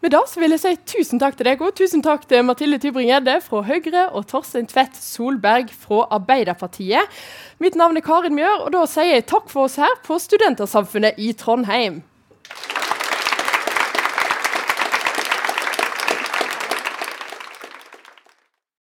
Med 0.00 0.12
det 0.12 0.20
vil 0.40 0.54
jeg 0.54 0.60
si 0.62 0.74
tusen 0.96 1.20
takk 1.20 1.36
til 1.36 1.48
deg 1.48 1.60
og 1.64 1.74
tusen 1.76 2.04
takk 2.04 2.24
til 2.28 2.44
Mathilde 2.48 2.80
Tybring-Gjedde 2.80 3.36
fra 3.44 3.60
Høyre 3.68 4.06
og 4.16 4.26
Torstein 4.30 4.68
Tvedt 4.68 4.96
Solberg 5.00 5.72
fra 5.72 6.06
Arbeiderpartiet. 6.16 7.20
Mitt 7.60 7.76
navn 7.80 8.00
er 8.00 8.04
Karin 8.04 8.36
Mjør, 8.36 8.66
og 8.66 8.74
da 8.76 8.84
sier 8.88 9.14
jeg 9.14 9.28
takk 9.30 9.48
for 9.52 9.68
oss 9.68 9.76
her 9.80 10.00
på 10.06 10.20
Studentersamfunnet 10.20 11.20
i 11.20 11.32
Trondheim. 11.36 12.00